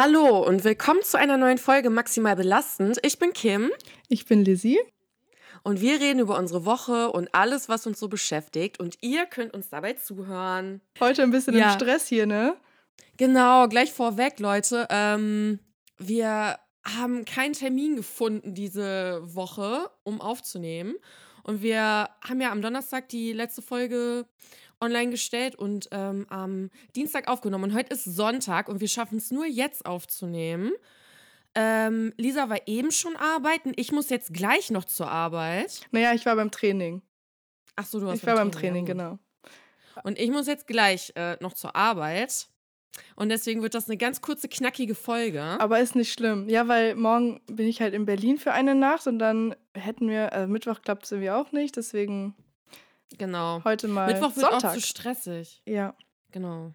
Hallo 0.00 0.46
und 0.46 0.62
willkommen 0.62 1.02
zu 1.02 1.18
einer 1.18 1.36
neuen 1.36 1.58
Folge 1.58 1.90
Maximal 1.90 2.36
Belastend. 2.36 3.00
Ich 3.02 3.18
bin 3.18 3.32
Kim. 3.32 3.72
Ich 4.06 4.26
bin 4.26 4.44
Lizzie. 4.44 4.78
Und 5.64 5.80
wir 5.80 5.98
reden 5.98 6.20
über 6.20 6.38
unsere 6.38 6.64
Woche 6.64 7.10
und 7.10 7.34
alles, 7.34 7.68
was 7.68 7.84
uns 7.84 7.98
so 7.98 8.06
beschäftigt. 8.06 8.78
Und 8.78 8.96
ihr 9.00 9.26
könnt 9.26 9.54
uns 9.54 9.70
dabei 9.70 9.94
zuhören. 9.94 10.82
Heute 11.00 11.24
ein 11.24 11.32
bisschen 11.32 11.56
ja. 11.56 11.72
im 11.72 11.80
Stress 11.80 12.06
hier, 12.06 12.26
ne? 12.26 12.54
Genau, 13.16 13.66
gleich 13.66 13.92
vorweg, 13.92 14.38
Leute. 14.38 14.86
Ähm, 14.88 15.58
wir 15.96 16.60
haben 16.84 17.24
keinen 17.24 17.54
Termin 17.54 17.96
gefunden 17.96 18.54
diese 18.54 19.20
Woche, 19.24 19.90
um 20.04 20.20
aufzunehmen. 20.20 20.94
Und 21.42 21.60
wir 21.60 22.08
haben 22.20 22.40
ja 22.40 22.52
am 22.52 22.62
Donnerstag 22.62 23.08
die 23.08 23.32
letzte 23.32 23.62
Folge 23.62 24.26
online 24.80 25.10
gestellt 25.10 25.54
und 25.56 25.88
ähm, 25.92 26.26
am 26.28 26.70
Dienstag 26.96 27.28
aufgenommen. 27.28 27.64
Und 27.64 27.74
heute 27.74 27.94
ist 27.94 28.04
Sonntag 28.04 28.68
und 28.68 28.80
wir 28.80 28.88
schaffen 28.88 29.18
es 29.18 29.30
nur 29.30 29.46
jetzt 29.46 29.86
aufzunehmen. 29.86 30.72
Ähm, 31.54 32.12
Lisa 32.16 32.48
war 32.48 32.60
eben 32.66 32.92
schon 32.92 33.16
arbeiten. 33.16 33.72
Ich 33.76 33.92
muss 33.92 34.10
jetzt 34.10 34.32
gleich 34.32 34.70
noch 34.70 34.84
zur 34.84 35.10
Arbeit. 35.10 35.80
Naja, 35.90 36.14
ich 36.14 36.24
war 36.26 36.36
beim 36.36 36.50
Training. 36.50 37.02
Ach 37.76 37.86
so, 37.86 38.00
du 38.00 38.06
warst 38.06 38.22
Ich 38.22 38.26
war 38.26 38.36
beim 38.36 38.52
Training, 38.52 38.84
Training 38.84 38.98
genau. 38.98 39.18
Und 40.04 40.18
ich 40.18 40.30
muss 40.30 40.46
jetzt 40.46 40.66
gleich 40.66 41.12
äh, 41.16 41.36
noch 41.40 41.54
zur 41.54 41.74
Arbeit. 41.74 42.48
Und 43.16 43.28
deswegen 43.28 43.62
wird 43.62 43.74
das 43.74 43.88
eine 43.88 43.96
ganz 43.96 44.20
kurze, 44.20 44.48
knackige 44.48 44.94
Folge. 44.94 45.42
Aber 45.42 45.80
ist 45.80 45.94
nicht 45.94 46.12
schlimm. 46.12 46.48
Ja, 46.48 46.68
weil 46.68 46.94
morgen 46.94 47.40
bin 47.46 47.66
ich 47.66 47.80
halt 47.80 47.94
in 47.94 48.06
Berlin 48.06 48.38
für 48.38 48.52
eine 48.52 48.74
Nacht 48.74 49.06
und 49.06 49.18
dann 49.18 49.54
hätten 49.74 50.08
wir, 50.08 50.32
äh, 50.32 50.46
Mittwoch 50.46 50.82
klappt 50.82 51.04
es 51.04 51.12
irgendwie 51.12 51.30
auch 51.30 51.52
nicht, 51.52 51.76
deswegen 51.76 52.34
Genau. 53.16 53.62
Heute 53.64 53.88
mal 53.88 54.12
Mittwoch 54.12 54.36
wird 54.36 54.50
Sonntag. 54.50 54.70
auch 54.70 54.74
zu 54.74 54.80
stressig. 54.80 55.62
Ja. 55.66 55.94
Genau. 56.32 56.74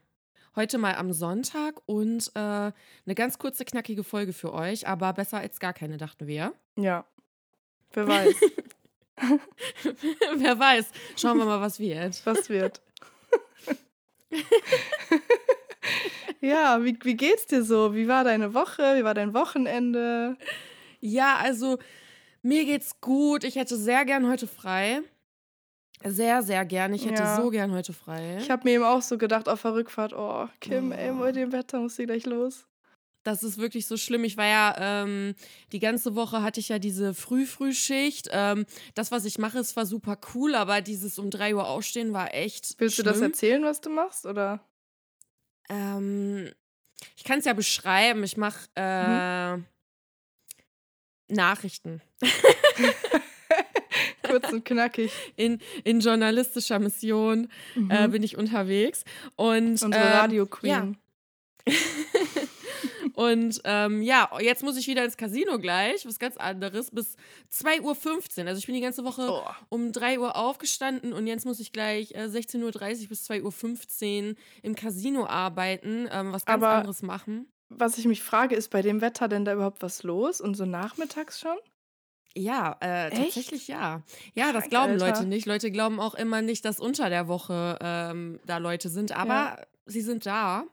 Heute 0.56 0.78
mal 0.78 0.96
am 0.96 1.14
Sonntag 1.14 1.82
und 1.86 2.32
äh, 2.36 2.40
eine 2.40 3.16
ganz 3.16 3.38
kurze, 3.38 3.66
knackige 3.66 4.04
Folge 4.04 4.34
für 4.34 4.54
euch, 4.54 4.88
aber 4.88 5.14
besser 5.14 5.40
als 5.40 5.60
gar 5.60 5.74
keine, 5.74 5.98
dachten 5.98 6.28
wir. 6.28 6.54
Ja. 6.76 7.06
Wer 7.94 8.08
weiß. 8.08 8.36
Wer 10.38 10.60
weiß. 10.60 10.90
Schauen 11.18 11.38
wir 11.38 11.46
mal, 11.46 11.62
was 11.62 11.80
wird. 11.80 12.22
Was 12.26 12.50
wird. 12.50 12.82
ja, 16.42 16.84
wie, 16.84 16.98
wie 17.04 17.16
geht's 17.16 17.46
dir 17.46 17.64
so? 17.64 17.94
Wie 17.96 18.08
war 18.08 18.24
deine 18.24 18.54
Woche? 18.54 18.98
Wie 18.98 19.04
war 19.04 19.14
dein 19.14 19.34
Wochenende? 19.34 20.38
Ja, 21.00 21.38
also 21.38 21.78
mir 22.42 22.66
geht's 22.66 23.00
gut. 23.02 23.44
Ich 23.44 23.56
hätte 23.56 23.78
sehr 23.78 24.06
gern 24.06 24.28
heute 24.28 24.48
frei. 24.48 25.02
Sehr, 26.06 26.44
sehr 26.44 26.66
gern. 26.66 26.94
Ich 26.94 27.06
hätte 27.06 27.24
ja. 27.24 27.36
so 27.36 27.50
gern 27.50 27.72
heute 27.72 27.94
frei. 27.94 28.38
Ich 28.40 28.50
habe 28.50 28.64
mir 28.66 28.76
eben 28.76 28.84
auch 28.84 29.02
so 29.02 29.18
gedacht 29.18 29.48
auf 29.48 29.62
der 29.62 29.74
Rückfahrt, 29.74 30.14
oh, 30.14 30.48
Kim, 30.60 30.92
oh. 30.92 30.96
ey, 30.96 31.12
bei 31.14 31.32
dem 31.32 31.52
Wetter 31.52 31.80
muss 31.80 31.96
sie 31.96 32.06
gleich 32.06 32.26
los. 32.26 32.66
Das 33.24 33.42
ist 33.42 33.58
wirklich 33.58 33.88
so 33.88 33.96
schlimm. 33.96 34.26
Ich 34.26 34.36
war 34.36 34.46
ja, 34.46 34.76
ähm, 34.78 35.36
die 35.72 35.80
ganze 35.80 36.16
Woche 36.16 36.42
hatte 36.42 36.60
ich 36.60 36.70
ja 36.70 36.78
diese 36.78 37.14
Früh-Frühschicht. 37.14 38.30
Ähm, 38.32 38.66
das, 38.96 39.12
was 39.12 39.24
ich 39.24 39.38
mache, 39.38 39.60
ist 39.60 39.70
zwar 39.70 39.86
super 39.86 40.18
cool, 40.34 40.56
aber 40.56 40.82
dieses 40.82 41.18
um 41.18 41.30
3 41.30 41.56
Uhr 41.56 41.68
aufstehen 41.68 42.12
war 42.12 42.34
echt. 42.34 42.76
Willst 42.80 42.96
schlimm. 42.96 43.06
du 43.06 43.12
das 43.12 43.22
erzählen, 43.22 43.64
was 43.64 43.80
du 43.80 43.90
machst, 43.90 44.26
oder? 44.26 44.60
Ähm, 45.70 46.52
ich 47.16 47.24
kann 47.24 47.40
es 47.40 47.46
ja 47.46 47.54
beschreiben. 47.54 48.24
Ich 48.24 48.36
mache 48.36 48.68
äh, 48.76 49.56
mhm. 49.56 49.66
Nachrichten. 51.30 52.02
Kurz 54.40 54.52
und 54.52 54.66
knackig. 54.66 55.12
In, 55.36 55.60
in 55.84 56.00
journalistischer 56.00 56.80
Mission 56.80 57.50
mhm. 57.76 57.92
äh, 57.92 58.08
bin 58.08 58.24
ich 58.24 58.38
unterwegs. 58.38 59.04
Und, 59.36 59.82
Unsere 59.82 59.96
äh, 59.96 60.18
Radio 60.18 60.46
Queen. 60.46 60.98
Ja. 61.68 61.74
und 63.14 63.62
ähm, 63.64 64.02
ja, 64.02 64.30
jetzt 64.40 64.64
muss 64.64 64.78
ich 64.78 64.88
wieder 64.88 65.06
ins 65.06 65.18
Casino 65.18 65.60
gleich, 65.60 66.06
was 66.06 66.20
ganz 66.20 66.38
anderes, 66.38 66.92
bis 66.92 67.16
2.15 67.54 68.42
Uhr. 68.42 68.48
Also 68.48 68.60
ich 68.60 68.66
bin 68.66 68.76
die 68.76 68.82
ganze 68.82 69.06
Woche 69.06 69.30
oh. 69.30 69.44
um 69.70 69.92
3 69.92 70.20
Uhr 70.20 70.36
aufgestanden 70.36 71.14
und 71.14 71.28
jetzt 71.28 71.46
muss 71.46 71.60
ich 71.60 71.72
gleich 71.72 72.12
äh, 72.12 72.26
16.30 72.26 73.04
Uhr 73.04 73.10
bis 73.10 73.30
2.15 73.30 74.30
Uhr 74.30 74.36
im 74.62 74.76
Casino 74.76 75.26
arbeiten, 75.26 76.08
ähm, 76.12 76.34
was 76.34 76.46
ganz 76.46 76.64
Aber 76.64 76.76
anderes 76.76 77.02
machen. 77.02 77.48
Was 77.70 77.98
ich 77.98 78.06
mich 78.06 78.22
frage, 78.22 78.56
ist 78.56 78.70
bei 78.70 78.82
dem 78.82 79.02
Wetter 79.02 79.28
denn 79.28 79.46
da 79.46 79.54
überhaupt 79.54 79.82
was 79.82 80.04
los? 80.04 80.42
Und 80.42 80.56
so 80.56 80.66
nachmittags 80.66 81.40
schon? 81.40 81.58
Ja, 82.36 82.78
äh, 82.80 83.12
tatsächlich 83.12 83.68
ja. 83.68 84.02
Ja, 84.34 84.52
das 84.52 84.70
glauben 84.70 84.94
Alter. 84.94 85.08
Leute 85.08 85.26
nicht. 85.26 85.46
Leute 85.46 85.72
glauben 85.72 86.00
auch 86.00 86.16
immer 86.16 86.42
nicht, 86.42 86.66
dass 86.66 86.80
unter 86.80 87.10
der 87.10 87.28
Woche 87.28 87.78
ähm, 87.82 88.40
da 88.46 88.58
Leute 88.58 88.90
sind, 88.90 89.12
aber 89.12 89.34
ja. 89.34 89.58
sie 89.86 90.02
sind 90.02 90.26
da. 90.26 90.64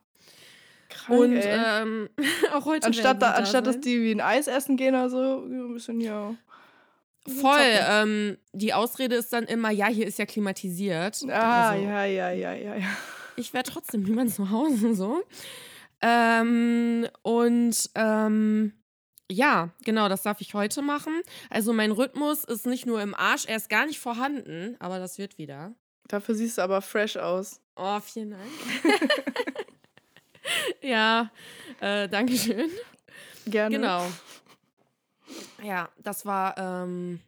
Krank, 0.88 1.20
und 1.20 1.40
ähm, 1.42 2.08
auch 2.54 2.64
heute. 2.64 2.86
Anstatt, 2.86 3.20
da, 3.22 3.32
anstatt 3.32 3.66
dass 3.66 3.80
die 3.80 4.02
wie 4.02 4.12
ein 4.12 4.20
Eis 4.20 4.46
essen 4.46 4.76
gehen 4.76 4.94
oder 4.94 5.10
so, 5.10 5.44
ein 5.44 5.74
bisschen 5.74 6.00
ja. 6.00 6.34
Voll. 7.28 7.60
Ähm, 7.60 8.38
die 8.52 8.72
Ausrede 8.72 9.16
ist 9.16 9.32
dann 9.32 9.44
immer, 9.44 9.70
ja, 9.70 9.86
hier 9.86 10.06
ist 10.06 10.18
ja 10.18 10.26
klimatisiert. 10.26 11.20
Ah, 11.28 11.70
also, 11.70 11.84
ja, 11.84 12.04
ja, 12.04 12.30
ja, 12.30 12.52
ja, 12.54 12.76
ja. 12.76 12.86
Ich 13.36 13.52
werde 13.52 13.70
trotzdem 13.70 14.02
niemand 14.04 14.34
zu 14.34 14.50
Hause 14.50 14.94
so. 14.94 15.22
Ähm, 16.00 17.06
und 17.22 17.90
ähm, 17.94 18.72
ja, 19.30 19.70
genau, 19.84 20.08
das 20.08 20.22
darf 20.22 20.40
ich 20.40 20.54
heute 20.54 20.82
machen. 20.82 21.22
Also 21.48 21.72
mein 21.72 21.92
Rhythmus 21.92 22.44
ist 22.44 22.66
nicht 22.66 22.86
nur 22.86 23.00
im 23.00 23.14
Arsch, 23.14 23.46
er 23.46 23.56
ist 23.56 23.70
gar 23.70 23.86
nicht 23.86 24.00
vorhanden, 24.00 24.76
aber 24.80 24.98
das 24.98 25.18
wird 25.18 25.38
wieder. 25.38 25.74
Dafür 26.08 26.34
siehst 26.34 26.58
du 26.58 26.62
aber 26.62 26.82
fresh 26.82 27.16
aus. 27.16 27.60
Oh, 27.76 28.00
vielen 28.00 28.30
Dank. 28.30 28.42
ja, 30.82 31.30
äh, 31.80 32.08
danke 32.08 32.36
schön. 32.36 32.70
Gerne. 33.46 33.76
Genau. 33.76 34.06
Ja, 35.62 35.88
das 35.98 36.26
war, 36.26 36.58
ähm, 36.58 37.20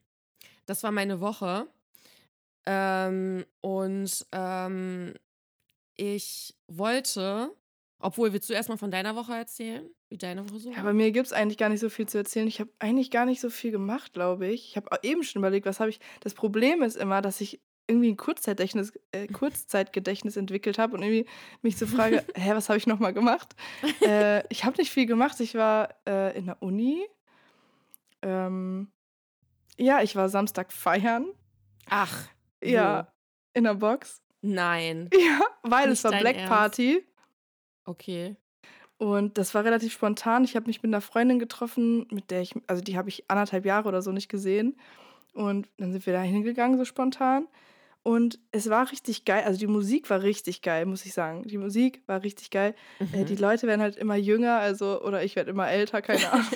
das 0.66 0.82
war 0.82 0.90
meine 0.90 1.20
Woche. 1.20 1.68
Ähm, 2.66 3.46
und 3.60 4.26
ähm, 4.32 5.14
ich 5.94 6.54
wollte 6.66 7.54
obwohl, 8.02 8.32
willst 8.32 8.48
du 8.50 8.54
erstmal 8.54 8.78
von 8.78 8.90
deiner 8.90 9.16
Woche 9.16 9.34
erzählen? 9.34 9.88
Wie 10.08 10.18
deine 10.18 10.48
Woche 10.48 10.58
so? 10.58 10.70
Ja, 10.70 10.82
bei 10.82 10.92
mir 10.92 11.10
gibt 11.10 11.26
es 11.26 11.32
eigentlich 11.32 11.58
gar 11.58 11.68
nicht 11.68 11.80
so 11.80 11.88
viel 11.88 12.06
zu 12.06 12.18
erzählen. 12.18 12.46
Ich 12.46 12.60
habe 12.60 12.70
eigentlich 12.78 13.10
gar 13.10 13.24
nicht 13.24 13.40
so 13.40 13.50
viel 13.50 13.70
gemacht, 13.70 14.12
glaube 14.12 14.46
ich. 14.48 14.68
Ich 14.68 14.76
habe 14.76 14.88
eben 15.02 15.22
schon 15.22 15.40
überlegt, 15.40 15.66
was 15.66 15.80
habe 15.80 15.90
ich. 15.90 16.00
Das 16.20 16.34
Problem 16.34 16.82
ist 16.82 16.96
immer, 16.96 17.22
dass 17.22 17.40
ich 17.40 17.60
irgendwie 17.86 18.10
ein 18.12 18.16
Kurzzeitgedächtnis, 18.16 18.92
äh, 19.12 19.26
Kurzzeitgedächtnis 19.32 20.36
entwickelt 20.36 20.78
habe 20.78 20.96
und 20.96 21.02
irgendwie 21.02 21.26
mich 21.62 21.76
so 21.76 21.86
frage, 21.86 22.24
hä, 22.34 22.50
was 22.54 22.68
habe 22.68 22.78
ich 22.78 22.86
nochmal 22.86 23.12
gemacht? 23.12 23.54
äh, 24.02 24.46
ich 24.48 24.64
habe 24.64 24.76
nicht 24.78 24.90
viel 24.90 25.06
gemacht. 25.06 25.40
Ich 25.40 25.54
war 25.54 25.88
äh, 26.06 26.36
in 26.36 26.46
der 26.46 26.62
Uni. 26.62 27.06
Ähm, 28.22 28.90
ja, 29.78 30.02
ich 30.02 30.14
war 30.14 30.28
Samstag 30.28 30.72
feiern. 30.72 31.26
Ach. 31.88 32.28
Ja, 32.62 33.04
wo? 33.06 33.58
in 33.58 33.64
der 33.64 33.74
Box. 33.74 34.22
Nein. 34.42 35.08
Ja, 35.14 35.40
weil 35.62 35.88
Nicht 35.88 35.98
es 35.98 36.04
war 36.04 36.12
Black 36.12 36.36
Ernst. 36.36 36.48
Party. 36.52 37.06
Okay. 37.84 38.36
Und 38.98 39.36
das 39.36 39.54
war 39.54 39.64
relativ 39.64 39.92
spontan. 39.92 40.44
Ich 40.44 40.54
habe 40.54 40.66
mich 40.66 40.82
mit 40.82 40.90
einer 40.90 41.00
Freundin 41.00 41.38
getroffen, 41.38 42.06
mit 42.10 42.30
der 42.30 42.40
ich, 42.40 42.54
also 42.68 42.82
die 42.82 42.96
habe 42.96 43.08
ich 43.08 43.24
anderthalb 43.28 43.64
Jahre 43.64 43.88
oder 43.88 44.00
so 44.00 44.12
nicht 44.12 44.28
gesehen. 44.28 44.76
Und 45.32 45.68
dann 45.78 45.92
sind 45.92 46.06
wir 46.06 46.12
da 46.12 46.22
hingegangen, 46.22 46.78
so 46.78 46.84
spontan. 46.84 47.48
Und 48.04 48.38
es 48.50 48.68
war 48.68 48.90
richtig 48.90 49.24
geil. 49.24 49.44
Also 49.44 49.58
die 49.58 49.66
Musik 49.66 50.10
war 50.10 50.22
richtig 50.22 50.62
geil, 50.62 50.86
muss 50.86 51.06
ich 51.06 51.14
sagen. 51.14 51.44
Die 51.46 51.58
Musik 51.58 52.02
war 52.06 52.22
richtig 52.22 52.50
geil. 52.50 52.74
Äh, 53.12 53.22
mhm. 53.22 53.26
die 53.26 53.36
Leute 53.36 53.66
werden 53.66 53.80
halt 53.80 53.96
immer 53.96 54.16
jünger, 54.16 54.58
also, 54.58 55.02
oder 55.02 55.22
ich 55.24 55.36
werde 55.36 55.50
immer 55.50 55.68
älter, 55.68 56.02
keine 56.02 56.30
Ahnung. 56.32 56.46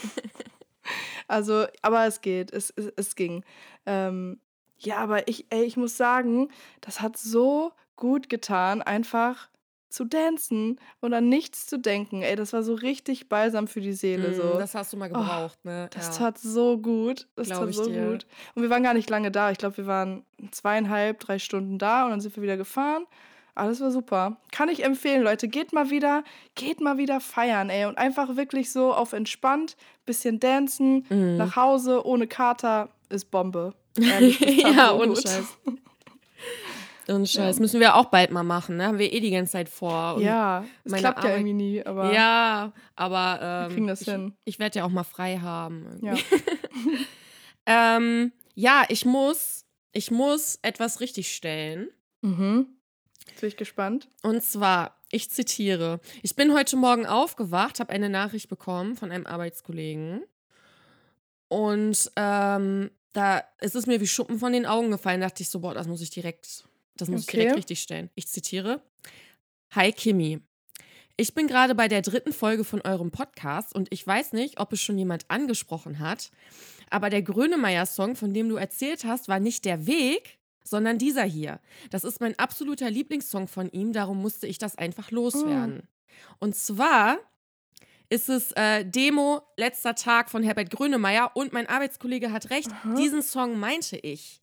also, 1.29 1.67
aber 1.83 2.07
es 2.07 2.21
geht, 2.21 2.53
es, 2.53 2.71
es, 2.77 2.93
es 2.97 3.15
ging. 3.15 3.45
Ähm, 3.87 4.41
ja, 4.79 4.99
aber 4.99 5.29
ich, 5.29 5.47
ey, 5.51 5.65
ich 5.65 5.77
muss 5.77 5.97
sagen, 5.97 6.49
das 6.81 7.01
hat 7.01 7.17
so 7.17 7.73
gut 7.97 8.29
getan, 8.29 8.83
einfach 8.83 9.49
zu 9.97 10.05
dancen 10.05 10.79
und 11.01 11.15
an 11.15 11.31
nichts 11.31 11.67
zu 11.67 11.79
denken. 11.79 12.21
Ey, 12.21 12.37
das 12.37 12.53
war 12.53 12.63
so 12.63 12.75
richtig 12.75 13.31
balsam 13.31 13.67
für 13.67 13.81
die 13.81 13.95
Seele. 13.95 14.29
Mm, 14.29 14.35
so. 14.35 14.59
Das 14.59 14.75
hast 14.75 14.93
du 14.93 14.99
mal 14.99 15.09
gebraucht, 15.09 15.59
oh, 15.65 15.69
ne? 15.69 15.89
Das 15.91 16.09
ja. 16.09 16.27
tat 16.27 16.39
so 16.39 16.77
gut. 16.77 17.27
Das 17.35 17.49
Glaub 17.49 17.65
tat 17.65 17.75
so 17.75 17.87
dir. 17.87 18.11
gut. 18.11 18.27
Und 18.55 18.63
wir 18.63 18.69
waren 18.69 18.83
gar 18.83 18.93
nicht 18.93 19.09
lange 19.09 19.31
da. 19.31 19.51
Ich 19.51 19.59
glaube, 19.59 19.79
wir 19.79 19.87
waren 19.87 20.27
zweieinhalb, 20.51 21.19
drei 21.19 21.39
Stunden 21.39 21.79
da 21.79 22.05
und 22.05 22.11
dann 22.11 22.21
sind 22.21 22.37
wir 22.37 22.43
wieder 22.43 22.59
gefahren. 22.59 23.07
Alles 23.55 23.81
war 23.81 23.91
super. 23.91 24.37
Kann 24.53 24.69
ich 24.69 24.85
empfehlen, 24.85 25.23
Leute. 25.23 25.49
Geht 25.49 25.73
mal 25.73 25.89
wieder, 25.89 26.25
geht 26.55 26.83
mal 26.83 26.99
wieder 26.99 27.23
feiern, 27.23 27.71
ey. 27.71 27.87
Und 27.87 27.97
einfach 27.97 28.37
wirklich 28.37 28.71
so 28.71 28.93
auf 28.93 29.15
entspannt, 29.15 29.79
bisschen 30.05 30.39
dancen, 30.41 31.07
mm. 31.09 31.39
nach 31.39 31.57
Hause, 31.57 32.07
ohne 32.07 32.27
Kater, 32.27 32.91
ist 33.09 33.31
Bombe. 33.31 33.73
Ehrlich, 33.99 34.41
ja, 34.63 34.93
ohne 34.93 35.17
Scheiß. 35.17 35.57
Und 37.09 37.29
Scheiß. 37.29 37.57
Ja. 37.57 37.61
Müssen 37.61 37.81
wir 37.81 37.95
auch 37.95 38.07
bald 38.07 38.33
mal 38.33 38.43
machen, 38.43 38.77
ne? 38.77 38.87
Haben 38.87 38.99
wir 38.99 39.13
eh 39.13 39.21
die 39.21 39.31
ganze 39.31 39.53
Zeit 39.53 39.69
vor. 39.69 40.17
Und 40.17 40.23
ja, 40.23 40.65
es 40.85 40.93
klappt 40.93 41.19
Arbeit, 41.19 41.31
ja 41.31 41.37
irgendwie 41.37 41.53
nie, 41.53 41.87
aber. 41.87 42.13
Ja, 42.13 42.73
aber. 42.97 43.39
Ähm, 43.43 43.73
kriegen 43.73 43.87
das 43.87 44.01
ich, 44.03 44.09
hin. 44.09 44.35
Ich 44.45 44.59
werde 44.59 44.81
ja 44.81 44.85
auch 44.85 44.91
mal 44.91 45.05
frei 45.05 45.39
haben. 45.39 45.99
Ja. 46.03 46.15
ähm, 47.67 48.33
ja, 48.55 48.85
ich 48.89 49.05
muss, 49.05 49.65
ich 49.93 50.11
muss 50.11 50.59
etwas 50.63 51.01
richtigstellen. 51.01 51.89
Mhm. 52.23 52.67
Jetzt 53.29 53.41
bin 53.41 53.49
ich 53.49 53.57
gespannt. 53.57 54.09
Und 54.23 54.43
zwar, 54.43 54.97
ich 55.11 55.31
zitiere. 55.31 56.01
Ich 56.23 56.35
bin 56.37 56.55
heute 56.55 56.77
Morgen 56.77 57.07
aufgewacht, 57.07 57.81
habe 57.81 57.93
eine 57.93 58.09
Nachricht 58.09 58.49
bekommen 58.49 58.97
von 58.97 59.13
einem 59.13 59.27
Arbeitskollegen. 59.27 60.23
Und 61.49 62.11
ähm, 62.17 62.91
da 63.13 63.45
ist 63.61 63.75
es 63.77 63.87
mir 63.87 64.01
wie 64.01 64.07
Schuppen 64.07 64.39
von 64.39 64.53
den 64.53 64.67
Augen 64.67 64.91
gefallen. 64.91 65.21
Da 65.21 65.29
dachte 65.29 65.43
ich 65.43 65.49
so, 65.49 65.61
boah, 65.61 65.75
das 65.75 65.87
muss 65.87 66.01
ich 66.01 66.11
direkt, 66.11 66.65
das 66.97 67.09
muss 67.09 67.23
ich 67.23 67.27
direkt 67.27 67.51
Okay. 67.51 67.57
richtig 67.59 67.81
stellen. 67.81 68.11
Ich 68.15 68.29
zitiere. 68.29 68.83
Hi 69.75 69.93
Kimi. 69.93 70.41
Ich 71.19 71.35
bin 71.35 71.47
gerade 71.47 71.75
bei 71.75 71.89
der 71.89 72.03
dritten 72.03 72.33
Folge 72.33 72.63
von 72.65 72.83
eurem 72.83 73.11
Podcast 73.11 73.75
und 73.75 73.89
ich 73.91 74.07
weiß 74.07 74.33
nicht, 74.35 74.61
ob 74.61 74.73
es 74.73 74.83
schon 74.83 74.99
jemand 74.99 75.25
angesprochen 75.31 75.99
hat, 75.99 76.31
aber 76.91 77.09
der 77.09 77.23
Grönemeyer-Song, 77.23 78.17
von 78.17 78.35
dem 78.35 78.49
du 78.51 78.57
erzählt 78.57 79.05
hast, 79.05 79.27
war 79.29 79.41
nicht 79.41 79.65
der 79.65 79.87
Weg, 79.87 80.39
sondern 80.63 80.99
dieser 80.99 81.25
hier. 81.25 81.61
Das 81.91 82.05
ist 82.05 82.21
mein 82.21 82.39
absoluter 82.39 82.91
Lieblingssong 82.91 83.49
von 83.49 83.71
ihm, 83.71 83.93
darum 83.95 84.21
musste 84.21 84.47
ich 84.47 84.59
das 84.59 84.77
einfach 84.77 85.11
loswerden. 85.11 85.89
Und 86.39 86.55
zwar 86.55 87.19
ist 88.09 88.29
es 88.29 88.53
äh, 88.53 88.85
Demo 88.85 89.41
letzter 89.57 89.95
Tag 89.95 90.31
von 90.31 90.43
Herbert 90.43 90.71
Grönemeyer 90.71 91.31
und 91.35 91.53
mein 91.53 91.67
Arbeitskollege 91.67 92.31
hat 92.31 92.51
recht, 92.51 92.71
Aha. 92.71 92.95
diesen 92.95 93.23
Song 93.23 93.59
meinte 93.59 93.97
ich. 93.97 94.43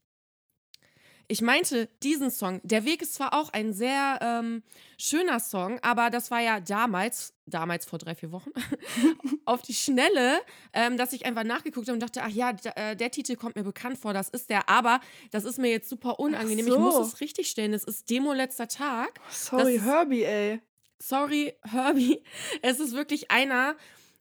Ich 1.27 1.41
meinte 1.41 1.87
diesen 2.03 2.29
Song. 2.31 2.59
Der 2.63 2.85
Weg 2.85 3.01
ist 3.01 3.13
zwar 3.15 3.33
auch 3.33 3.51
ein 3.53 3.73
sehr 3.73 4.19
ähm, 4.21 4.63
schöner 4.97 5.39
Song, 5.39 5.79
aber 5.81 6.09
das 6.09 6.31
war 6.31 6.41
ja 6.41 6.59
damals, 6.59 7.33
damals 7.45 7.85
vor 7.85 7.97
drei, 7.99 8.13
vier 8.15 8.31
Wochen, 8.31 8.51
auf 9.45 9.61
die 9.61 9.73
Schnelle, 9.73 10.39
ähm, 10.73 10.97
dass 10.97 11.13
ich 11.13 11.25
einfach 11.25 11.43
nachgeguckt 11.43 11.87
habe 11.87 11.93
und 11.93 12.01
dachte, 12.01 12.21
ach 12.23 12.29
ja, 12.29 12.53
äh, 12.75 12.95
der 12.95 13.11
Titel 13.11 13.35
kommt 13.35 13.55
mir 13.55 13.63
bekannt 13.63 13.97
vor, 13.97 14.13
das 14.13 14.29
ist 14.29 14.49
der, 14.49 14.69
aber 14.69 14.99
das 15.31 15.43
ist 15.45 15.57
mir 15.59 15.71
jetzt 15.71 15.89
super 15.89 16.19
unangenehm. 16.19 16.67
Ich 16.67 16.77
muss 16.77 16.95
so. 16.95 17.01
es 17.01 17.21
richtig 17.21 17.49
stellen. 17.49 17.73
Es 17.73 17.83
ist 17.83 18.09
Demo 18.09 18.33
letzter 18.33 18.67
Tag. 18.67 19.19
Sorry, 19.29 19.75
ist- 19.75 19.83
Herbie, 19.85 20.23
ey. 20.23 20.61
Sorry, 20.99 21.53
Herbie. 21.63 22.23
Es 22.61 22.79
ist 22.79 22.93
wirklich 22.93 23.29
einer. 23.29 23.75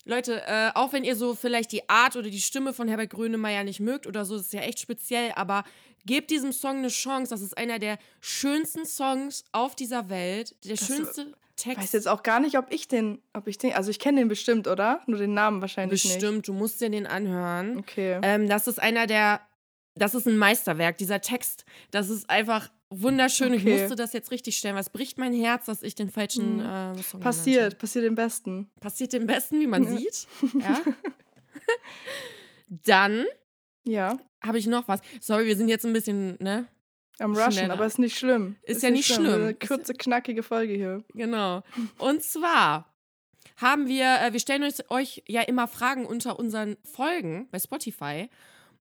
Leute, 0.04 0.42
äh, 0.48 0.70
auch 0.74 0.92
wenn 0.92 1.04
ihr 1.04 1.14
so 1.14 1.36
vielleicht 1.36 1.70
die 1.70 1.88
Art 1.88 2.16
oder 2.16 2.28
die 2.28 2.40
Stimme 2.40 2.72
von 2.72 2.88
Herbert 2.88 3.10
Grönemeyer 3.10 3.62
nicht 3.62 3.78
mögt 3.78 4.08
oder 4.08 4.24
so, 4.24 4.36
das 4.36 4.46
ist 4.46 4.52
ja 4.52 4.62
echt 4.62 4.80
speziell, 4.80 5.30
aber 5.36 5.62
gebt 6.06 6.30
diesem 6.30 6.52
Song 6.52 6.78
eine 6.78 6.88
Chance. 6.88 7.30
Das 7.30 7.40
ist 7.42 7.56
einer 7.56 7.78
der 7.78 7.98
schönsten 8.20 8.84
Songs 8.86 9.44
auf 9.52 9.74
dieser 9.76 10.08
Welt. 10.08 10.54
Der 10.64 10.76
Das- 10.76 10.86
schönste 10.86 11.32
Ich 11.56 11.64
Text. 11.64 11.82
weiß 11.82 11.92
jetzt 11.92 12.08
auch 12.08 12.22
gar 12.22 12.40
nicht, 12.40 12.56
ob 12.58 12.72
ich 12.72 12.88
den, 12.88 13.20
ob 13.34 13.46
ich 13.46 13.58
den, 13.58 13.72
also 13.74 13.90
ich 13.90 13.98
kenne 13.98 14.20
den 14.20 14.28
bestimmt, 14.28 14.66
oder? 14.68 15.00
Nur 15.06 15.18
den 15.18 15.34
Namen 15.34 15.60
wahrscheinlich 15.60 16.02
Bestimmt, 16.02 16.48
du 16.48 16.52
musst 16.54 16.80
dir 16.80 16.90
den 16.90 17.06
anhören. 17.06 17.74
nicht. 17.76 17.78
Okay. 17.90 18.18
Ähm, 18.22 18.48
das 18.48 18.66
ist 18.66 18.80
einer 18.80 19.06
der, 19.06 19.40
das 19.94 20.14
ist 20.14 20.26
ein 20.26 20.38
Meisterwerk. 20.38 20.96
Dieser 20.98 21.20
Text, 21.20 21.64
das 21.90 22.08
ist 22.08 22.28
einfach 22.30 22.70
wunderschön. 22.88 23.52
Ich 23.54 23.62
Okay. 23.62 23.78
musste 23.80 23.94
das 23.96 24.12
jetzt 24.12 24.30
richtig 24.30 24.56
stellen. 24.56 24.74
Was 24.74 24.90
bricht 24.90 25.18
mein 25.18 25.32
Herz, 25.34 25.66
dass 25.66 25.82
ich 25.82 25.94
den 25.94 26.10
falschen 26.10 26.56
Mhm. 26.56 26.96
äh, 26.98 27.02
Song. 27.02 27.20
Passiert, 27.20 27.78
passiert 27.78 28.04
im 28.06 28.14
Besten. 28.14 28.70
Passiert 28.80 29.12
dem 29.12 29.26
Besten, 29.26 29.60
wie 29.60 29.66
man 29.66 29.84
Ja. 29.84 29.96
sieht. 29.98 30.26
Ja. 30.60 30.80
Dann 32.68 33.26
Ja, 33.84 34.18
habe 34.42 34.58
ich 34.58 34.66
noch 34.66 34.88
was. 34.88 35.00
Sorry, 35.20 35.46
wir 35.46 35.56
sind 35.56 35.68
jetzt 35.68 35.84
ein 35.84 35.92
bisschen, 35.92 36.36
ne? 36.40 36.66
am 37.18 37.34
Rushen, 37.34 37.52
Schneller. 37.52 37.74
aber 37.74 37.86
ist 37.86 37.98
nicht 37.98 38.18
schlimm. 38.18 38.56
Ist 38.62 38.82
ja 38.82 38.90
nicht 38.90 39.06
schlimm. 39.06 39.26
Eine 39.26 39.50
Ist- 39.52 39.68
kurze, 39.68 39.94
knackige 39.94 40.42
Folge 40.42 40.74
hier. 40.74 41.04
Genau. 41.14 41.62
Und 41.98 42.22
zwar 42.22 42.92
haben 43.56 43.86
wir, 43.86 44.20
äh, 44.22 44.32
wir 44.32 44.40
stellen 44.40 44.64
euch, 44.64 44.90
euch 44.90 45.22
ja 45.26 45.42
immer 45.42 45.68
Fragen 45.68 46.06
unter 46.06 46.38
unseren 46.38 46.76
Folgen 46.84 47.48
bei 47.50 47.58
Spotify. 47.58 48.28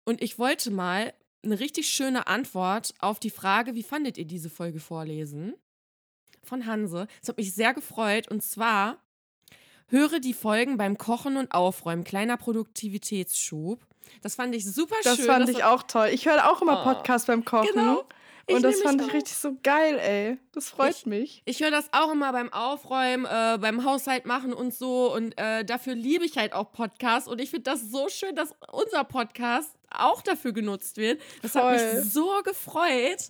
Und 0.03 0.21
ich 0.21 0.39
wollte 0.39 0.71
mal 0.71 1.13
eine 1.43 1.59
richtig 1.59 1.89
schöne 1.89 2.27
Antwort 2.27 2.93
auf 2.99 3.19
die 3.19 3.29
Frage, 3.29 3.75
wie 3.75 3.83
fandet 3.83 4.17
ihr 4.17 4.25
diese 4.25 4.49
Folge 4.49 4.79
vorlesen? 4.79 5.55
Von 6.43 6.65
Hanse. 6.65 7.07
Das 7.19 7.29
hat 7.29 7.37
mich 7.37 7.53
sehr 7.53 7.73
gefreut. 7.73 8.29
Und 8.29 8.41
zwar 8.43 9.03
höre 9.87 10.19
die 10.19 10.33
Folgen 10.33 10.77
beim 10.77 10.97
Kochen 10.97 11.37
und 11.37 11.51
Aufräumen. 11.51 12.03
Kleiner 12.03 12.37
Produktivitätsschub. 12.37 13.85
Das 14.21 14.35
fand 14.35 14.53
ich 14.55 14.65
super 14.71 14.95
Das 15.03 15.17
schön. 15.17 15.25
fand 15.25 15.49
ich 15.49 15.59
war- 15.59 15.73
auch 15.73 15.83
toll. 15.83 16.09
Ich 16.11 16.25
höre 16.27 16.49
auch 16.51 16.61
immer 16.61 16.81
Oh. 16.81 16.83
Podcasts 16.83 17.27
beim 17.27 17.43
Kochen. 17.45 17.67
Genau. 17.73 18.03
Und 18.49 18.63
das 18.63 18.81
fand 18.81 19.01
ich 19.01 19.13
richtig 19.13 19.35
so 19.37 19.55
geil, 19.63 19.97
ey. 19.99 20.37
Das 20.51 20.69
freut 20.69 20.91
Ich- 20.95 21.05
mich. 21.05 21.41
Ich 21.45 21.61
höre 21.61 21.71
das 21.71 21.87
auch 21.93 22.11
immer 22.11 22.31
beim 22.33 22.51
Aufräumen, 22.51 23.25
äh, 23.25 23.57
beim 23.59 23.85
Haushalt 23.85 24.25
machen 24.25 24.51
und 24.51 24.73
so. 24.73 25.13
Und 25.13 25.37
äh, 25.37 25.63
dafür 25.63 25.95
liebe 25.95 26.25
ich 26.25 26.37
halt 26.37 26.51
auch 26.53 26.71
Podcasts. 26.73 27.29
Und 27.29 27.39
ich 27.39 27.49
finde 27.49 27.63
das 27.63 27.81
so 27.89 28.09
schön, 28.09 28.35
dass 28.35 28.53
unser 28.71 29.03
Podcast 29.05 29.73
auch 29.89 30.21
dafür 30.21 30.51
genutzt 30.51 30.97
wird. 30.97 31.21
Das 31.41 31.55
hat 31.55 31.61
Voll. 31.63 31.95
mich 32.01 32.11
so 32.11 32.29
gefreut. 32.43 33.29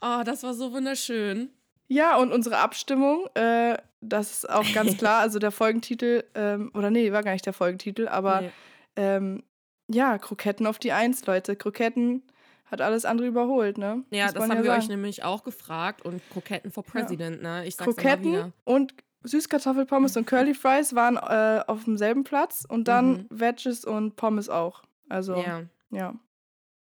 Oh, 0.00 0.22
das 0.24 0.42
war 0.42 0.54
so 0.54 0.72
wunderschön. 0.72 1.50
Ja, 1.88 2.16
und 2.16 2.32
unsere 2.32 2.58
Abstimmung, 2.58 3.26
äh, 3.34 3.76
das 4.00 4.32
ist 4.32 4.50
auch 4.50 4.64
ganz 4.74 4.96
klar. 4.98 5.20
Also 5.20 5.38
der 5.38 5.52
Folgentitel, 5.52 6.24
ähm, 6.34 6.72
oder 6.74 6.90
nee, 6.90 7.12
war 7.12 7.22
gar 7.22 7.32
nicht 7.32 7.46
der 7.46 7.52
Folgentitel, 7.52 8.08
aber 8.08 8.40
Nee. 8.40 8.50
ähm, 8.96 9.42
ja, 9.88 10.18
Kroketten 10.18 10.66
auf 10.66 10.78
die 10.78 10.92
Eins, 10.92 11.24
Leute. 11.26 11.56
Kroketten 11.56 12.22
hat 12.66 12.80
alles 12.80 13.04
andere 13.04 13.28
überholt, 13.28 13.78
ne? 13.78 14.04
Ja, 14.10 14.24
Muss 14.24 14.34
das 14.34 14.42
haben 14.48 14.56
wir 14.58 14.64
sagen. 14.64 14.82
euch 14.82 14.88
nämlich 14.88 15.22
auch 15.24 15.44
gefragt. 15.44 16.02
Und 16.02 16.20
Kroketten 16.30 16.70
for 16.72 16.82
President, 16.84 17.40
ne? 17.42 17.64
Ich 17.66 17.76
sag's 17.76 17.96
Kroketten 17.96 18.52
und 18.64 18.94
Süßkartoffelpommes 19.22 20.16
und 20.16 20.26
Curly 20.26 20.54
Fries 20.54 20.94
waren 20.94 21.16
äh, 21.16 21.62
auf 21.66 21.84
demselben 21.84 22.24
Platz 22.24 22.64
und 22.68 22.86
dann 22.88 23.08
Mhm. 23.12 23.26
Veggies 23.30 23.84
und 23.84 24.16
Pommes 24.16 24.48
auch. 24.48 24.82
Also, 25.08 25.36
ja. 25.36 25.62
Ja, 25.90 26.14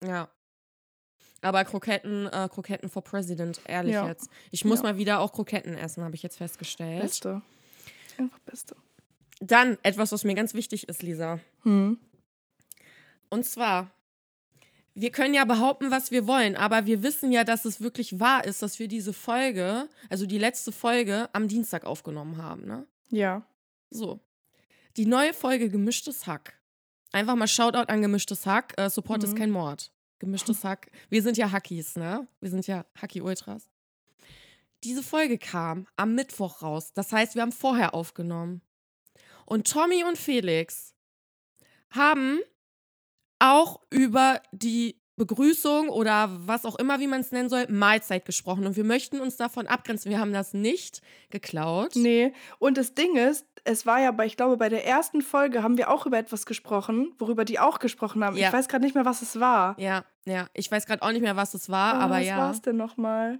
ja. 0.04 0.28
Aber 1.40 1.64
Kroketten, 1.64 2.26
äh, 2.26 2.48
Kroketten 2.52 2.88
for 2.88 3.02
President, 3.02 3.60
ehrlich 3.66 3.94
Ja. 3.94 4.06
jetzt. 4.06 4.30
Ich 4.50 4.64
muss 4.64 4.78
Ja. 4.80 4.84
mal 4.84 4.96
wieder 4.98 5.20
auch 5.20 5.32
Kroketten 5.32 5.76
essen, 5.76 6.04
habe 6.04 6.14
ich 6.14 6.22
jetzt 6.22 6.36
festgestellt. 6.38 7.02
Beste. 7.02 7.42
Einfach 8.18 8.38
Beste. 8.40 8.76
Dann 9.40 9.76
etwas, 9.82 10.12
was 10.12 10.22
mir 10.24 10.34
ganz 10.34 10.54
wichtig 10.54 10.88
ist, 10.88 11.02
Lisa. 11.02 11.40
Hm. 11.64 11.98
Und 13.32 13.44
zwar, 13.46 13.90
wir 14.94 15.10
können 15.10 15.32
ja 15.32 15.46
behaupten, 15.46 15.90
was 15.90 16.10
wir 16.10 16.26
wollen, 16.26 16.54
aber 16.54 16.84
wir 16.84 17.02
wissen 17.02 17.32
ja, 17.32 17.44
dass 17.44 17.64
es 17.64 17.80
wirklich 17.80 18.20
wahr 18.20 18.44
ist, 18.44 18.60
dass 18.60 18.78
wir 18.78 18.88
diese 18.88 19.14
Folge, 19.14 19.88
also 20.10 20.26
die 20.26 20.36
letzte 20.36 20.70
Folge, 20.70 21.30
am 21.32 21.48
Dienstag 21.48 21.86
aufgenommen 21.86 22.36
haben, 22.36 22.66
ne? 22.66 22.86
Ja. 23.08 23.46
So. 23.88 24.20
Die 24.98 25.06
neue 25.06 25.32
Folge 25.32 25.70
Gemischtes 25.70 26.26
Hack. 26.26 26.60
Einfach 27.10 27.34
mal 27.34 27.48
Shoutout 27.48 27.90
an 27.90 28.02
Gemischtes 28.02 28.44
Hack. 28.44 28.74
Äh, 28.76 28.90
Support 28.90 29.24
ist 29.24 29.32
Mhm. 29.32 29.38
kein 29.38 29.50
Mord. 29.50 29.90
Gemischtes 30.18 30.62
Hack. 30.62 30.90
Wir 31.08 31.22
sind 31.22 31.38
ja 31.38 31.50
Hackies, 31.50 31.96
ne? 31.96 32.28
Wir 32.40 32.50
sind 32.50 32.66
ja 32.66 32.84
Hacki-Ultras. 33.00 33.70
Diese 34.84 35.02
Folge 35.02 35.38
kam 35.38 35.86
am 35.96 36.14
Mittwoch 36.14 36.60
raus. 36.60 36.92
Das 36.92 37.12
heißt, 37.12 37.34
wir 37.34 37.40
haben 37.40 37.52
vorher 37.52 37.94
aufgenommen. 37.94 38.60
Und 39.46 39.70
Tommy 39.70 40.04
und 40.04 40.18
Felix 40.18 40.94
haben 41.90 42.40
auch 43.42 43.80
über 43.90 44.40
die 44.52 45.00
Begrüßung 45.16 45.88
oder 45.88 46.30
was 46.46 46.64
auch 46.64 46.76
immer, 46.76 46.98
wie 47.00 47.06
man 47.06 47.20
es 47.20 47.32
nennen 47.32 47.48
soll, 47.50 47.66
Mahlzeit 47.68 48.24
gesprochen. 48.24 48.66
Und 48.66 48.76
wir 48.76 48.84
möchten 48.84 49.20
uns 49.20 49.36
davon 49.36 49.66
abgrenzen. 49.66 50.10
Wir 50.10 50.18
haben 50.18 50.32
das 50.32 50.54
nicht 50.54 51.02
geklaut. 51.30 51.96
Nee, 51.96 52.32
und 52.58 52.78
das 52.78 52.94
Ding 52.94 53.16
ist, 53.16 53.46
es 53.64 53.84
war 53.84 54.00
ja 54.00 54.10
bei, 54.10 54.26
ich 54.26 54.36
glaube, 54.36 54.56
bei 54.56 54.68
der 54.68 54.86
ersten 54.86 55.20
Folge 55.20 55.62
haben 55.62 55.76
wir 55.76 55.90
auch 55.90 56.06
über 56.06 56.18
etwas 56.18 56.46
gesprochen, 56.46 57.14
worüber 57.18 57.44
die 57.44 57.58
auch 57.60 57.78
gesprochen 57.78 58.24
haben. 58.24 58.36
Ja. 58.36 58.48
Ich 58.48 58.52
weiß 58.54 58.68
gerade 58.68 58.84
nicht 58.84 58.94
mehr, 58.94 59.04
was 59.04 59.22
es 59.22 59.38
war. 59.38 59.78
Ja, 59.78 60.04
ja. 60.24 60.48
Ich 60.54 60.70
weiß 60.70 60.86
gerade 60.86 61.02
auch 61.02 61.12
nicht 61.12 61.22
mehr, 61.22 61.36
was 61.36 61.54
es 61.54 61.68
war, 61.68 61.94
Ah, 61.94 62.00
aber 62.00 62.16
was 62.16 62.26
ja. 62.26 62.38
war 62.38 62.50
es 62.50 62.62
denn 62.62 62.76
nochmal? 62.76 63.38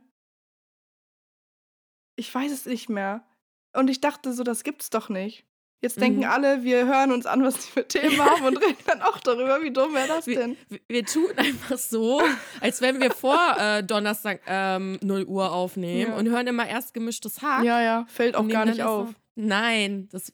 Ich 2.16 2.32
weiß 2.32 2.52
es 2.52 2.66
nicht 2.66 2.88
mehr. 2.88 3.24
Und 3.72 3.88
ich 3.88 4.00
dachte 4.00 4.32
so, 4.32 4.42
das 4.44 4.62
gibt's 4.64 4.90
doch 4.90 5.08
nicht. 5.08 5.46
Jetzt 5.82 6.00
denken 6.00 6.20
Mhm. 6.20 6.24
alle, 6.26 6.62
wir 6.62 6.86
hören 6.86 7.10
uns 7.12 7.26
an, 7.26 7.42
was 7.42 7.54
die 7.56 7.70
für 7.72 7.86
Themen 7.86 8.18
haben 8.24 8.44
und 8.46 8.56
reden 8.56 8.76
dann 8.86 9.02
auch 9.02 9.18
darüber. 9.18 9.60
Wie 9.62 9.72
dumm 9.72 9.92
wäre 9.94 10.06
das 10.08 10.26
Wir, 10.28 10.38
denn? 10.38 10.56
wir- 10.68 10.80
wir 10.88 11.04
tun 11.04 11.26
einfach 11.36 11.76
so, 11.76 12.22
als 12.60 12.80
wenn 12.80 13.00
wir 13.00 13.10
vor 13.10 13.38
äh, 13.58 13.82
Donnerstag 13.82 14.40
ähm, 14.46 14.98
0 15.02 15.24
Uhr 15.24 15.52
aufnehmen 15.52 16.12
Ja. 16.12 16.16
und 16.16 16.28
hören 16.30 16.46
immer 16.46 16.66
erst 16.68 16.94
gemischtes 16.94 17.42
Hack. 17.42 17.64
Ja, 17.64 17.82
ja, 17.82 18.06
fällt 18.08 18.36
auch 18.36 18.46
gar 18.48 18.64
nicht 18.64 18.80
auf. 18.82 19.08
noch- 19.08 19.14
Nein, 19.34 20.08
das. 20.12 20.32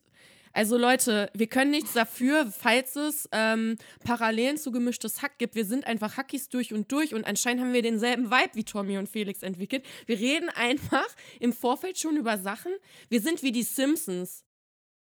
Also 0.53 0.77
Leute, 0.77 1.31
wir 1.35 1.47
können 1.47 1.71
nichts 1.71 1.93
dafür, 1.93 2.51
falls 2.51 2.97
es 2.97 3.29
ähm, 3.33 3.77
Parallelen 4.05 4.57
zu 4.57 4.73
gemischtes 4.73 5.23
Hack 5.23 5.39
gibt. 5.39 5.55
Wir 5.55 5.65
sind 5.65 5.87
einfach 5.87 6.17
Hackies 6.17 6.49
durch 6.49 6.73
und 6.75 6.91
durch 6.91 7.15
und 7.15 7.25
anscheinend 7.27 7.63
haben 7.63 7.73
wir 7.73 7.83
denselben 7.83 8.31
Vibe 8.31 8.51
wie 8.55 8.65
Tommy 8.65 8.99
und 8.99 9.09
Felix 9.09 9.43
entwickelt. 9.43 9.85
Wir 10.07 10.19
reden 10.19 10.49
einfach 10.51 11.07
im 11.39 11.53
Vorfeld 11.53 11.99
schon 11.99 12.17
über 12.17 12.39
Sachen. 12.39 12.73
Wir 13.09 13.21
sind 13.21 13.43
wie 13.43 13.53
die 13.53 13.63
Simpsons. 13.63 14.45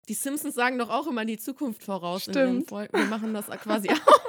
Die 0.08 0.14
Simpsons 0.14 0.56
sagen 0.56 0.78
doch 0.78 0.90
auch 0.90 1.08
immer 1.08 1.26
die 1.26 1.38
Zukunft 1.38 1.84
voraus. 1.84 2.24
Stimmt. 2.24 2.72
Wir 2.72 3.06
machen 3.06 3.34
das 3.34 3.48
quasi 3.62 3.90
auch. 3.90 4.22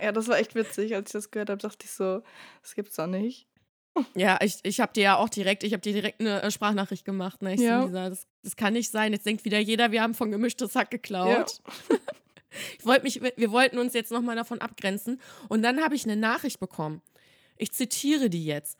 Ja, 0.00 0.12
das 0.12 0.28
war 0.28 0.38
echt 0.38 0.54
witzig. 0.54 0.94
Als 0.94 1.10
ich 1.10 1.12
das 1.12 1.30
gehört 1.30 1.50
habe, 1.50 1.60
dachte 1.60 1.84
ich 1.84 1.90
so, 1.92 2.22
das 2.62 2.74
gibt's 2.74 2.96
doch 2.96 3.06
nicht. 3.06 3.46
Ja, 4.14 4.38
ich, 4.40 4.58
ich 4.62 4.80
habe 4.80 4.92
dir 4.92 5.02
ja 5.02 5.16
auch 5.16 5.28
direkt, 5.28 5.64
ich 5.64 5.72
habe 5.72 5.82
dir 5.82 5.92
direkt 5.92 6.20
eine 6.20 6.42
äh, 6.42 6.50
Sprachnachricht 6.50 7.04
gemacht. 7.04 7.42
Ne? 7.42 7.54
Ich 7.54 7.60
Ja. 7.60 7.84
Lisa, 7.84 8.08
das, 8.08 8.26
das 8.42 8.56
kann 8.56 8.72
nicht 8.72 8.90
sein. 8.90 9.12
Jetzt 9.12 9.26
denkt 9.26 9.44
wieder 9.44 9.58
jeder, 9.58 9.92
wir 9.92 10.02
haben 10.02 10.14
von 10.14 10.30
gemischtes 10.30 10.74
Hack 10.74 10.90
geklaut. 10.90 11.60
Ich 12.78 12.84
wollte 12.84 13.04
mich, 13.04 13.22
wir 13.22 13.50
wollten 13.50 13.78
uns 13.78 13.94
jetzt 13.94 14.12
nochmal 14.12 14.36
davon 14.36 14.60
abgrenzen. 14.60 15.18
Und 15.48 15.62
dann 15.62 15.82
habe 15.82 15.94
ich 15.94 16.04
eine 16.04 16.16
Nachricht 16.16 16.60
bekommen. 16.60 17.00
Ich 17.56 17.72
zitiere 17.72 18.28
die 18.28 18.44
jetzt. 18.44 18.76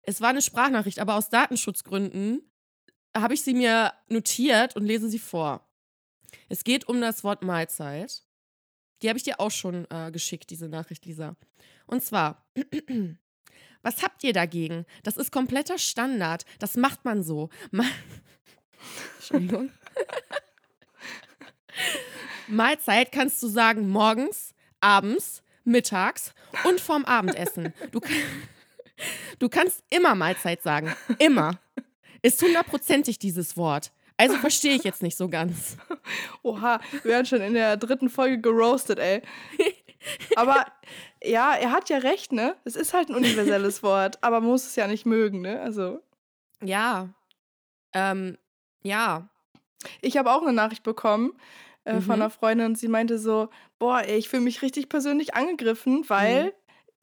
Es 0.00 0.22
war 0.22 0.30
eine 0.30 0.40
Sprachnachricht, 0.40 0.98
aber 0.98 1.16
aus 1.16 1.28
Datenschutzgründen 1.28 2.40
habe 3.16 3.34
ich 3.34 3.42
sie 3.42 3.54
mir 3.54 3.92
notiert 4.08 4.76
und 4.76 4.84
lese 4.84 5.08
sie 5.08 5.18
vor. 5.18 5.66
Es 6.48 6.64
geht 6.64 6.88
um 6.88 7.00
das 7.00 7.24
Wort 7.24 7.42
Mahlzeit. 7.42 8.22
Die 9.02 9.08
habe 9.08 9.18
ich 9.18 9.24
dir 9.24 9.40
auch 9.40 9.50
schon 9.50 9.86
äh, 9.90 10.10
geschickt, 10.10 10.50
diese 10.50 10.68
Nachricht, 10.68 11.04
Lisa. 11.04 11.36
Und 11.86 12.02
zwar, 12.02 12.46
was 13.82 14.02
habt 14.02 14.22
ihr 14.24 14.32
dagegen? 14.32 14.86
Das 15.02 15.16
ist 15.16 15.32
kompletter 15.32 15.78
Standard. 15.78 16.44
Das 16.58 16.76
macht 16.76 17.04
man 17.04 17.22
so. 17.22 17.50
Ma 17.70 17.84
Entschuldigung. 19.18 19.70
Mahlzeit 22.48 23.12
kannst 23.12 23.42
du 23.42 23.48
sagen 23.48 23.88
morgens, 23.88 24.54
abends, 24.80 25.42
mittags 25.64 26.34
und 26.64 26.80
vorm 26.80 27.04
Abendessen. 27.04 27.72
Du, 27.90 28.00
du 29.38 29.48
kannst 29.48 29.82
immer 29.90 30.14
Mahlzeit 30.14 30.62
sagen. 30.62 30.94
Immer. 31.18 31.58
Ist 32.22 32.40
hundertprozentig 32.42 33.18
dieses 33.18 33.56
Wort. 33.56 33.92
Also 34.16 34.36
verstehe 34.36 34.74
ich 34.74 34.84
jetzt 34.84 35.02
nicht 35.02 35.16
so 35.16 35.28
ganz. 35.28 35.76
Oha, 36.42 36.80
wir 36.90 37.04
werden 37.04 37.26
schon 37.26 37.40
in 37.40 37.54
der 37.54 37.76
dritten 37.76 38.08
Folge 38.08 38.40
geroastet, 38.40 38.98
ey. 38.98 39.22
Aber 40.36 40.66
ja, 41.22 41.54
er 41.54 41.72
hat 41.72 41.88
ja 41.88 41.98
recht, 41.98 42.32
ne? 42.32 42.56
Es 42.64 42.76
ist 42.76 42.94
halt 42.94 43.08
ein 43.08 43.16
universelles 43.16 43.82
Wort, 43.82 44.18
aber 44.22 44.40
man 44.40 44.50
muss 44.50 44.66
es 44.66 44.74
ja 44.76 44.88
nicht 44.88 45.06
mögen, 45.06 45.40
ne? 45.40 45.60
Also. 45.60 46.00
Ja. 46.60 47.08
Ähm, 47.92 48.36
ja. 48.82 49.28
Ich 50.00 50.16
habe 50.16 50.32
auch 50.32 50.42
eine 50.42 50.52
Nachricht 50.52 50.82
bekommen 50.82 51.32
äh, 51.84 51.94
mhm. 51.94 52.02
von 52.02 52.14
einer 52.14 52.30
Freundin 52.30 52.66
und 52.66 52.78
sie 52.78 52.88
meinte 52.88 53.18
so: 53.18 53.48
Boah, 53.78 54.02
ey, 54.02 54.18
ich 54.18 54.28
fühle 54.28 54.42
mich 54.42 54.62
richtig 54.62 54.88
persönlich 54.88 55.34
angegriffen, 55.34 56.04
weil, 56.08 56.46
mhm. 56.46 56.50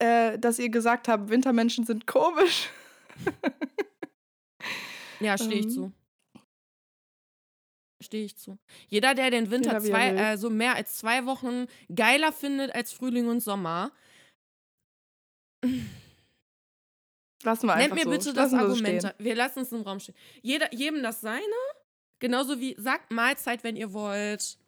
äh, 0.06 0.38
dass 0.38 0.58
ihr 0.58 0.68
gesagt 0.68 1.08
habt, 1.08 1.30
Wintermenschen 1.30 1.86
sind 1.86 2.06
komisch. 2.06 2.68
ja, 5.20 5.38
stehe 5.38 5.60
ich 5.60 5.66
ähm. 5.66 5.70
zu. 5.70 5.92
Stehe 8.02 8.24
ich 8.24 8.36
zu. 8.36 8.58
Jeder, 8.88 9.14
der 9.14 9.30
den 9.30 9.50
Winter 9.50 9.74
ja, 9.74 9.80
zwei, 9.80 10.08
äh, 10.08 10.38
so 10.38 10.48
mehr 10.48 10.74
als 10.74 10.96
zwei 10.96 11.26
Wochen 11.26 11.66
geiler 11.94 12.32
findet 12.32 12.74
als 12.74 12.92
Frühling 12.92 13.28
und 13.28 13.40
Sommer. 13.40 13.92
Lassen 17.42 17.66
wir 17.66 17.74
einfach 17.74 17.94
Nennt 17.94 17.94
mir 17.94 18.04
so. 18.04 18.10
bitte 18.10 18.32
das 18.32 18.54
Argument. 18.54 19.14
Wir 19.18 19.34
lassen 19.34 19.60
es 19.60 19.72
im 19.72 19.82
Raum 19.82 20.00
stehen. 20.00 20.14
Jeder, 20.42 20.72
jedem 20.72 21.02
das 21.02 21.20
seine. 21.20 21.42
Genauso 22.18 22.60
wie 22.60 22.74
sagt 22.78 23.10
Mahlzeit, 23.10 23.64
wenn 23.64 23.76
ihr 23.76 23.92
wollt. 23.92 24.58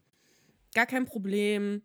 Gar 0.75 0.87
kein 0.87 1.07
Problem. 1.07 1.83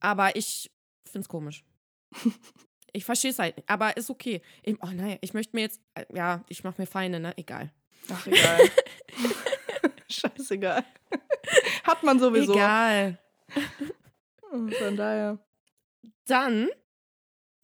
Aber 0.00 0.34
ich 0.36 0.70
finde 1.04 1.24
es 1.24 1.28
komisch. 1.28 1.64
ich 2.92 3.04
verstehe 3.04 3.30
es 3.30 3.38
halt 3.38 3.56
nicht. 3.56 3.68
Aber 3.68 3.96
ist 3.96 4.10
okay. 4.10 4.42
Ich, 4.62 4.76
oh 4.82 4.88
nein, 4.92 5.18
ich 5.20 5.34
möchte 5.34 5.56
mir 5.56 5.62
jetzt. 5.62 5.80
Äh, 5.94 6.04
ja, 6.14 6.44
ich 6.48 6.64
mache 6.64 6.80
mir 6.80 6.86
Feinde, 6.86 7.20
ne? 7.20 7.32
Egal. 7.36 7.70
Ach, 8.12 8.26
egal. 8.26 8.60
Scheißegal. 10.08 10.84
Hat 11.84 12.02
man 12.02 12.18
sowieso. 12.18 12.54
Egal. 12.54 13.18
Von 14.50 14.96
daher. 14.96 15.38
Dann 16.26 16.68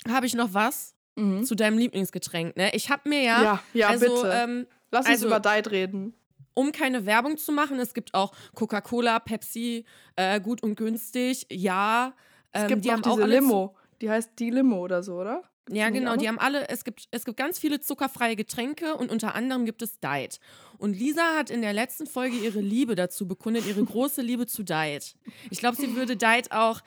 habe 0.08 0.26
ich 0.26 0.34
noch 0.34 0.54
was 0.54 0.94
mhm. 1.16 1.44
zu 1.44 1.54
deinem 1.54 1.78
Lieblingsgetränk. 1.78 2.56
Ne? 2.56 2.74
Ich 2.74 2.90
habe 2.90 3.08
mir 3.08 3.22
ja. 3.22 3.42
Ja, 3.42 3.62
ja, 3.72 3.88
also, 3.88 4.22
bitte. 4.22 4.30
Ähm, 4.32 4.66
Lass 4.90 5.06
uns 5.06 5.22
also, 5.22 5.26
über 5.26 5.40
Diet 5.40 5.70
reden. 5.70 6.14
Um 6.54 6.72
keine 6.72 7.04
Werbung 7.04 7.36
zu 7.36 7.52
machen, 7.52 7.78
es 7.80 7.92
gibt 7.92 8.14
auch 8.14 8.32
Coca-Cola, 8.54 9.18
Pepsi, 9.18 9.84
äh, 10.14 10.40
gut 10.40 10.62
und 10.62 10.76
günstig. 10.76 11.46
Ja. 11.50 12.14
Ähm, 12.52 12.62
es 12.62 12.68
gibt 12.68 12.84
die 12.84 12.88
auch 12.88 12.92
haben 12.94 13.02
diese 13.02 13.22
auch 13.22 13.26
Limo. 13.26 13.76
Die 14.00 14.10
heißt 14.10 14.32
die 14.38 14.50
Limo 14.50 14.78
oder 14.78 15.02
so, 15.02 15.20
oder? 15.20 15.42
Ja, 15.68 15.90
genau. 15.90 16.16
Die 16.16 16.28
haben 16.28 16.38
alle, 16.38 16.68
es 16.68 16.84
gibt, 16.84 17.08
es 17.10 17.24
gibt 17.24 17.36
ganz 17.36 17.58
viele 17.58 17.80
zuckerfreie 17.80 18.36
Getränke 18.36 18.94
und 18.94 19.10
unter 19.10 19.34
anderem 19.34 19.64
gibt 19.64 19.82
es 19.82 19.98
Diet. 19.98 20.38
Und 20.78 20.96
Lisa 20.96 21.36
hat 21.36 21.50
in 21.50 21.60
der 21.60 21.72
letzten 21.72 22.06
Folge 22.06 22.36
ihre 22.36 22.60
Liebe 22.60 22.94
dazu 22.94 23.26
bekundet, 23.26 23.66
ihre 23.66 23.82
große 23.84 24.22
Liebe 24.22 24.46
zu 24.46 24.62
Diet. 24.62 25.16
Ich 25.50 25.58
glaube, 25.58 25.76
sie 25.76 25.96
würde 25.96 26.16
Diet 26.16 26.52
auch 26.52 26.82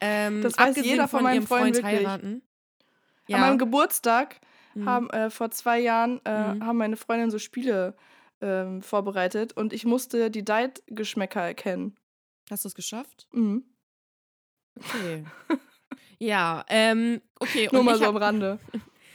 ähm, 0.00 0.42
das 0.42 0.58
weiß 0.58 0.76
jeder 0.76 1.08
von, 1.08 1.18
von 1.18 1.22
meinem 1.24 1.46
Freund, 1.46 1.76
Freund 1.76 1.86
heiraten. 1.86 2.42
Ja. 3.26 3.36
An 3.36 3.42
meinem 3.42 3.58
Geburtstag 3.58 4.40
mhm. 4.74 4.88
haben 4.88 5.10
äh, 5.10 5.30
vor 5.30 5.50
zwei 5.50 5.78
Jahren 5.78 6.20
äh, 6.24 6.54
mhm. 6.54 6.66
haben 6.66 6.76
meine 6.76 6.96
Freundin 6.96 7.30
so 7.30 7.38
Spiele 7.38 7.94
äh, 8.40 8.80
vorbereitet 8.80 9.54
und 9.54 9.72
ich 9.72 9.84
musste 9.84 10.30
die 10.30 10.44
Diet-Geschmäcker 10.44 11.40
erkennen. 11.40 11.96
Hast 12.50 12.64
du 12.64 12.68
es 12.68 12.74
geschafft? 12.74 13.28
Mhm. 13.32 13.64
Okay. 14.76 15.24
Ja, 16.20 16.64
ähm, 16.68 17.22
okay. 17.38 17.68
Nur 17.72 17.82
mal 17.82 17.98
so 17.98 18.04
am 18.04 18.16
Rande. 18.16 18.60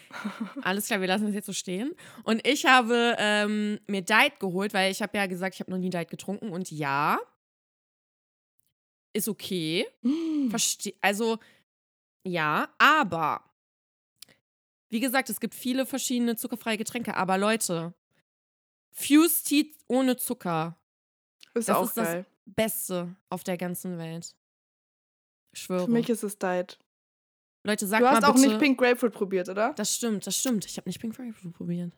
Alles 0.63 0.87
klar, 0.87 1.01
wir 1.01 1.07
lassen 1.07 1.27
es 1.27 1.35
jetzt 1.35 1.45
so 1.45 1.53
stehen. 1.53 1.93
Und 2.23 2.45
ich 2.47 2.65
habe 2.65 3.15
ähm, 3.19 3.79
mir 3.87 4.01
Diet 4.01 4.39
geholt, 4.39 4.73
weil 4.73 4.91
ich 4.91 5.01
habe 5.01 5.17
ja 5.17 5.27
gesagt, 5.27 5.55
ich 5.55 5.59
habe 5.61 5.71
noch 5.71 5.77
nie 5.77 5.89
Diet 5.89 6.09
getrunken. 6.09 6.49
Und 6.49 6.71
ja, 6.71 7.19
ist 9.13 9.29
okay. 9.29 9.85
Mm. 10.01 10.49
Verste 10.49 10.93
also, 11.01 11.37
ja, 12.23 12.69
aber 12.79 13.43
wie 14.89 14.99
gesagt, 14.99 15.29
es 15.29 15.39
gibt 15.39 15.53
viele 15.53 15.85
verschiedene 15.85 16.35
zuckerfreie 16.35 16.77
Getränke. 16.77 17.15
Aber 17.17 17.37
Leute, 17.37 17.93
Fuse 18.91 19.43
Tea 19.43 19.75
ohne 19.87 20.17
Zucker. 20.17 20.79
Ist 21.53 21.69
das 21.69 21.75
auch 21.75 21.85
ist 21.85 21.95
geil. 21.95 22.25
das 22.45 22.55
Beste 22.55 23.15
auf 23.29 23.43
der 23.43 23.57
ganzen 23.57 23.97
Welt. 23.97 24.35
Ich 25.51 25.61
schwöre. 25.61 25.85
Für 25.85 25.91
mich 25.91 26.09
ist 26.09 26.23
es 26.23 26.39
Diet. 26.39 26.79
Leute, 27.65 27.87
sag 27.87 28.01
mal 28.01 28.09
Du 28.09 28.15
hast 28.15 28.21
mal 28.21 28.29
auch 28.29 28.37
nicht 28.37 28.59
Pink 28.59 28.79
Grapefruit 28.79 29.11
probiert, 29.11 29.49
oder? 29.49 29.73
Das 29.73 29.95
stimmt, 29.95 30.27
das 30.27 30.37
stimmt. 30.37 30.65
Ich 30.65 30.77
habe 30.77 30.87
nicht 30.87 30.99
Pink 30.99 31.15
Grapefruit 31.15 31.53
probiert. 31.53 31.93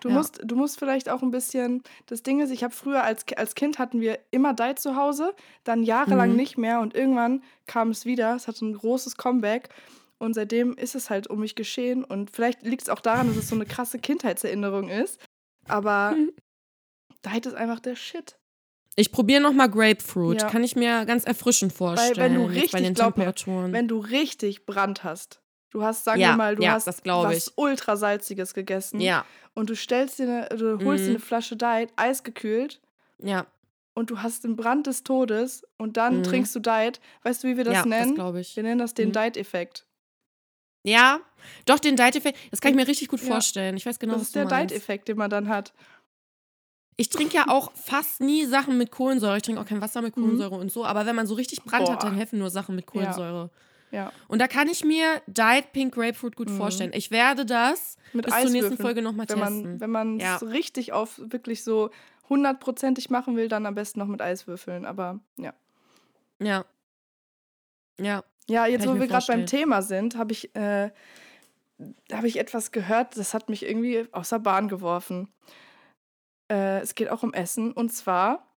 Du, 0.00 0.08
ja. 0.08 0.16
musst, 0.16 0.40
du 0.44 0.54
musst 0.54 0.78
vielleicht 0.78 1.08
auch 1.08 1.22
ein 1.22 1.30
bisschen. 1.30 1.82
Das 2.06 2.22
Ding 2.22 2.40
ist, 2.40 2.50
ich 2.50 2.62
habe 2.62 2.74
früher 2.74 3.02
als, 3.04 3.24
als 3.36 3.54
Kind 3.54 3.78
hatten 3.78 4.00
wir 4.00 4.18
immer 4.30 4.52
Diet 4.52 4.78
zu 4.78 4.96
Hause, 4.96 5.34
dann 5.62 5.82
jahrelang 5.82 6.30
mhm. 6.30 6.36
nicht 6.36 6.58
mehr 6.58 6.80
und 6.80 6.94
irgendwann 6.94 7.42
kam 7.66 7.90
es 7.90 8.04
wieder. 8.04 8.34
Es 8.34 8.46
hatte 8.46 8.66
ein 8.66 8.74
großes 8.74 9.16
Comeback 9.16 9.70
und 10.18 10.34
seitdem 10.34 10.74
ist 10.74 10.94
es 10.94 11.08
halt 11.08 11.28
um 11.28 11.40
mich 11.40 11.54
geschehen. 11.54 12.04
Und 12.04 12.30
vielleicht 12.30 12.62
liegt 12.62 12.82
es 12.82 12.88
auch 12.88 13.00
daran, 13.00 13.28
dass 13.28 13.36
es 13.36 13.48
so 13.48 13.54
eine 13.54 13.66
krasse 13.66 13.98
Kindheitserinnerung 13.98 14.88
ist. 14.88 15.20
Aber 15.68 16.14
Diet 17.24 17.46
ist 17.46 17.54
einfach 17.54 17.80
der 17.80 17.96
Shit. 17.96 18.36
Ich 18.96 19.10
probiere 19.10 19.40
noch 19.40 19.52
mal 19.52 19.68
Grapefruit. 19.68 20.42
Ja. 20.42 20.48
Kann 20.48 20.62
ich 20.62 20.76
mir 20.76 21.04
ganz 21.04 21.24
erfrischend 21.24 21.72
vorstellen. 21.72 22.16
Weil 22.16 22.30
wenn 22.30 22.34
du 22.34 22.44
richtig, 22.44 22.72
bei 22.72 22.80
den 22.80 22.94
Temperaturen. 22.94 23.66
Mir, 23.66 23.72
wenn 23.72 23.88
du 23.88 23.98
richtig 23.98 24.66
Brand 24.66 25.02
hast, 25.04 25.40
du 25.70 25.82
hast, 25.82 26.04
sagen 26.04 26.20
ja, 26.20 26.30
wir 26.30 26.36
mal, 26.36 26.56
du 26.56 26.62
ja, 26.62 26.72
hast 26.72 26.86
was 26.86 27.52
ultrasalziges 27.56 28.54
gegessen. 28.54 29.00
Ja. 29.00 29.24
Und 29.54 29.70
du 29.70 29.76
stellst 29.76 30.18
dir, 30.18 30.24
eine, 30.24 30.48
du 30.56 30.84
holst 30.84 31.04
mhm. 31.04 31.06
dir 31.06 31.10
eine 31.10 31.18
Flasche 31.18 31.56
Diet, 31.56 31.90
eisgekühlt. 31.96 32.80
Ja. 33.18 33.46
Und 33.94 34.10
du 34.10 34.22
hast 34.22 34.44
den 34.44 34.56
Brand 34.56 34.86
des 34.86 35.04
Todes 35.04 35.64
und 35.78 35.96
dann 35.96 36.18
mhm. 36.18 36.22
trinkst 36.24 36.54
du 36.54 36.60
Diet. 36.60 37.00
Weißt 37.22 37.42
du, 37.42 37.48
wie 37.48 37.56
wir 37.56 37.64
das 37.64 37.74
ja, 37.74 37.86
nennen? 37.86 38.10
Das 38.10 38.14
glaube 38.14 38.40
ich. 38.40 38.56
Wir 38.56 38.62
nennen 38.62 38.78
das 38.78 38.94
den 38.94 39.08
mhm. 39.08 39.12
Diet-Effekt. 39.12 39.86
Ja, 40.86 41.20
doch, 41.64 41.78
den 41.78 41.96
Diet-Effekt, 41.96 42.38
das 42.50 42.60
kann 42.60 42.72
ich 42.72 42.76
mir 42.76 42.86
richtig 42.86 43.08
gut 43.08 43.20
vorstellen. 43.20 43.76
Ich 43.76 43.86
weiß 43.86 43.98
genau, 43.98 44.14
das 44.14 44.22
was 44.22 44.28
ist 44.28 44.36
der 44.36 44.44
Diet-Effekt, 44.44 45.08
den 45.08 45.16
man 45.16 45.30
dann 45.30 45.48
hat. 45.48 45.72
Ich 46.96 47.08
trinke 47.08 47.34
ja 47.34 47.44
auch 47.48 47.72
fast 47.74 48.20
nie 48.20 48.44
Sachen 48.44 48.78
mit 48.78 48.90
Kohlensäure. 48.90 49.36
Ich 49.36 49.42
trinke 49.42 49.60
auch 49.60 49.66
kein 49.66 49.80
Wasser 49.80 50.02
mit 50.02 50.16
mhm. 50.16 50.22
Kohlensäure 50.22 50.54
mhm. 50.56 50.62
und 50.62 50.72
so. 50.72 50.84
Aber 50.84 51.06
wenn 51.06 51.16
man 51.16 51.26
so 51.26 51.34
richtig 51.34 51.62
Brand 51.64 51.86
Boah. 51.86 51.94
hat, 51.94 52.02
dann 52.02 52.14
helfen 52.14 52.38
nur 52.38 52.50
Sachen 52.50 52.76
mit 52.76 52.86
Kohlensäure. 52.86 53.50
Ja. 53.90 54.04
ja. 54.04 54.12
Und 54.28 54.40
da 54.40 54.48
kann 54.48 54.68
ich 54.68 54.84
mir 54.84 55.22
Diet 55.26 55.72
Pink 55.72 55.94
Grapefruit 55.94 56.36
gut 56.36 56.50
mhm. 56.50 56.56
vorstellen. 56.56 56.92
Ich 56.94 57.10
werde 57.10 57.44
das 57.44 57.96
mit 58.12 58.26
bis 58.26 58.34
zur 58.34 58.50
nächsten 58.50 58.76
Folge 58.76 59.02
nochmal 59.02 59.26
testen. 59.26 59.80
Wenn 59.80 59.90
man 59.90 60.16
es 60.16 60.22
ja. 60.22 60.36
richtig 60.36 60.92
auf 60.92 61.20
wirklich 61.22 61.64
so 61.64 61.90
hundertprozentig 62.28 63.10
machen 63.10 63.36
will, 63.36 63.48
dann 63.48 63.66
am 63.66 63.74
besten 63.74 63.98
noch 63.98 64.06
mit 64.06 64.22
Eiswürfeln. 64.22 64.86
Aber 64.86 65.20
ja. 65.36 65.52
Ja. 66.40 66.64
Ja. 68.00 68.24
Ja, 68.48 68.66
jetzt 68.66 68.86
wo 68.86 68.98
wir 68.98 69.06
gerade 69.06 69.24
beim 69.26 69.46
Thema 69.46 69.80
sind, 69.80 70.18
habe 70.18 70.32
ich, 70.32 70.54
äh, 70.54 70.90
hab 72.12 72.24
ich 72.24 72.38
etwas 72.38 72.72
gehört, 72.72 73.16
das 73.16 73.32
hat 73.32 73.48
mich 73.48 73.64
irgendwie 73.64 74.06
aus 74.12 74.28
der 74.28 74.38
Bahn 74.38 74.68
geworfen. 74.68 75.28
Äh, 76.50 76.80
es 76.80 76.94
geht 76.94 77.08
auch 77.10 77.22
um 77.22 77.32
Essen. 77.32 77.72
Und 77.72 77.90
zwar, 77.90 78.54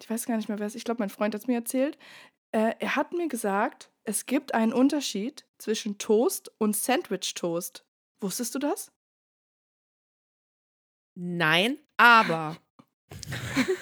ich 0.00 0.08
weiß 0.08 0.26
gar 0.26 0.36
nicht 0.36 0.48
mehr, 0.48 0.58
wer 0.58 0.66
es 0.66 0.74
ist, 0.74 0.80
ich 0.80 0.84
glaube, 0.84 1.00
mein 1.00 1.10
Freund 1.10 1.34
hat 1.34 1.42
es 1.42 1.46
mir 1.46 1.56
erzählt. 1.56 1.98
Äh, 2.52 2.74
er 2.78 2.96
hat 2.96 3.12
mir 3.12 3.28
gesagt, 3.28 3.90
es 4.04 4.26
gibt 4.26 4.54
einen 4.54 4.72
Unterschied 4.72 5.46
zwischen 5.58 5.98
Toast 5.98 6.50
und 6.58 6.76
Sandwich-Toast. 6.76 7.84
Wusstest 8.20 8.54
du 8.54 8.58
das? 8.58 8.92
Nein, 11.14 11.78
aber. 11.96 12.56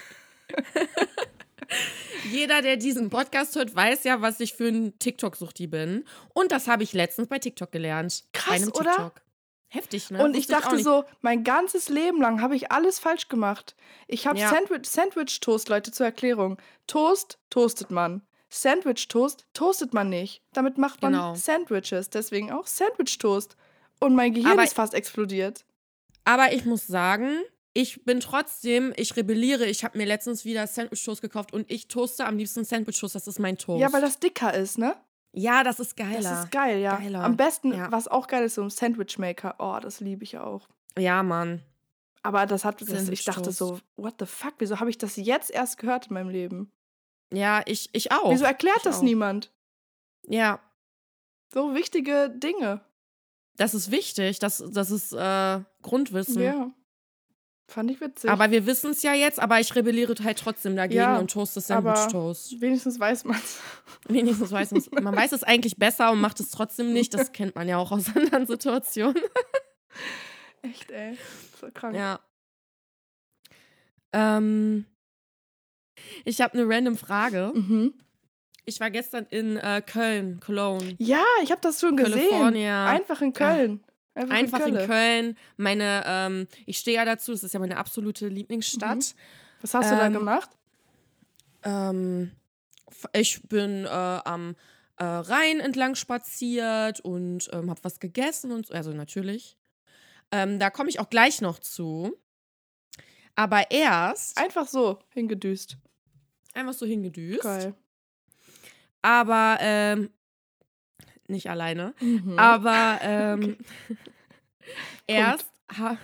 Jeder, 2.30 2.62
der 2.62 2.76
diesen 2.76 3.10
Podcast 3.10 3.56
hört, 3.56 3.74
weiß 3.74 4.04
ja, 4.04 4.20
was 4.20 4.40
ich 4.40 4.54
für 4.54 4.68
ein 4.68 4.98
TikTok-Suchti 4.98 5.66
bin. 5.66 6.04
Und 6.34 6.52
das 6.52 6.68
habe 6.68 6.82
ich 6.82 6.92
letztens 6.92 7.28
bei 7.28 7.38
TikTok 7.38 7.72
gelernt. 7.72 8.24
Krass, 8.32 8.66
oder? 8.74 9.12
Heftig, 9.68 10.10
ne? 10.10 10.24
Und 10.24 10.34
ich 10.34 10.46
dachte 10.46 10.78
so, 10.78 11.04
mein 11.20 11.44
ganzes 11.44 11.88
Leben 11.90 12.20
lang 12.22 12.40
habe 12.40 12.56
ich 12.56 12.72
alles 12.72 12.98
falsch 12.98 13.28
gemacht. 13.28 13.76
Ich 14.06 14.26
habe 14.26 14.38
ja. 14.38 14.48
Sandwich, 14.48 14.88
Sandwich 14.88 15.40
Toast, 15.40 15.68
Leute, 15.68 15.92
zur 15.92 16.06
Erklärung. 16.06 16.56
Toast 16.86 17.38
toastet 17.50 17.90
man. 17.90 18.22
Sandwich 18.48 19.08
Toast 19.08 19.46
toastet 19.52 19.92
man 19.92 20.08
nicht. 20.08 20.42
Damit 20.54 20.78
macht 20.78 21.02
man 21.02 21.12
genau. 21.12 21.34
Sandwiches. 21.34 22.08
Deswegen 22.08 22.50
auch 22.50 22.66
Sandwich 22.66 23.18
Toast. 23.18 23.56
und 24.00 24.14
mein 24.14 24.32
Gehirn 24.32 24.52
Aber- 24.52 24.64
ist 24.64 24.74
fast 24.74 24.94
explodiert. 24.94 25.64
Aber 26.24 26.52
ich 26.52 26.64
muss 26.64 26.86
sagen, 26.86 27.30
ich 27.74 28.04
bin 28.04 28.20
trotzdem, 28.20 28.92
ich 28.96 29.16
rebelliere. 29.16 29.66
Ich 29.66 29.84
habe 29.84 29.98
mir 29.98 30.06
letztens 30.06 30.44
wieder 30.44 30.66
Sandwich-Toast 30.66 31.22
gekauft 31.22 31.52
und 31.52 31.70
ich 31.70 31.88
toaste 31.88 32.24
am 32.26 32.38
liebsten 32.38 32.64
Sandwich-Toast. 32.64 33.14
Das 33.14 33.26
ist 33.26 33.38
mein 33.38 33.58
Toast. 33.58 33.80
Ja, 33.80 33.92
weil 33.92 34.00
das 34.00 34.18
dicker 34.18 34.54
ist, 34.54 34.78
ne? 34.78 34.94
Ja, 35.38 35.62
das 35.62 35.78
ist 35.80 35.96
geiler. 35.96 36.20
Das 36.30 36.44
ist 36.44 36.50
geil, 36.50 36.78
ja. 36.80 36.96
Geiler. 36.96 37.22
Am 37.24 37.36
besten, 37.36 37.72
Ja. 37.72 37.90
was 37.92 38.08
auch 38.08 38.26
geil 38.26 38.44
ist, 38.44 38.54
so 38.56 38.62
ein 38.62 38.70
Sandwichmaker. 38.70 39.54
Oh, 39.58 39.78
das 39.80 40.00
liebe 40.00 40.24
ich 40.24 40.36
auch. 40.38 40.68
Ja, 40.98 41.22
Mann. 41.22 41.62
Aber 42.22 42.44
das 42.46 42.64
hat, 42.64 42.80
das, 42.80 42.88
ich 42.88 42.96
Sandwich 42.98 43.24
dachte 43.24 43.52
so, 43.52 43.78
what 43.96 44.14
the 44.18 44.26
fuck, 44.26 44.54
wieso 44.58 44.80
habe 44.80 44.90
ich 44.90 44.98
das 44.98 45.16
jetzt 45.16 45.50
erst 45.50 45.78
gehört 45.78 46.08
in 46.08 46.14
meinem 46.14 46.28
Leben? 46.30 46.72
Ja, 47.32 47.62
ich, 47.66 47.88
ich 47.92 48.10
auch. 48.10 48.30
Wieso 48.32 48.44
erklärt 48.44 48.78
Ich 48.78 48.82
das 48.82 48.98
auch. 48.98 49.02
niemand? 49.02 49.52
Ja, 50.26 50.58
So 51.54 51.74
wichtige 51.74 52.30
Dinge. 52.30 52.80
das 53.56 53.74
ist 53.74 53.90
wichtig. 53.90 54.40
Das, 54.40 54.62
das 54.72 54.90
ist 54.90 55.12
äh, 55.12 55.60
Grundwissen. 55.82 56.42
Ja. 56.42 56.70
Fand 57.70 57.90
ich 57.90 58.00
witzig. 58.00 58.30
Aber 58.30 58.50
wir 58.50 58.64
wissen 58.64 58.92
es 58.92 59.02
ja 59.02 59.12
jetzt, 59.12 59.38
aber 59.38 59.60
ich 59.60 59.74
rebelliere 59.76 60.14
halt 60.24 60.38
trotzdem 60.38 60.74
dagegen 60.74 61.00
Ja, 61.00 61.18
und 61.18 61.30
toaste 61.30 61.60
aber- 61.74 61.94
Sandwich-Toast. 61.96 62.60
wenigstens 62.62 62.98
weiß 62.98 63.24
man's. 63.24 63.60
Wenigstens 64.08 64.50
weiß 64.50 64.70
man 64.70 64.80
es. 64.80 64.90
Man 64.90 65.14
weiß 65.14 65.32
es 65.32 65.42
eigentlich 65.44 65.76
besser 65.76 66.10
und 66.12 66.20
macht 66.20 66.40
es 66.40 66.50
trotzdem 66.50 66.94
nicht. 66.94 67.12
Das 67.12 67.32
kennt 67.32 67.54
man 67.56 67.68
ja 67.68 67.76
auch 67.76 67.92
aus 67.92 68.06
anderen 68.16 68.46
Situationen. 68.46 69.22
Echt, 70.62 70.90
ey. 70.90 71.18
So 71.60 71.68
krank. 71.72 71.94
Ja. 71.94 72.20
Ähm, 74.14 74.86
ich 76.24 76.40
habe 76.40 76.54
eine 76.54 76.66
random 76.66 76.96
Frage. 76.96 77.52
Mhm. 77.54 77.92
Ich 78.64 78.80
war 78.80 78.90
gestern 78.90 79.26
in 79.30 79.56
äh, 79.58 79.82
Köln, 79.84 80.40
Cologne. 80.40 80.94
Ja, 80.98 81.22
ich 81.42 81.50
habe 81.50 81.60
das 81.60 81.80
schon 81.80 81.96
gesehen. 81.96 82.12
California. 82.30 82.86
Einfach 82.86 83.20
in 83.22 83.32
Köln. 83.32 83.84
Einfach, 84.18 84.34
Einfach 84.34 84.66
in 84.66 84.74
Kölle. 84.74 84.86
Köln. 84.86 85.36
Meine, 85.56 86.02
ähm, 86.06 86.48
ich 86.66 86.78
stehe 86.78 86.96
ja 86.96 87.04
dazu, 87.04 87.32
es 87.32 87.42
ist 87.44 87.54
ja 87.54 87.60
meine 87.60 87.76
absolute 87.76 88.28
Lieblingsstadt. 88.28 89.14
Was 89.60 89.74
hast 89.74 89.90
du 89.90 89.96
da 89.96 90.06
Ähm, 90.06 90.12
gemacht? 90.12 90.50
Ähm, 91.62 92.32
ich 93.12 93.42
bin 93.48 93.84
äh, 93.84 93.88
am 93.88 94.56
äh, 94.96 95.04
Rhein 95.04 95.60
entlang 95.60 95.94
spaziert 95.94 97.00
und 97.00 97.48
ähm, 97.52 97.70
habe 97.70 97.80
was 97.84 98.00
gegessen 98.00 98.50
und 98.52 98.66
so. 98.66 98.74
Also 98.74 98.92
natürlich. 98.92 99.56
Ähm, 100.32 100.58
da 100.58 100.70
komme 100.70 100.88
ich 100.90 101.00
auch 101.00 101.10
gleich 101.10 101.40
noch 101.40 101.58
zu. 101.58 102.12
Aber 103.34 103.70
erst 103.70 104.36
Einfach 104.36 104.66
so 104.66 104.98
hingedüst. 105.14 105.76
einfach 106.54 106.72
so 106.74 106.86
hingedüst. 106.86 107.42
Geil. 107.42 107.74
Aber 109.00 109.58
ähm, 109.60 110.10
nicht 111.28 111.50
alleine. 111.50 111.94
Mhm. 112.00 112.38
Aber 112.38 112.98
ähm, 113.02 113.56
erst 115.06 115.50
ha 115.78 115.98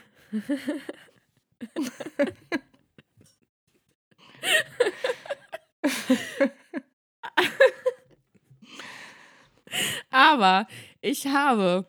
Aber 10.10 10.66
ich 11.00 11.26
habe 11.26 11.86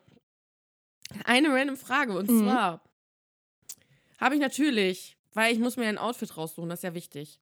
eine 1.24 1.50
random 1.50 1.78
Frage 1.78 2.18
und 2.18 2.30
Mhm. 2.30 2.44
zwar 2.44 2.82
habe 4.20 4.36
ich 4.36 4.42
natürlich, 4.42 5.18
weil 5.34 5.54
ich 5.54 5.60
muss 5.60 5.78
mir 5.78 5.88
ein 5.88 5.98
Outfit 5.98 6.36
raussuchen, 6.38 6.70
das 6.70 6.80
ist 6.80 6.84
ja 6.84 6.94
wichtig. 6.94 7.40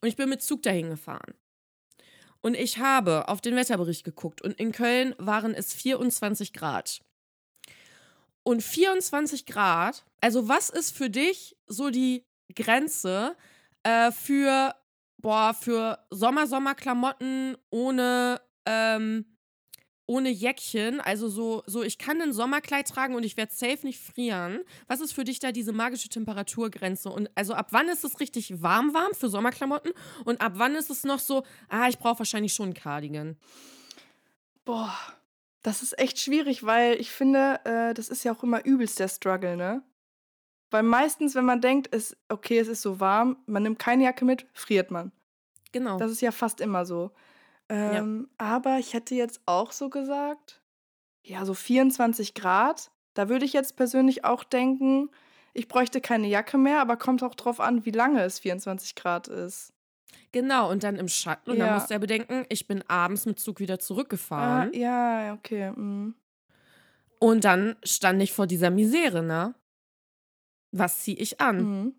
Und 0.00 0.08
ich 0.08 0.16
bin 0.16 0.28
mit 0.28 0.42
Zug 0.42 0.62
dahin 0.62 0.90
gefahren. 0.90 1.34
Und 2.42 2.56
ich 2.56 2.78
habe 2.78 3.28
auf 3.28 3.40
den 3.40 3.56
Wetterbericht 3.56 4.04
geguckt 4.04 4.42
und 4.42 4.58
in 4.58 4.72
Köln 4.72 5.14
waren 5.18 5.54
es 5.54 5.72
24 5.72 6.52
Grad. 6.52 7.00
Und 8.42 8.62
24 8.62 9.46
Grad, 9.46 10.04
also 10.20 10.48
was 10.48 10.68
ist 10.68 10.96
für 10.96 11.08
dich 11.08 11.56
so 11.66 11.90
die 11.90 12.24
Grenze 12.54 13.36
äh, 13.84 14.10
für, 14.10 14.74
boah, 15.18 15.54
für 15.54 16.04
Sommer-Sommer-Klamotten 16.10 17.56
ohne, 17.70 18.40
ähm, 18.66 19.31
ohne 20.06 20.30
Jäckchen? 20.30 21.00
Also 21.00 21.28
so, 21.28 21.62
so, 21.66 21.82
ich 21.82 21.98
kann 21.98 22.20
ein 22.20 22.32
Sommerkleid 22.32 22.88
tragen 22.88 23.14
und 23.14 23.24
ich 23.24 23.36
werde 23.36 23.52
safe 23.54 23.86
nicht 23.86 24.00
frieren. 24.00 24.60
Was 24.86 25.00
ist 25.00 25.12
für 25.12 25.24
dich 25.24 25.38
da 25.38 25.52
diese 25.52 25.72
magische 25.72 26.08
Temperaturgrenze? 26.08 27.08
Und 27.08 27.30
also 27.34 27.54
ab 27.54 27.68
wann 27.70 27.88
ist 27.88 28.04
es 28.04 28.20
richtig 28.20 28.62
warm, 28.62 28.94
warm 28.94 29.14
für 29.14 29.28
Sommerklamotten? 29.28 29.92
Und 30.24 30.40
ab 30.40 30.52
wann 30.56 30.74
ist 30.74 30.90
es 30.90 31.04
noch 31.04 31.18
so, 31.18 31.44
ah, 31.68 31.88
ich 31.88 31.98
brauche 31.98 32.20
wahrscheinlich 32.20 32.54
schon 32.54 32.70
ein 32.70 32.74
Cardigan? 32.74 33.36
Boah, 34.64 34.96
das 35.62 35.82
ist 35.82 35.98
echt 35.98 36.18
schwierig, 36.18 36.64
weil 36.64 37.00
ich 37.00 37.10
finde, 37.10 37.60
äh, 37.64 37.94
das 37.94 38.08
ist 38.08 38.24
ja 38.24 38.32
auch 38.32 38.42
immer 38.42 38.64
übelst 38.64 38.98
der 38.98 39.08
Struggle, 39.08 39.56
ne? 39.56 39.82
Weil 40.70 40.82
meistens, 40.82 41.34
wenn 41.34 41.44
man 41.44 41.60
denkt, 41.60 41.94
es, 41.94 42.16
okay, 42.28 42.58
es 42.58 42.66
ist 42.66 42.82
so 42.82 42.98
warm, 42.98 43.36
man 43.46 43.62
nimmt 43.62 43.78
keine 43.78 44.04
Jacke 44.04 44.24
mit, 44.24 44.46
friert 44.54 44.90
man. 44.90 45.12
Genau. 45.70 45.98
Das 45.98 46.10
ist 46.10 46.22
ja 46.22 46.32
fast 46.32 46.60
immer 46.60 46.86
so. 46.86 47.12
Ähm, 47.68 48.28
Aber 48.38 48.78
ich 48.78 48.92
hätte 48.92 49.14
jetzt 49.14 49.40
auch 49.46 49.72
so 49.72 49.88
gesagt, 49.90 50.62
ja, 51.24 51.44
so 51.44 51.54
24 51.54 52.34
Grad. 52.34 52.90
Da 53.14 53.28
würde 53.28 53.44
ich 53.44 53.52
jetzt 53.52 53.76
persönlich 53.76 54.24
auch 54.24 54.44
denken, 54.44 55.10
ich 55.54 55.68
bräuchte 55.68 56.00
keine 56.00 56.28
Jacke 56.28 56.56
mehr, 56.58 56.80
aber 56.80 56.96
kommt 56.96 57.22
auch 57.22 57.34
drauf 57.34 57.60
an, 57.60 57.84
wie 57.84 57.90
lange 57.90 58.22
es 58.22 58.38
24 58.38 58.94
Grad 58.94 59.28
ist. 59.28 59.72
Genau, 60.32 60.70
und 60.70 60.82
dann 60.82 60.96
im 60.96 61.08
Schatten. 61.08 61.50
Und 61.50 61.58
dann 61.58 61.68
Ja. 61.68 61.74
musst 61.74 61.90
du 61.90 61.94
ja 61.94 61.98
bedenken, 61.98 62.44
ich 62.48 62.66
bin 62.66 62.82
abends 62.88 63.26
mit 63.26 63.38
Zug 63.38 63.60
wieder 63.60 63.74
Ah, 63.74 63.78
zurückgefahren. 63.78 64.72
ja, 64.74 65.34
okay. 65.34 65.70
mm. 65.72 66.14
Und 67.18 67.44
dann 67.44 67.76
stand 67.84 68.20
ich 68.22 68.32
vor 68.32 68.46
dieser 68.46 68.70
Misere, 68.70 69.22
ne? 69.22 69.54
Was 70.72 71.00
ziehe 71.00 71.16
ich 71.18 71.40
an? 71.40 71.58
Mhm. 71.84 71.94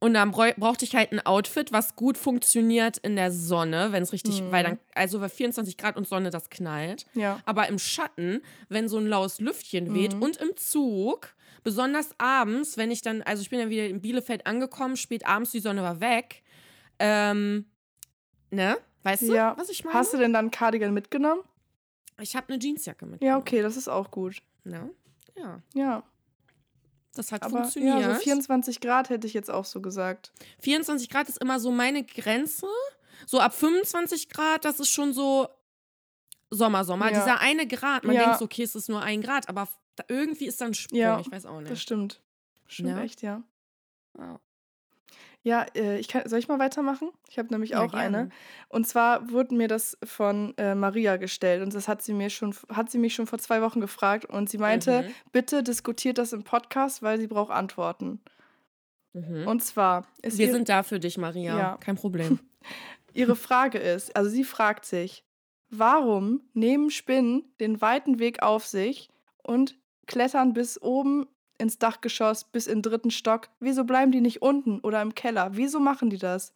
Und 0.00 0.14
dann 0.14 0.30
brauchte 0.30 0.84
ich 0.84 0.94
halt 0.94 1.10
ein 1.12 1.18
Outfit, 1.26 1.72
was 1.72 1.96
gut 1.96 2.16
funktioniert 2.16 2.98
in 2.98 3.16
der 3.16 3.32
Sonne, 3.32 3.90
wenn 3.90 4.04
es 4.04 4.12
richtig, 4.12 4.42
Mhm. 4.42 4.52
weil 4.52 4.62
dann, 4.62 4.78
also 4.94 5.18
bei 5.18 5.28
24 5.28 5.76
Grad 5.76 5.96
und 5.96 6.06
Sonne, 6.06 6.30
das 6.30 6.50
knallt. 6.50 7.06
Ja. 7.14 7.40
Aber 7.44 7.68
im 7.68 7.80
Schatten, 7.80 8.40
wenn 8.68 8.88
so 8.88 8.98
ein 8.98 9.06
laues 9.08 9.40
Lüftchen 9.40 9.92
weht 9.94 10.14
Mhm. 10.14 10.22
und 10.22 10.36
im 10.36 10.56
Zug, 10.56 11.34
besonders 11.64 12.10
abends, 12.18 12.76
wenn 12.76 12.92
ich 12.92 13.02
dann, 13.02 13.22
also 13.22 13.42
ich 13.42 13.50
bin 13.50 13.58
dann 13.58 13.70
wieder 13.70 13.86
in 13.88 14.00
Bielefeld 14.00 14.46
angekommen, 14.46 14.96
spät 14.96 15.26
abends, 15.26 15.50
die 15.50 15.58
Sonne 15.60 15.82
war 15.82 15.98
weg. 16.00 16.42
Ähm, 17.00 17.66
ne? 18.50 18.76
Weißt 19.02 19.22
du, 19.22 19.34
Ja. 19.34 19.56
was 19.58 19.68
ich 19.68 19.84
meine? 19.84 19.98
Hast 19.98 20.12
du 20.12 20.18
denn 20.18 20.32
dann 20.32 20.50
Cardigan 20.52 20.94
mitgenommen? 20.94 21.42
Ich 22.20 22.36
habe 22.36 22.52
eine 22.52 22.62
Jeansjacke 22.62 23.04
mit. 23.06 23.22
Ja, 23.22 23.36
okay, 23.36 23.62
das 23.62 23.76
ist 23.76 23.88
auch 23.88 24.10
gut. 24.12 24.42
Ne? 24.64 24.90
Ja, 25.36 25.60
Ja, 25.74 26.02
das 27.18 27.32
hat 27.32 27.42
aber 27.42 27.58
funktioniert. 27.58 28.00
ja, 28.00 28.14
so 28.14 28.20
24 28.20 28.80
Grad 28.80 29.10
hätte 29.10 29.26
ich 29.26 29.34
jetzt 29.34 29.50
auch 29.50 29.64
so 29.64 29.80
gesagt. 29.80 30.32
24 30.60 31.08
Grad 31.10 31.28
ist 31.28 31.38
immer 31.38 31.60
so 31.60 31.70
meine 31.70 32.04
Grenze. 32.04 32.66
So 33.26 33.40
ab 33.40 33.52
25 33.54 34.28
Grad, 34.28 34.64
das 34.64 34.78
ist 34.80 34.88
schon 34.90 35.12
so 35.12 35.48
Sommer, 36.50 36.84
Sommer. 36.84 37.10
Ja. 37.12 37.18
Dieser 37.20 37.40
eine 37.40 37.66
Grad, 37.66 38.04
man 38.04 38.14
Ja. 38.14 38.24
denkt 38.24 38.38
so, 38.38 38.44
okay, 38.46 38.62
es 38.62 38.74
ist 38.74 38.88
nur 38.88 39.02
ein 39.02 39.20
Grad, 39.20 39.48
aber 39.48 39.68
irgendwie 40.08 40.46
ist 40.46 40.60
dann 40.60 40.72
Sprung, 40.74 40.98
Ja, 40.98 41.20
ich 41.20 41.30
weiß 41.30 41.44
auch 41.46 41.60
Das 41.60 41.70
nicht. 41.70 41.82
stimmt. 41.82 42.22
Stimmt 42.66 42.90
Ja. 42.90 43.00
echt, 43.02 43.20
ja. 43.22 43.42
Ja. 44.16 44.40
Ja, 45.42 45.64
äh, 45.74 45.98
ich 45.98 46.08
kann, 46.08 46.28
soll 46.28 46.38
ich 46.40 46.48
mal 46.48 46.58
weitermachen? 46.58 47.10
Ich 47.28 47.38
habe 47.38 47.48
nämlich 47.50 47.70
Ja, 47.70 47.78
auch 47.84 47.92
eine. 47.94 48.10
gerne. 48.18 48.30
Und 48.68 48.86
zwar 48.86 49.30
wurde 49.30 49.54
mir 49.54 49.68
das 49.68 49.96
von 50.04 50.52
äh, 50.58 50.74
Maria 50.74 51.16
gestellt 51.16 51.62
und 51.62 51.74
das 51.74 51.86
hat 51.88 52.02
sie 52.02 52.12
mir 52.12 52.28
schon, 52.28 52.54
hat 52.70 52.90
sie 52.90 52.98
mich 52.98 53.14
schon 53.14 53.26
vor 53.26 53.38
zwei 53.38 53.62
Wochen 53.62 53.80
gefragt 53.80 54.24
und 54.26 54.50
sie 54.50 54.58
meinte, 54.58 55.02
Mhm. 55.02 55.14
bitte 55.32 55.62
diskutiert 55.62 56.18
das 56.18 56.32
im 56.32 56.42
Podcast, 56.42 57.02
weil 57.02 57.18
sie 57.18 57.28
braucht 57.28 57.52
Antworten. 57.52 58.20
Mhm. 59.14 59.46
Und 59.46 59.62
zwar 59.64 60.06
ist 60.22 60.38
Wir 60.38 60.46
ihr, 60.48 60.52
sind 60.52 60.68
da 60.68 60.82
für 60.82 61.00
dich, 61.00 61.16
Maria. 61.18 61.56
Ja. 61.56 61.76
Kein 61.78 61.96
Problem. 61.96 62.40
ihre 63.14 63.36
Frage 63.36 63.78
ist, 63.78 64.14
also 64.16 64.28
sie 64.28 64.44
fragt 64.44 64.84
sich, 64.84 65.24
warum 65.70 66.42
nehmen 66.52 66.90
Spinnen 66.90 67.44
den 67.60 67.80
weiten 67.80 68.18
Weg 68.18 68.42
auf 68.42 68.66
sich 68.66 69.08
und 69.42 69.78
klettern 70.06 70.52
bis 70.52 70.80
oben 70.82 71.26
ins 71.58 71.78
Dachgeschoss, 71.78 72.44
bis 72.44 72.66
in 72.66 72.78
den 72.78 72.82
dritten 72.82 73.10
Stock? 73.10 73.48
Wieso 73.60 73.84
bleiben 73.84 74.12
die 74.12 74.20
nicht 74.20 74.42
unten 74.42 74.80
oder 74.80 75.02
im 75.02 75.14
Keller? 75.14 75.50
Wieso 75.56 75.80
machen 75.80 76.10
die 76.10 76.18
das? 76.18 76.54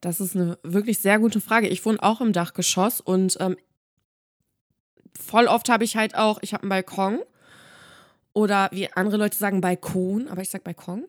Das 0.00 0.20
ist 0.20 0.36
eine 0.36 0.58
wirklich 0.62 0.98
sehr 0.98 1.18
gute 1.18 1.40
Frage. 1.40 1.68
Ich 1.68 1.84
wohne 1.84 2.02
auch 2.02 2.20
im 2.20 2.32
Dachgeschoss 2.32 3.00
und 3.00 3.38
ähm, 3.40 3.56
voll 5.18 5.46
oft 5.46 5.68
habe 5.68 5.84
ich 5.84 5.96
halt 5.96 6.14
auch, 6.14 6.38
ich 6.42 6.52
habe 6.52 6.64
einen 6.64 6.68
Balkon 6.68 7.20
oder 8.34 8.68
wie 8.72 8.92
andere 8.92 9.16
Leute 9.16 9.36
sagen 9.36 9.60
Balkon, 9.60 10.28
aber 10.28 10.42
ich 10.42 10.50
sag 10.50 10.64
Balkon. 10.64 11.06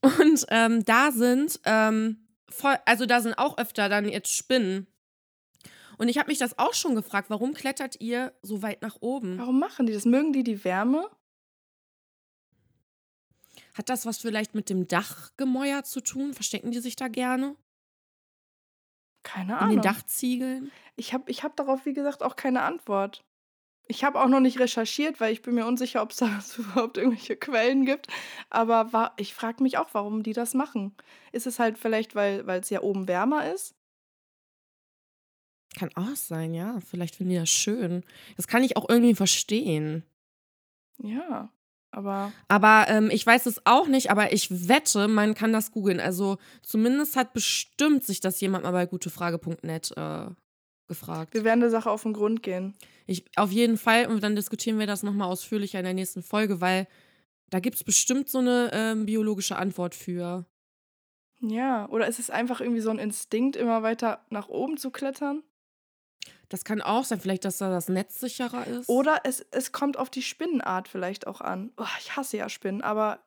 Und 0.00 0.46
ähm, 0.48 0.84
da 0.84 1.12
sind 1.12 1.60
ähm, 1.64 2.26
voll, 2.48 2.76
also 2.86 3.06
da 3.06 3.20
sind 3.20 3.34
auch 3.34 3.58
öfter 3.58 3.88
dann 3.88 4.08
jetzt 4.08 4.32
Spinnen. 4.32 4.86
Und 6.02 6.08
ich 6.08 6.18
habe 6.18 6.32
mich 6.32 6.38
das 6.38 6.58
auch 6.58 6.74
schon 6.74 6.96
gefragt, 6.96 7.30
warum 7.30 7.54
klettert 7.54 8.00
ihr 8.00 8.36
so 8.42 8.60
weit 8.60 8.82
nach 8.82 8.96
oben? 8.98 9.38
Warum 9.38 9.60
machen 9.60 9.86
die 9.86 9.92
das? 9.92 10.04
Mögen 10.04 10.32
die 10.32 10.42
die 10.42 10.64
Wärme? 10.64 11.08
Hat 13.74 13.88
das 13.88 14.04
was 14.04 14.18
vielleicht 14.18 14.52
mit 14.56 14.68
dem 14.68 14.88
Dachgemäuer 14.88 15.84
zu 15.84 16.00
tun? 16.00 16.34
Verstecken 16.34 16.72
die 16.72 16.80
sich 16.80 16.96
da 16.96 17.06
gerne? 17.06 17.54
Keine 19.22 19.52
In 19.52 19.58
Ahnung. 19.58 19.76
den 19.76 19.82
Dachziegeln? 19.82 20.72
Ich 20.96 21.14
habe 21.14 21.30
ich 21.30 21.44
hab 21.44 21.54
darauf, 21.54 21.86
wie 21.86 21.94
gesagt, 21.94 22.24
auch 22.24 22.34
keine 22.34 22.62
Antwort. 22.62 23.24
Ich 23.86 24.02
habe 24.02 24.20
auch 24.20 24.28
noch 24.28 24.40
nicht 24.40 24.58
recherchiert, 24.58 25.20
weil 25.20 25.32
ich 25.32 25.42
bin 25.42 25.54
mir 25.54 25.66
unsicher, 25.66 26.02
ob 26.02 26.10
es 26.10 26.16
da 26.16 26.26
überhaupt 26.58 26.98
irgendwelche 26.98 27.36
Quellen 27.36 27.84
gibt. 27.84 28.08
Aber 28.50 28.92
wa 28.92 29.12
ich 29.18 29.34
frage 29.34 29.62
mich 29.62 29.78
auch, 29.78 29.90
warum 29.92 30.24
die 30.24 30.32
das 30.32 30.52
machen. 30.52 30.96
Ist 31.30 31.46
es 31.46 31.60
halt 31.60 31.78
vielleicht, 31.78 32.16
weil 32.16 32.48
es 32.48 32.70
ja 32.70 32.82
oben 32.82 33.06
wärmer 33.06 33.52
ist? 33.52 33.76
Kann 35.78 35.90
auch 35.94 36.16
sein, 36.16 36.54
ja. 36.54 36.78
Vielleicht 36.88 37.16
finden 37.16 37.32
die 37.32 37.38
das 37.38 37.50
schön. 37.50 38.04
Das 38.36 38.46
kann 38.46 38.62
ich 38.62 38.76
auch 38.76 38.88
irgendwie 38.88 39.14
verstehen. 39.14 40.04
Ja, 41.02 41.50
aber. 41.90 42.32
Aber 42.48 42.86
ähm, 42.88 43.10
ich 43.10 43.24
weiß 43.24 43.46
es 43.46 43.64
auch 43.64 43.86
nicht, 43.86 44.10
aber 44.10 44.32
ich 44.32 44.68
wette, 44.68 45.08
man 45.08 45.34
kann 45.34 45.52
das 45.52 45.72
googeln. 45.72 46.00
Also 46.00 46.38
zumindest 46.62 47.16
hat 47.16 47.32
bestimmt 47.32 48.04
sich 48.04 48.20
das 48.20 48.40
jemand 48.40 48.64
mal 48.64 48.72
bei 48.72 48.86
gutefrage.net 48.86 49.92
äh, 49.96 50.26
gefragt. 50.88 51.34
Wir 51.34 51.44
werden 51.44 51.60
der 51.60 51.70
Sache 51.70 51.90
auf 51.90 52.02
den 52.02 52.12
Grund 52.12 52.42
gehen. 52.42 52.74
Ich, 53.06 53.24
auf 53.36 53.50
jeden 53.50 53.78
Fall. 53.78 54.06
Und 54.06 54.22
dann 54.22 54.36
diskutieren 54.36 54.78
wir 54.78 54.86
das 54.86 55.02
nochmal 55.02 55.28
ausführlicher 55.28 55.78
in 55.78 55.84
der 55.84 55.94
nächsten 55.94 56.22
Folge, 56.22 56.60
weil 56.60 56.86
da 57.50 57.60
gibt 57.60 57.76
es 57.76 57.84
bestimmt 57.84 58.28
so 58.28 58.38
eine 58.38 58.70
ähm, 58.72 59.06
biologische 59.06 59.56
Antwort 59.56 59.94
für. 59.94 60.46
Ja, 61.40 61.88
oder 61.88 62.06
ist 62.06 62.18
es 62.18 62.30
einfach 62.30 62.60
irgendwie 62.60 62.80
so 62.80 62.90
ein 62.90 62.98
Instinkt, 62.98 63.56
immer 63.56 63.82
weiter 63.82 64.24
nach 64.30 64.48
oben 64.48 64.76
zu 64.76 64.90
klettern? 64.90 65.42
Das 66.52 66.64
kann 66.64 66.82
auch 66.82 67.04
sein, 67.04 67.18
vielleicht, 67.18 67.46
dass 67.46 67.56
da 67.56 67.70
das 67.70 67.88
Netz 67.88 68.20
sicherer 68.20 68.66
ist. 68.66 68.86
Oder 68.86 69.22
es, 69.24 69.40
es 69.52 69.72
kommt 69.72 69.96
auf 69.96 70.10
die 70.10 70.20
Spinnenart 70.20 70.86
vielleicht 70.86 71.26
auch 71.26 71.40
an. 71.40 71.72
Oh, 71.78 71.86
ich 71.98 72.14
hasse 72.14 72.36
ja 72.36 72.50
Spinnen, 72.50 72.82
aber 72.82 73.20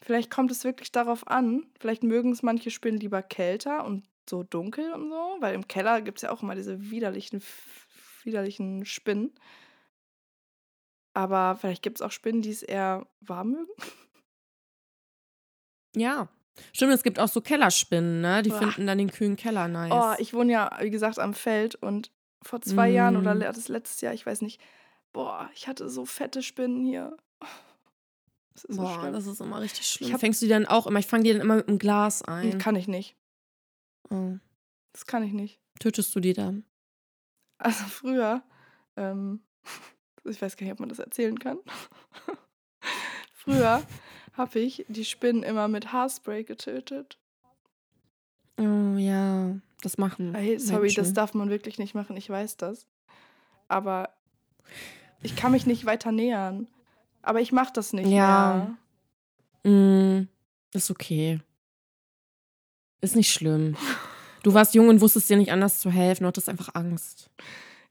vielleicht 0.00 0.30
kommt 0.30 0.50
es 0.50 0.64
wirklich 0.64 0.90
darauf 0.90 1.28
an. 1.28 1.66
Vielleicht 1.78 2.02
mögen 2.02 2.32
es 2.32 2.42
manche 2.42 2.70
Spinnen 2.70 2.98
lieber 2.98 3.22
kälter 3.22 3.84
und 3.84 4.08
so 4.28 4.42
dunkel 4.42 4.90
und 4.94 5.10
so, 5.10 5.36
weil 5.40 5.54
im 5.54 5.68
Keller 5.68 6.00
gibt 6.00 6.16
es 6.16 6.22
ja 6.22 6.30
auch 6.30 6.42
immer 6.42 6.54
diese 6.54 6.90
widerlichen, 6.90 7.42
widerlichen 8.22 8.86
Spinnen. 8.86 9.34
Aber 11.12 11.56
vielleicht 11.56 11.82
gibt 11.82 11.98
es 11.98 12.02
auch 12.02 12.10
Spinnen, 12.10 12.40
die 12.40 12.52
es 12.52 12.62
eher 12.62 13.06
warm 13.20 13.50
mögen. 13.50 13.72
Ja. 15.94 16.30
Stimmt, 16.72 16.94
es 16.94 17.02
gibt 17.02 17.18
auch 17.18 17.28
so 17.28 17.42
Kellerspinnen, 17.42 18.22
ne? 18.22 18.42
Die 18.42 18.48
Boah. 18.48 18.60
finden 18.60 18.86
dann 18.86 18.96
den 18.96 19.10
kühlen 19.10 19.36
Keller 19.36 19.68
nice. 19.68 19.92
Oh, 19.92 20.14
ich 20.18 20.32
wohne 20.32 20.52
ja, 20.52 20.78
wie 20.80 20.90
gesagt, 20.90 21.18
am 21.18 21.34
Feld 21.34 21.74
und 21.74 22.10
vor 22.42 22.60
zwei 22.60 22.90
mm. 22.90 22.94
Jahren 22.94 23.16
oder 23.16 23.34
mhm. 23.34 23.40
das 23.40 23.68
letztes 23.68 24.00
Jahr, 24.00 24.14
ich 24.14 24.26
weiß 24.26 24.42
nicht. 24.42 24.60
Boah, 25.12 25.50
ich 25.54 25.68
hatte 25.68 25.88
so 25.88 26.04
fette 26.04 26.42
Spinnen 26.42 26.84
hier. 26.84 27.16
Das 28.54 28.64
ist 28.64 28.78
Boah, 28.78 29.02
so 29.04 29.12
das 29.12 29.26
ist 29.26 29.40
immer 29.42 29.60
richtig 29.60 29.86
schlimm. 29.86 30.14
Hab, 30.14 30.20
Fängst 30.20 30.40
du 30.40 30.46
die 30.46 30.50
dann 30.50 30.64
auch 30.64 30.86
immer? 30.86 30.98
Ich 30.98 31.06
fange 31.06 31.24
die 31.24 31.32
dann 31.34 31.42
immer 31.42 31.56
mit 31.56 31.68
einem 31.68 31.78
Glas 31.78 32.22
ein. 32.22 32.56
Kann 32.56 32.74
ich 32.74 32.88
nicht. 32.88 33.14
Oh. 34.08 34.38
Das 34.94 35.04
kann 35.04 35.22
ich 35.22 35.34
nicht. 35.34 35.60
Tötest 35.78 36.14
du 36.16 36.20
die 36.20 36.32
dann? 36.32 36.64
Also 37.58 37.84
früher, 37.84 38.42
ähm, 38.96 39.40
ich 40.24 40.40
weiß 40.40 40.56
gar 40.56 40.64
nicht, 40.64 40.72
ob 40.72 40.80
man 40.80 40.88
das 40.88 41.00
erzählen 41.00 41.38
kann. 41.38 41.58
früher 43.34 43.82
habe 44.32 44.58
ich 44.58 44.86
die 44.88 45.04
Spinnen 45.04 45.42
immer 45.42 45.68
mit 45.68 45.92
Haarspray 45.92 46.44
getötet. 46.44 47.18
Oh 48.58 48.96
ja, 48.96 49.60
das 49.82 49.98
machen. 49.98 50.34
Hey, 50.34 50.58
sorry, 50.58 50.82
Menschen. 50.82 51.04
das 51.04 51.12
darf 51.12 51.34
man 51.34 51.50
wirklich 51.50 51.78
nicht 51.78 51.94
machen, 51.94 52.16
ich 52.16 52.28
weiß 52.28 52.56
das. 52.56 52.86
Aber 53.68 54.10
ich 55.22 55.36
kann 55.36 55.52
mich 55.52 55.66
nicht 55.66 55.86
weiter 55.86 56.12
nähern. 56.12 56.68
Aber 57.22 57.40
ich 57.40 57.52
mache 57.52 57.72
das 57.72 57.92
nicht 57.92 58.08
ja. 58.08 58.76
mehr. 59.64 59.72
Mm, 59.72 60.28
ist 60.72 60.90
okay. 60.90 61.40
Ist 63.00 63.16
nicht 63.16 63.32
schlimm. 63.32 63.76
Du 64.42 64.54
warst 64.54 64.74
jung 64.74 64.88
und 64.88 65.00
wusstest 65.00 65.28
dir 65.28 65.36
nicht 65.36 65.50
anders 65.50 65.80
zu 65.80 65.90
helfen, 65.90 66.22
du 66.22 66.28
hattest 66.28 66.48
einfach 66.48 66.74
Angst. 66.74 67.30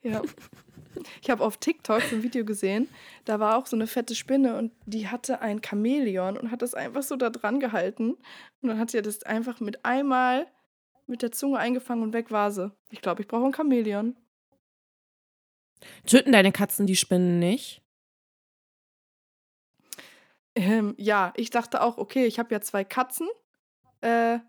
Ja. 0.02 0.22
Ich 1.22 1.30
habe 1.30 1.44
auf 1.44 1.58
TikTok 1.58 2.02
so 2.04 2.16
ein 2.16 2.24
Video 2.24 2.46
gesehen, 2.46 2.88
da 3.26 3.42
war 3.42 3.58
auch 3.58 3.66
so 3.66 3.76
eine 3.76 3.88
fette 3.88 4.16
Spinne 4.16 4.58
und 4.58 4.72
die 4.86 5.10
hatte 5.10 5.42
ein 5.42 5.62
Chamäleon 5.62 6.38
und 6.38 6.52
hat 6.52 6.62
das 6.62 6.74
einfach 6.74 7.04
so 7.04 7.18
da 7.18 7.30
dran 7.30 7.60
gehalten. 7.60 8.12
Und 8.62 8.70
dann 8.70 8.80
hat 8.80 8.92
sie 8.92 9.02
das 9.02 9.24
einfach 9.24 9.60
mit 9.60 9.84
einmal 9.84 10.48
mit 11.08 11.22
der 11.22 11.32
Zunge 11.32 11.60
eingefangen 11.60 12.04
und 12.04 12.14
weg 12.14 12.32
war 12.32 12.52
sie. 12.52 12.72
Ich 12.90 13.02
glaube, 13.02 13.22
ich 13.22 13.28
brauche 13.28 13.46
ein 13.46 13.54
Chamäleon. 13.54 14.16
Töten 16.06 16.32
deine 16.32 16.52
Katzen 16.52 16.88
die 16.88 16.96
Spinnen 16.96 17.40
nicht? 17.40 17.82
Ähm, 20.56 20.96
ja, 20.98 21.34
ich 21.36 21.50
dachte 21.50 21.82
auch, 21.82 21.98
okay, 21.98 22.26
ich 22.26 22.40
habe 22.40 22.54
ja 22.54 22.62
zwei 22.62 22.84
Katzen. 22.84 23.28
Äh, 24.02 24.40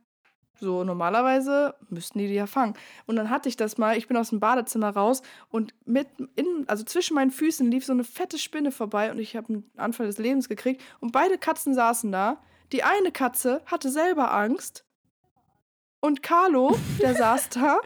so 0.59 0.85
normalerweise 0.85 1.75
müssten 1.91 2.19
die 2.19 2.29
die 2.29 2.35
ja 2.35 2.47
fangen. 2.47 2.75
Und 3.07 3.17
dann 3.17 3.29
hatte 3.29 3.49
ich 3.49 3.57
das 3.57 3.77
mal, 3.77 3.99
ich 3.99 4.09
bin 4.09 4.17
aus 4.17 4.31
dem 4.31 4.41
Badezimmer 4.41 4.91
raus 4.91 5.21
und 5.51 5.75
mit 5.85 6.09
in, 6.37 6.65
also 6.67 6.85
zwischen 6.85 7.15
meinen 7.15 7.31
Füßen 7.31 7.71
lief 7.71 7.85
so 7.85 7.93
eine 7.93 8.05
fette 8.05 8.39
Spinne 8.39 8.73
vorbei 8.73 9.11
und 9.11 9.19
ich 9.19 9.37
habe 9.37 9.49
einen 9.49 9.71
Anfall 9.77 10.07
des 10.07 10.19
Lebens 10.19 10.49
gekriegt 10.49 10.83
und 11.01 11.13
beide 11.13 11.37
Katzen 11.37 11.75
saßen 11.75 12.11
da. 12.11 12.41
Die 12.73 12.83
eine 12.83 13.13
Katze 13.13 13.63
hatte 13.67 13.91
selber 13.91 14.33
Angst 14.33 14.86
und 16.07 16.23
Carlo, 16.23 16.77
der 17.01 17.15
saß 17.15 17.49
da 17.51 17.81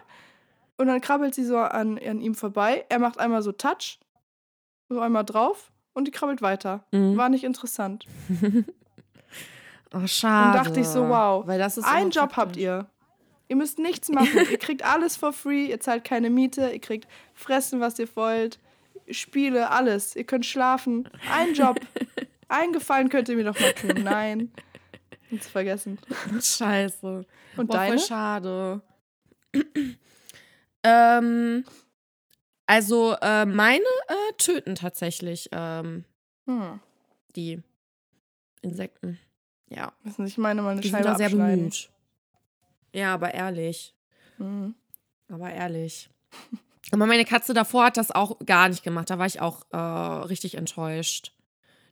und 0.77 0.87
dann 0.87 1.01
krabbelt 1.01 1.35
sie 1.35 1.45
so 1.45 1.57
an, 1.59 1.99
an 1.99 2.21
ihm 2.21 2.35
vorbei. 2.35 2.85
Er 2.89 2.99
macht 2.99 3.19
einmal 3.19 3.43
so 3.43 3.53
Touch, 3.53 3.99
so 4.89 5.01
einmal 5.01 5.25
drauf 5.25 5.73
und 5.95 6.07
die 6.07 6.11
krabbelt 6.11 6.43
weiter. 6.43 6.85
Mhm. 6.93 7.17
War 7.17 7.29
nicht 7.29 7.45
interessant. 7.45 8.05
Oh, 9.93 10.07
schade. 10.07 10.57
Und 10.57 10.65
dachte 10.67 10.79
ich 10.79 10.87
so, 10.87 11.09
wow, 11.09 11.45
Weil 11.49 11.59
das 11.59 11.77
ist 11.77 11.85
einen 11.85 12.13
Job 12.13 12.37
habt 12.37 12.57
ihr. 12.57 12.87
Ihr 13.49 13.57
müsst 13.57 13.81
nichts 13.81 14.09
machen. 14.09 14.47
ihr 14.49 14.57
kriegt 14.57 14.85
alles 14.85 15.17
for 15.17 15.33
free. 15.33 15.65
Ihr 15.65 15.81
zahlt 15.81 16.05
keine 16.05 16.31
Miete. 16.31 16.71
Ihr 16.71 16.79
kriegt 16.79 17.09
fressen, 17.35 17.81
was 17.81 17.99
ihr 17.99 18.07
wollt. 18.15 18.61
Spiele, 19.11 19.71
alles. 19.71 20.15
Ihr 20.15 20.23
könnt 20.23 20.47
schlafen. 20.47 21.09
Ein 21.35 21.55
Job. 21.55 21.81
Eingefallen 22.49 23.09
könnt 23.09 23.29
ihr 23.31 23.35
mir 23.35 23.43
doch 23.43 23.59
mal 23.59 23.73
tun. 23.73 24.05
Nein. 24.05 24.53
Nichts 25.31 25.49
vergessen. 25.49 25.99
Scheiße. 26.41 27.25
Und 27.57 27.67
Boah, 27.67 27.77
deine? 27.77 27.99
Voll 27.99 28.07
schade. 28.07 28.81
ähm, 30.83 31.65
also 32.67 33.17
äh, 33.21 33.47
meine 33.47 33.85
äh, 34.09 34.33
töten 34.39 34.75
tatsächlich 34.75 35.49
ähm, 35.53 36.05
hm. 36.47 36.81
die 37.37 37.63
Insekten. 38.63 39.19
Ja. 39.69 39.93
Müssen 40.03 40.27
sich 40.27 40.39
meine 40.39 40.63
mal 40.63 40.71
eine 40.71 40.81
Die 40.81 40.89
Scheibe 40.89 41.05
sind 41.05 41.13
da 41.13 41.17
sehr 41.17 41.31
bemüht. 41.31 41.91
Ja, 42.93 43.15
aber 43.15 43.35
ehrlich. 43.35 43.95
Mhm. 44.39 44.75
Aber 45.29 45.51
ehrlich. 45.51 46.11
Aber 46.93 47.07
meine 47.07 47.25
Katze 47.25 47.55
davor 47.55 47.85
hat 47.85 47.97
das 47.97 48.11
auch 48.11 48.39
gar 48.45 48.69
nicht 48.69 48.83
gemacht. 48.83 49.11
Da 49.11 49.19
war 49.19 49.27
ich 49.27 49.41
auch 49.41 49.63
äh, 49.71 49.77
richtig 49.77 50.57
enttäuscht. 50.57 51.33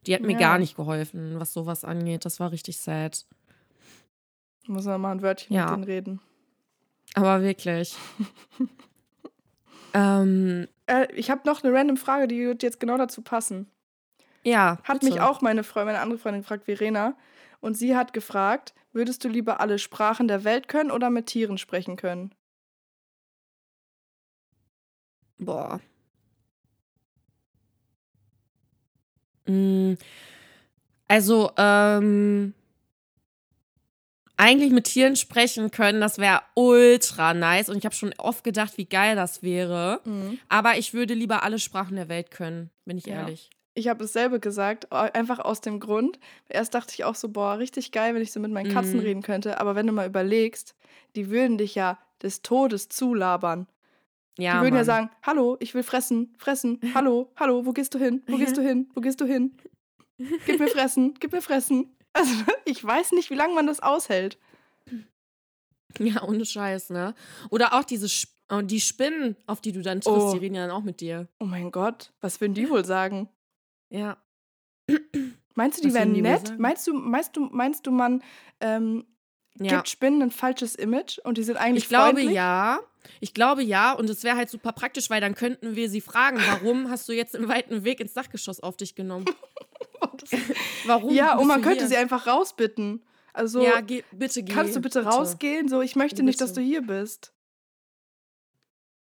Die 0.09 0.14
hat 0.14 0.23
mir 0.23 0.33
ja. 0.33 0.38
gar 0.38 0.59
nicht 0.59 0.75
geholfen, 0.75 1.38
was 1.38 1.53
sowas 1.53 1.85
angeht. 1.85 2.25
Das 2.25 2.40
war 2.40 2.51
richtig 2.51 2.79
sad. 2.79 3.27
Muss 4.66 4.87
man 4.87 5.03
mal 5.03 5.12
ein 5.12 5.21
Wörtchen 5.21 5.55
ja. 5.55 5.64
mit 5.66 5.73
denen 5.75 5.85
reden. 5.85 6.21
Aber 7.12 7.42
wirklich. 7.42 7.94
ähm, 9.92 10.66
äh, 10.87 11.12
ich 11.14 11.31
habe 11.31 11.42
noch 11.44 11.62
eine 11.62 11.75
random 11.75 11.99
Frage, 11.99 12.27
die 12.27 12.40
wird 12.40 12.62
jetzt 12.62 12.81
genau 12.81 12.97
dazu 12.97 13.21
passen. 13.21 13.71
Ja. 14.44 14.79
Hat 14.85 15.01
bitte. 15.01 15.12
mich 15.12 15.21
auch 15.21 15.42
meine 15.42 15.62
Freundin, 15.62 15.92
meine 15.92 16.01
andere 16.01 16.18
Freundin 16.18 16.40
gefragt, 16.40 16.64
Verena. 16.64 17.14
Und 17.61 17.77
sie 17.77 17.94
hat 17.94 18.14
gefragt, 18.14 18.73
würdest 18.92 19.23
du 19.25 19.29
lieber 19.29 19.61
alle 19.61 19.79
Sprachen 19.79 20.27
der 20.27 20.42
Welt 20.42 20.68
können 20.68 20.90
oder 20.90 21.11
mit 21.11 21.27
Tieren 21.27 21.59
sprechen 21.59 21.97
können? 21.97 22.35
Boah. 25.37 25.81
Also, 31.08 31.50
ähm, 31.56 32.54
eigentlich 34.37 34.70
mit 34.70 34.84
Tieren 34.84 35.16
sprechen 35.16 35.70
können, 35.70 36.00
das 36.00 36.18
wäre 36.18 36.42
ultra 36.54 37.34
nice. 37.34 37.68
Und 37.68 37.78
ich 37.78 37.84
habe 37.84 37.94
schon 37.94 38.14
oft 38.18 38.44
gedacht, 38.44 38.78
wie 38.78 38.84
geil 38.84 39.16
das 39.16 39.42
wäre. 39.42 40.00
Mhm. 40.04 40.38
Aber 40.48 40.78
ich 40.78 40.94
würde 40.94 41.14
lieber 41.14 41.42
alle 41.42 41.58
Sprachen 41.58 41.96
der 41.96 42.08
Welt 42.08 42.30
können, 42.30 42.70
bin 42.84 42.98
ich 42.98 43.06
ja. 43.06 43.20
ehrlich 43.20 43.50
ich 43.78 43.87
habe 43.87 44.00
dasselbe 44.00 44.40
gesagt, 44.40 44.92
einfach 44.92 45.38
aus 45.38 45.61
dem 45.61 45.78
Grund. 45.78 46.18
Erst 46.48 46.74
dachte 46.74 46.92
ich 46.94 47.04
auch 47.04 47.14
so, 47.14 47.28
boah, 47.28 47.58
richtig 47.58 47.92
geil, 47.92 48.14
wenn 48.14 48.22
ich 48.22 48.32
so 48.32 48.40
mit 48.40 48.50
meinen 48.50 48.72
Katzen 48.72 48.96
mhm. 48.96 49.02
reden 49.02 49.22
könnte. 49.22 49.61
Aber 49.61 49.76
wenn 49.76 49.87
du 49.87 49.92
mal 49.92 50.08
überlegst, 50.08 50.74
die 51.14 51.30
würden 51.30 51.58
dich 51.58 51.76
ja 51.76 51.98
des 52.20 52.42
Todes 52.42 52.88
zulabern. 52.88 53.68
Ja, 54.38 54.55
die 54.55 54.59
würden 54.59 54.70
Mann. 54.70 54.81
ja 54.81 54.85
sagen, 54.85 55.11
hallo, 55.22 55.57
ich 55.61 55.74
will 55.74 55.83
fressen, 55.83 56.35
fressen, 56.38 56.81
hallo, 56.94 57.33
hallo, 57.37 57.66
wo 57.66 57.72
gehst 57.72 57.94
du 57.94 57.98
hin, 57.98 58.22
wo 58.29 58.37
gehst 58.37 58.57
du 58.57 58.62
hin, 58.62 58.88
wo 58.94 59.01
gehst 59.01 59.20
du 59.20 59.24
hin? 59.24 59.57
Gib 60.46 60.61
mir 60.61 60.68
fressen, 60.68 61.14
gib 61.20 61.33
mir 61.33 61.42
fressen. 61.42 61.94
Also 62.14 62.33
ich 62.64 62.83
weiß 62.83 63.12
nicht, 63.12 63.29
wie 63.31 63.35
lange 63.35 63.55
man 63.55 63.66
das 63.66 63.81
aushält. 63.81 64.38
Ja, 65.98 66.24
ohne 66.24 66.44
Scheiß, 66.46 66.90
ne? 66.90 67.14
Oder 67.51 67.74
auch 67.74 67.85
diese 67.85 68.07
Sp 68.11 68.33
oh, 68.51 68.62
die 68.62 68.81
Spinnen, 68.81 69.37
auf 69.46 69.61
die 69.61 69.72
du 69.72 69.83
dann 69.83 70.01
triffst, 70.01 70.29
oh. 70.29 70.33
die 70.33 70.38
reden 70.38 70.55
ja 70.55 70.66
dann 70.66 70.77
auch 70.77 70.83
mit 70.83 71.01
dir. 71.01 71.29
Oh 71.38 71.44
mein 71.44 71.70
Gott, 71.70 72.12
was 72.20 72.40
würden 72.40 72.55
die 72.55 72.68
wohl 72.70 72.85
sagen? 72.85 73.29
Ja. 73.90 74.16
Meinst 75.55 75.79
du, 75.79 75.88
die 75.88 75.94
wären 75.94 76.12
nett? 76.12 76.59
Meinst 76.59 76.87
du, 76.87 76.94
meinst 76.94 77.37
du, 77.37 77.40
meinst 77.53 77.87
du, 77.87 77.90
man 77.90 78.22
ähm, 78.61 79.05
Ja. 79.61 79.77
Gibt 79.77 79.88
Spinnen 79.88 80.23
ein 80.23 80.31
falsches 80.31 80.75
Image 80.75 81.18
und 81.18 81.37
die 81.38 81.42
sind 81.42 81.57
eigentlich 81.57 81.85
Ich 81.85 81.88
glaube 81.88 82.12
freundlich? 82.16 82.31
ja. 82.35 82.79
Ich 83.21 83.35
glaube 83.35 83.62
ja. 83.62 83.92
Und 83.92 84.09
es 84.11 84.23
wäre 84.25 84.37
halt 84.37 84.51
super 84.51 84.73
praktisch, 84.73 85.11
weil 85.11 85.21
dann 85.21 85.35
könnten 85.35 85.75
wir 85.77 85.88
sie 85.90 86.01
fragen, 86.01 86.38
warum 86.47 86.90
hast 86.90 87.09
du 87.09 87.12
jetzt 87.12 87.35
den 87.35 87.49
weiten 87.49 87.83
Weg 87.85 88.01
ins 88.01 88.12
Dachgeschoss 88.12 88.61
auf 88.61 88.77
dich 88.77 88.94
genommen? 88.94 89.25
warum? 90.87 91.14
Ja, 91.14 91.37
und 91.38 91.47
man 91.49 91.62
könnte 91.62 91.81
hier? 91.81 91.88
sie 91.88 91.97
einfach 91.97 92.27
rausbitten. 92.27 93.03
Also, 93.33 93.62
Ja, 93.62 93.81
geh, 93.81 94.05
bitte 94.12 94.42
geh. 94.42 94.53
kannst 94.53 94.75
du 94.77 94.81
bitte, 94.81 95.05
rausgehen? 95.05 95.68
So, 95.68 95.81
ich 95.81 95.97
möchte 95.97 96.23
nicht, 96.23 96.40
dass 96.40 96.53
du 96.53 96.61
Bitte. 96.61 96.66
hier 96.68 96.83
bist. 96.83 97.33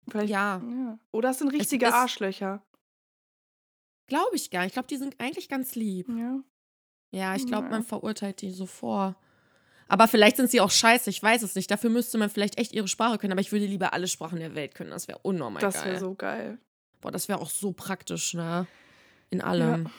Vielleicht, 0.10 0.30
Ja, 0.30 0.62
ja. 0.64 1.00
Oder 1.12 1.32
es 1.32 1.40
sind 1.40 1.50
richtige 1.50 1.88
ist- 1.88 1.94
Arschlöcher. 1.94 2.62
glaube 4.08 4.36
ich 4.36 4.50
gar 4.52 4.62
nicht. 4.62 4.68
Ich 4.70 4.74
glaube, 4.74 4.88
die 4.88 4.98
sind 4.98 5.20
eigentlich 5.20 5.50
ganz 5.50 5.76
lieb. 5.76 6.08
Ja. 6.10 6.40
Ja, 7.12 7.36
ich 7.36 7.46
glaube, 7.46 7.66
Ja. 7.66 7.72
man 7.72 7.84
verurteilt 7.84 8.42
die 8.42 8.52
so 8.52 8.66
vor. 8.66 9.16
Aber 9.88 10.08
vielleicht 10.08 10.38
sind 10.38 10.52
sie 10.52 10.62
auch 10.62 10.72
scheiße, 10.72 11.10
ich 11.10 11.22
weiß 11.24 11.44
es 11.44 11.56
nicht. 11.56 11.72
Dafür 11.72 11.90
müsste 11.90 12.18
man 12.18 12.30
vielleicht 12.30 12.58
echt 12.58 12.74
ihre 12.74 12.88
Sprache 12.88 13.18
können. 13.18 13.32
Aber 13.32 13.42
ich 13.42 13.52
würde 13.52 13.66
lieber 13.66 13.94
alle 13.94 14.08
Sprachen 14.08 14.40
der 14.40 14.54
Welt 14.56 14.76
können. 14.76 14.90
Das 14.90 15.08
wäre 15.08 15.20
unnormal 15.20 15.62
Das 15.62 15.76
geil. 15.76 15.86
wäre 15.86 16.00
so 16.00 16.14
geil. 16.16 16.58
Boah, 17.02 17.12
das 17.12 17.28
wäre 17.30 17.40
auch 17.40 17.50
so 17.50 17.72
praktisch, 17.72 18.34
ne? 18.34 18.68
In 19.30 19.42
allem. 19.42 19.90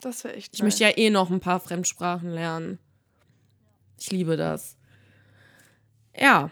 Das 0.00 0.24
wäre 0.24 0.34
echt 0.34 0.54
Ich 0.54 0.62
möchte 0.62 0.84
ja 0.84 0.90
eh 0.96 1.10
noch 1.10 1.30
ein 1.30 1.40
paar 1.40 1.60
Fremdsprachen 1.60 2.30
lernen. 2.30 2.78
Ich 3.98 4.10
liebe 4.10 4.36
das. 4.36 4.76
Ja. 6.16 6.50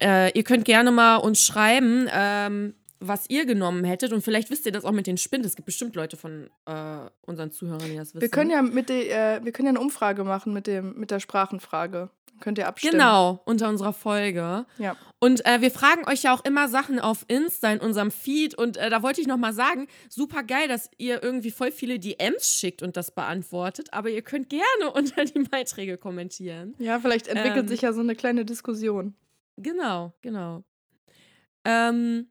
Äh, 0.00 0.36
ihr 0.36 0.44
könnt 0.44 0.64
gerne 0.64 0.90
mal 0.90 1.16
uns 1.16 1.44
schreiben, 1.44 2.08
ähm, 2.12 2.74
was 3.00 3.28
ihr 3.28 3.46
genommen 3.46 3.84
hättet. 3.84 4.12
Und 4.12 4.22
vielleicht 4.22 4.50
wisst 4.50 4.66
ihr 4.66 4.72
das 4.72 4.84
auch 4.84 4.92
mit 4.92 5.06
den 5.06 5.16
Spinnen. 5.16 5.44
Es 5.46 5.56
gibt 5.56 5.66
bestimmt 5.66 5.94
Leute 5.94 6.16
von 6.16 6.50
äh, 6.66 6.98
unseren 7.22 7.50
Zuhörern, 7.52 7.88
die 7.88 7.96
das 7.96 8.14
wissen. 8.14 8.20
Wir 8.20 8.28
können 8.28 8.50
ja 8.50 8.62
mit 8.62 8.88
der, 8.88 9.38
äh, 9.38 9.44
wir 9.44 9.52
können 9.52 9.66
ja 9.66 9.70
eine 9.70 9.80
Umfrage 9.80 10.24
machen 10.24 10.52
mit 10.52 10.66
dem, 10.66 10.98
mit 10.98 11.10
der 11.10 11.20
Sprachenfrage. 11.20 12.10
Dann 12.26 12.40
könnt 12.40 12.58
ihr 12.58 12.68
abstimmen. 12.68 12.92
Genau, 12.92 13.40
unter 13.44 13.68
unserer 13.68 13.92
Folge. 13.92 14.66
Ja. 14.78 14.96
Und 15.18 15.44
äh, 15.46 15.60
wir 15.60 15.70
fragen 15.70 16.06
euch 16.08 16.22
ja 16.22 16.34
auch 16.34 16.44
immer 16.44 16.68
Sachen 16.68 17.00
auf 17.00 17.24
Insta 17.28 17.72
in 17.72 17.80
unserem 17.80 18.10
Feed. 18.10 18.54
Und 18.54 18.76
äh, 18.76 18.90
da 18.90 19.02
wollte 19.02 19.20
ich 19.20 19.26
noch 19.26 19.38
mal 19.38 19.52
sagen, 19.52 19.86
super 20.08 20.42
geil, 20.42 20.68
dass 20.68 20.90
ihr 20.98 21.22
irgendwie 21.22 21.50
voll 21.50 21.72
viele 21.72 21.98
DMs 21.98 22.54
schickt 22.54 22.82
und 22.82 22.96
das 22.96 23.10
beantwortet. 23.10 23.92
Aber 23.92 24.10
ihr 24.10 24.22
könnt 24.22 24.50
gerne 24.50 24.92
unter 24.94 25.24
die 25.24 25.40
Beiträge 25.40 25.96
kommentieren. 25.98 26.74
Ja, 26.78 26.98
vielleicht 27.00 27.28
entwickelt 27.28 27.64
Ähm, 27.64 27.68
sich 27.68 27.82
ja 27.82 27.92
so 27.92 28.00
eine 28.00 28.14
kleine 28.14 28.44
Diskussion. 28.44 29.14
Genau, 29.56 30.12
genau. 30.20 30.64
Ähm, 31.64 32.28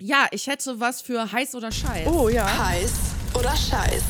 ja, 0.00 0.26
ich 0.30 0.46
hätte 0.46 0.80
was 0.80 1.02
für 1.02 1.30
heiß 1.30 1.54
oder 1.54 1.70
scheiß. 1.70 2.06
Oh 2.06 2.28
ja. 2.28 2.46
Heiß 2.68 2.92
oder 3.34 3.54
Scheiß? 3.54 4.02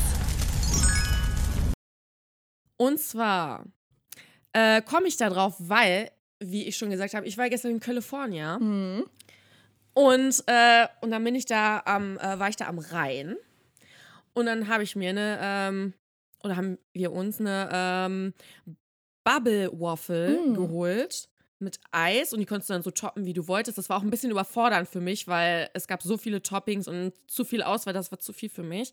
Und 2.77 2.99
zwar 2.99 3.65
äh, 4.53 4.81
komme 4.81 5.07
ich 5.07 5.17
da 5.17 5.29
drauf, 5.29 5.55
weil, 5.59 6.11
wie 6.39 6.65
ich 6.65 6.77
schon 6.77 6.89
gesagt 6.89 7.13
habe, 7.13 7.27
ich 7.27 7.37
war 7.37 7.49
gestern 7.49 7.71
in 7.71 7.79
California. 7.79 8.57
Mhm. 8.57 9.05
Und, 9.93 10.43
äh, 10.47 10.87
und 11.01 11.11
dann 11.11 11.23
bin 11.23 11.35
ich 11.35 11.45
da 11.45 11.81
am, 11.85 12.17
äh, 12.17 12.39
war 12.39 12.49
ich 12.49 12.55
da 12.55 12.67
am 12.67 12.79
Rhein. 12.79 13.35
Und 14.33 14.45
dann 14.45 14.69
habe 14.69 14.83
ich 14.83 14.95
mir 14.95 15.09
eine, 15.09 15.39
ähm, 15.41 15.93
oder 16.43 16.55
haben 16.55 16.77
wir 16.93 17.11
uns 17.11 17.39
eine 17.39 17.69
ähm, 17.71 18.33
Bubble 19.23 19.69
Waffle 19.73 20.39
Mm. 20.39 20.53
geholt 20.55 21.29
mit 21.61 21.79
Eis 21.91 22.33
und 22.33 22.39
die 22.39 22.45
konntest 22.45 22.69
du 22.69 22.73
dann 22.73 22.83
so 22.83 22.91
toppen, 22.91 23.25
wie 23.25 23.33
du 23.33 23.47
wolltest. 23.47 23.77
Das 23.77 23.89
war 23.89 23.97
auch 23.97 24.03
ein 24.03 24.09
bisschen 24.09 24.31
überfordernd 24.31 24.87
für 24.87 25.01
mich, 25.01 25.27
weil 25.27 25.69
es 25.73 25.87
gab 25.87 26.01
so 26.01 26.17
viele 26.17 26.41
Toppings 26.41 26.87
und 26.87 27.13
zu 27.27 27.45
viel 27.45 27.63
Auswahl, 27.63 27.93
das 27.93 28.11
war 28.11 28.19
zu 28.19 28.33
viel 28.33 28.49
für 28.49 28.63
mich. 28.63 28.91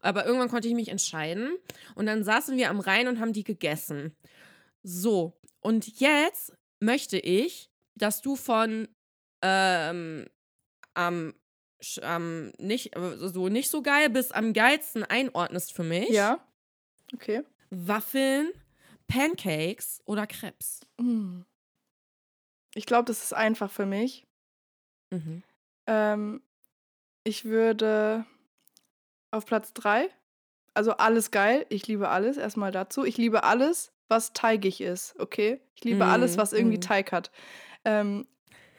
Aber 0.00 0.26
irgendwann 0.26 0.48
konnte 0.48 0.68
ich 0.68 0.74
mich 0.74 0.88
entscheiden 0.88 1.56
und 1.94 2.06
dann 2.06 2.24
saßen 2.24 2.56
wir 2.56 2.70
am 2.70 2.80
Rhein 2.80 3.08
und 3.08 3.20
haben 3.20 3.32
die 3.32 3.44
gegessen. 3.44 4.16
So, 4.82 5.38
und 5.60 6.00
jetzt 6.00 6.52
möchte 6.80 7.18
ich, 7.18 7.70
dass 7.94 8.22
du 8.22 8.36
von 8.36 8.88
ähm, 9.42 10.26
am, 10.94 11.34
am 12.02 12.52
nicht, 12.58 12.96
äh, 12.96 13.16
so 13.16 13.48
nicht 13.48 13.70
so 13.70 13.82
geil 13.82 14.10
bis 14.10 14.32
am 14.32 14.52
geilsten 14.52 15.04
einordnest 15.04 15.72
für 15.72 15.84
mich. 15.84 16.08
Ja. 16.08 16.40
Okay. 17.14 17.42
Waffeln, 17.70 18.50
Pancakes 19.06 20.00
oder 20.04 20.26
Crepes. 20.26 20.80
Mhm. 20.98 21.44
Ich 22.76 22.84
glaube, 22.86 23.06
das 23.06 23.22
ist 23.22 23.34
einfach 23.34 23.70
für 23.70 23.86
mich. 23.86 24.26
Mhm. 25.10 25.42
Ähm, 25.86 26.42
ich 27.24 27.46
würde 27.46 28.26
auf 29.30 29.46
Platz 29.46 29.72
3, 29.72 30.10
also 30.74 30.92
alles 30.92 31.30
geil, 31.30 31.64
ich 31.70 31.86
liebe 31.86 32.10
alles, 32.10 32.36
erstmal 32.36 32.72
dazu. 32.72 33.04
Ich 33.04 33.16
liebe 33.16 33.44
alles, 33.44 33.92
was 34.08 34.34
teigig 34.34 34.82
ist, 34.82 35.18
okay? 35.18 35.60
Ich 35.74 35.84
liebe 35.84 36.04
Mm, 36.04 36.08
alles, 36.08 36.36
was 36.36 36.52
irgendwie 36.52 36.76
mm. 36.76 36.82
Teig 36.82 37.12
hat. 37.12 37.30
Ähm, 37.84 38.26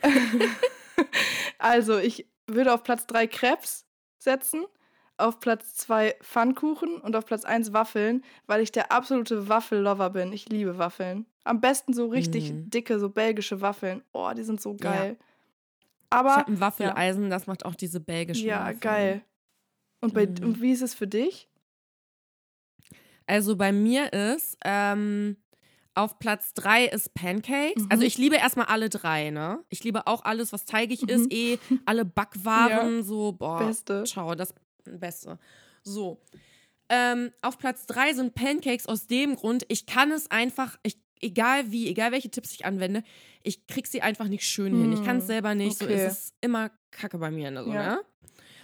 also, 1.58 1.98
ich 1.98 2.28
würde 2.46 2.74
auf 2.74 2.84
Platz 2.84 3.08
3 3.08 3.26
Krebs 3.26 3.88
setzen, 4.20 4.66
auf 5.18 5.40
Platz 5.40 5.76
2 5.76 6.16
Pfannkuchen 6.22 7.02
und 7.02 7.16
auf 7.16 7.26
Platz 7.26 7.44
1 7.44 7.74
Waffeln, 7.74 8.24
weil 8.46 8.62
ich 8.62 8.72
der 8.72 8.92
absolute 8.92 9.50
Waffellover 9.50 10.10
bin. 10.12 10.32
Ich 10.34 10.48
liebe 10.50 10.78
Waffeln. 10.78 11.26
Am 11.44 11.60
besten 11.62 11.94
so 11.94 12.08
richtig 12.08 12.50
Mhm. 12.52 12.70
dicke, 12.70 13.00
so 13.00 13.10
belgische 13.10 13.62
Waffeln. 13.62 14.04
Oh, 14.14 14.32
die 14.36 14.44
sind 14.44 14.62
so 14.62 14.72
Ja. 14.74 14.78
geil. 14.82 15.18
Ich 15.20 16.10
Aber 16.12 16.30
habe 16.38 16.52
ein 16.52 16.60
Waffeleisen, 16.60 17.30
das 17.30 17.48
macht 17.48 17.66
auch 17.66 17.76
diese 17.76 18.00
belgischen 18.00 18.48
ja, 18.48 18.60
Waffeln. 18.66 18.80
geil. 18.80 19.22
Und, 20.02 20.14
bei, 20.14 20.26
Mhm. 20.28 20.36
und 20.44 20.62
wie 20.62 20.72
ist 20.72 20.82
es 20.82 20.94
für 20.94 21.08
dich? 21.08 21.50
Also 23.26 23.56
bei 23.58 23.72
mir 23.72 24.14
ist 24.14 24.58
ähm, 24.64 25.38
auf 25.96 26.20
Platz 26.20 26.54
3 26.54 26.86
ist 26.86 27.14
Pancakes. 27.14 27.84
Mhm. 27.84 27.92
Also 27.92 28.04
ich 28.06 28.18
liebe 28.18 28.36
erstmal 28.38 28.68
alle 28.68 28.88
drei, 28.90 29.32
ne? 29.32 29.64
Ich 29.70 29.84
liebe 29.84 30.08
auch 30.08 30.24
alles, 30.24 30.54
was 30.54 30.66
teigig 30.66 31.02
Mhm. 31.04 31.10
ist, 31.10 31.34
eh 31.34 31.58
alle 31.86 32.06
Backwaren, 32.06 33.04
so, 33.04 33.34
boah, 33.34 33.60
Beste. 33.60 34.04
ciao, 34.06 34.34
das 34.36 34.54
Beste. 35.00 35.40
So. 35.84 36.22
Ähm, 36.90 37.32
auf 37.42 37.58
Platz 37.58 37.86
3 37.86 38.14
sind 38.14 38.34
Pancakes 38.34 38.88
aus 38.88 39.08
dem 39.08 39.36
Grund, 39.36 39.66
ich 39.68 39.86
kann 39.86 40.12
es 40.12 40.32
einfach, 40.32 40.78
ich, 40.84 40.98
egal 41.20 41.70
wie, 41.72 41.88
egal 41.90 42.12
welche 42.14 42.30
Tipps 42.32 42.54
ich 42.54 42.66
anwende, 42.66 43.04
ich 43.44 43.68
krieg 43.68 43.88
sie 43.88 44.02
einfach 44.02 44.28
nicht 44.30 44.46
schön 44.46 44.74
hin. 44.74 44.94
Ich 44.94 45.04
kann 45.04 45.18
es 45.18 45.24
Hm, 45.24 45.28
selber 45.28 45.54
nicht. 45.56 45.80
So 45.80 45.86
okay. 45.86 46.06
ist 46.06 46.12
es 46.14 46.34
immer 46.40 46.72
Kacke 46.92 47.18
bei 47.18 47.30
mir, 47.32 47.52
ne? 47.52 47.64
So, 47.64 47.72
Ja. 47.72 47.82
ne? 47.96 48.02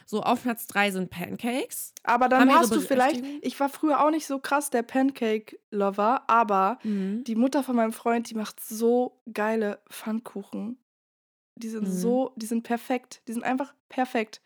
so 0.05 0.21
auf 0.21 0.43
Platz 0.43 0.67
3 0.67 0.91
sind 0.91 1.09
Pancakes. 1.09 1.93
Aber 2.03 2.29
dann 2.29 2.53
hast 2.53 2.75
du 2.75 2.81
vielleicht, 2.81 3.21
ich 3.41 3.59
war 3.59 3.69
früher 3.69 4.03
auch 4.05 4.09
nicht 4.11 4.25
so 4.27 4.39
krass 4.39 4.69
der 4.69 4.83
Pancake-Lover, 4.83 6.29
aber 6.29 6.79
Mhm. 6.83 7.23
die 7.25 7.35
Mutter 7.35 7.63
von 7.63 7.75
meinem 7.75 7.93
Freund, 7.93 8.29
die 8.29 8.35
macht 8.35 8.59
so 8.63 9.19
geile 9.33 9.79
Pfannkuchen. 9.89 10.77
Die 11.55 11.69
sind 11.69 11.87
Mhm. 11.87 11.91
so, 11.91 12.33
die 12.35 12.45
sind 12.45 12.63
perfekt. 12.63 13.21
Die 13.27 13.33
sind 13.33 13.43
einfach 13.43 13.73
perfekt. 13.89 14.41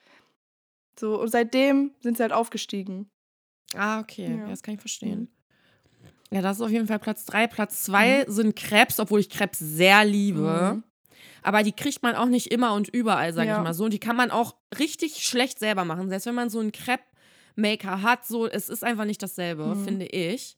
So, 1.00 1.20
und 1.22 1.30
seitdem 1.30 1.92
sind 2.00 2.18
sie 2.18 2.24
halt 2.24 2.34
aufgestiegen. 2.34 3.10
Ah, 3.76 4.00
okay. 4.00 4.38
Ja. 4.40 4.48
Das 4.50 4.64
kann 4.64 4.76
ich 4.76 4.80
verstehen. 4.80 5.30
Ja, 6.32 6.42
das 6.42 6.58
ist 6.58 6.62
auf 6.64 6.70
jeden 6.72 6.88
Fall 6.88 7.00
Platz 7.00 7.26
3. 7.26 7.48
Platz 7.48 7.84
2 7.84 8.26
sind 8.28 8.56
Krebs, 8.56 9.00
obwohl 9.00 9.20
ich 9.20 9.30
Krebs 9.30 9.60
sehr 9.60 10.04
liebe. 10.06 10.74
Mhm. 10.76 10.84
Aber 11.44 11.64
die 11.64 11.72
kriegt 11.72 12.04
man 12.04 12.16
auch 12.16 12.26
nicht 12.26 12.48
immer 12.48 12.74
und 12.74 12.90
überall, 12.90 13.32
sage 13.34 13.48
Ja. 13.50 13.58
ich 13.58 13.64
mal 13.64 13.74
so. 13.74 13.86
Und 13.86 13.94
die 13.94 14.00
kann 14.00 14.16
man 14.18 14.32
auch 14.32 14.56
richtig 14.78 15.24
schlecht 15.26 15.60
selber 15.60 15.86
machen. 15.86 16.10
Selbst 16.10 16.26
wenn 16.26 16.36
man 16.36 16.50
so 16.50 16.60
einen 16.60 16.72
Crepe-Maker 16.74 18.02
hat, 18.02 18.26
so, 18.26 18.46
es 18.48 18.68
ist 18.70 18.84
einfach 18.84 19.06
nicht 19.06 19.24
dasselbe, 19.24 19.66
Mhm. 19.68 19.84
finde 19.86 20.06
ich. 20.08 20.58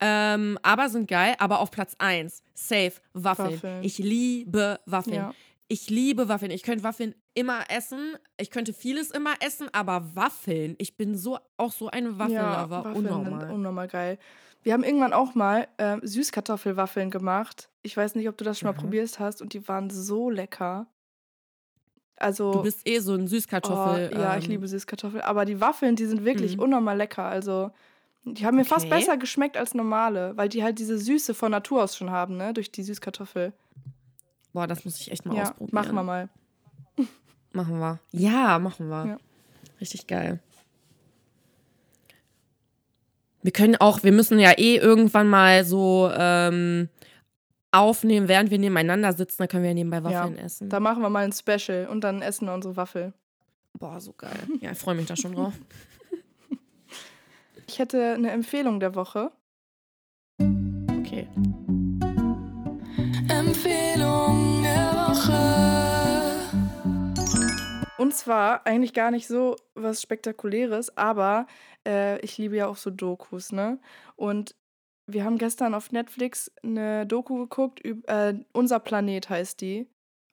Ähm, 0.00 0.58
aber 0.62 0.88
sind 0.90 1.08
geil. 1.08 1.36
Aber 1.38 1.60
auf 1.60 1.70
Platz 1.70 1.94
1, 1.98 2.42
safe, 2.54 2.94
Waffeln. 3.14 3.54
Waffeln. 3.54 3.84
Ich 3.84 3.98
liebe 3.98 4.80
Waffeln. 4.84 5.14
Ja. 5.16 5.34
Ich 5.72 5.88
liebe 5.88 6.28
Waffeln. 6.28 6.50
Ich 6.50 6.64
könnte 6.64 6.84
Waffeln 6.84 7.14
immer 7.32 7.70
essen. 7.70 8.18
Ich 8.36 8.50
könnte 8.50 8.74
vieles 8.74 9.10
immer 9.10 9.32
essen, 9.40 9.68
aber 9.72 10.14
Waffeln. 10.14 10.74
Ich 10.76 10.98
bin 10.98 11.16
so 11.16 11.38
auch 11.56 11.72
so 11.72 11.88
eine 11.88 12.18
Waffellover. 12.18 12.84
Waffeln 12.84 12.94
sind 12.94 13.06
Unnormal. 13.06 13.50
unnormal 13.50 13.88
geil. 13.88 14.18
Wir 14.62 14.74
haben 14.74 14.84
irgendwann 14.84 15.14
auch 15.14 15.34
mal 15.34 15.66
ähm, 15.78 16.00
Süßkartoffelwaffeln 16.02 17.10
gemacht. 17.10 17.70
Ich 17.80 17.96
weiß 17.96 18.16
nicht, 18.16 18.28
ob 18.28 18.36
du 18.36 18.44
das 18.44 18.58
schon 18.58 18.66
mal 18.66 18.74
Mhm. 18.74 18.82
probiert 18.82 19.18
hast 19.18 19.40
und 19.40 19.54
die 19.54 19.66
waren 19.66 19.88
so 19.88 20.28
lecker. 20.28 20.88
Also 22.16 22.52
Du 22.52 22.62
bist 22.64 22.86
eh 22.86 22.98
so 22.98 23.14
ein 23.14 23.26
Süßkartoffel. 23.26 24.10
Oh, 24.14 24.20
ja, 24.20 24.36
ich 24.36 24.44
ähm, 24.44 24.50
liebe 24.50 24.68
Süßkartoffel. 24.68 25.22
Aber 25.22 25.46
die 25.46 25.58
Waffeln, 25.62 25.96
die 25.96 26.04
sind 26.04 26.26
wirklich 26.26 26.58
Mhm. 26.58 26.64
unnormal 26.64 26.98
lecker. 26.98 27.24
Also, 27.24 27.70
die 28.24 28.44
haben 28.44 28.56
mir 28.56 28.66
fast 28.66 28.84
Okay. 28.84 28.98
besser 28.98 29.16
geschmeckt 29.16 29.56
als 29.56 29.72
normale, 29.72 30.36
weil 30.36 30.50
die 30.50 30.62
halt 30.62 30.78
diese 30.78 30.98
Süße 30.98 31.32
von 31.32 31.50
Natur 31.50 31.82
aus 31.82 31.96
schon 31.96 32.10
haben, 32.10 32.36
ne? 32.36 32.52
Durch 32.52 32.70
die 32.70 32.82
Süßkartoffel. 32.82 33.54
Boah, 34.52 34.66
das 34.66 34.84
muss 34.84 35.00
ich 35.00 35.10
echt 35.10 35.24
mal 35.24 35.36
ja, 35.36 35.42
ausprobieren. 35.42 35.74
machen 35.74 35.94
wir 35.94 36.02
mal. 36.02 36.28
Machen 37.52 37.78
wir. 37.78 37.98
Ja, 38.12 38.58
machen 38.58 38.88
wir. 38.88 39.06
Ja. 39.06 39.16
Richtig 39.78 40.06
geil. 40.06 40.40
Wir 43.42 43.52
können 43.52 43.76
auch, 43.76 44.02
wir 44.02 44.12
müssen 44.12 44.38
ja 44.38 44.52
eh 44.52 44.76
irgendwann 44.76 45.28
mal 45.28 45.64
so 45.64 46.10
ähm, 46.16 46.88
aufnehmen, 47.72 48.28
während 48.28 48.50
wir 48.50 48.58
nebeneinander 48.58 49.12
sitzen, 49.12 49.36
dann 49.38 49.48
können 49.48 49.64
wir 49.64 49.74
nebenbei 49.74 50.02
Waffeln 50.02 50.38
essen. 50.38 50.70
Da 50.70 50.80
machen 50.80 51.02
wir 51.02 51.10
mal 51.10 51.24
ein 51.24 51.32
Special 51.32 51.88
und 51.88 52.04
dann 52.04 52.22
essen 52.22 52.46
wir 52.46 52.54
unsere 52.54 52.76
Waffel. 52.76 53.12
Boah, 53.78 54.00
so 54.00 54.12
geil. 54.12 54.46
Ja, 54.60 54.72
ich 54.72 54.78
freue 54.78 54.94
mich 54.94 55.06
da 55.06 55.16
schon 55.16 55.34
drauf. 55.34 55.54
Ich 57.68 57.78
hätte 57.78 58.14
eine 58.14 58.30
Empfehlung 58.32 58.80
der 58.80 58.94
Woche. 58.94 59.30
Okay. 60.38 61.02
Okay. 61.12 61.28
Empfehlung 63.28 64.01
Und 68.12 68.16
zwar 68.18 68.66
eigentlich 68.66 68.92
gar 68.92 69.10
nicht 69.10 69.26
so 69.26 69.56
was 69.74 70.02
Spektakuläres, 70.02 70.94
aber 70.98 71.46
äh, 71.88 72.20
ich 72.20 72.36
liebe 72.36 72.56
ja 72.56 72.66
auch 72.66 72.76
so 72.76 72.90
Dokus, 72.90 73.52
ne? 73.52 73.78
Und 74.16 74.54
wir 75.06 75.24
haben 75.24 75.38
gestern 75.38 75.72
auf 75.72 75.92
Netflix 75.92 76.50
eine 76.62 77.06
Doku 77.06 77.38
geguckt, 77.38 77.82
üb- 77.82 78.06
äh, 78.08 78.38
Unser 78.52 78.80
Planet 78.80 79.30
heißt 79.30 79.62
die. 79.62 79.88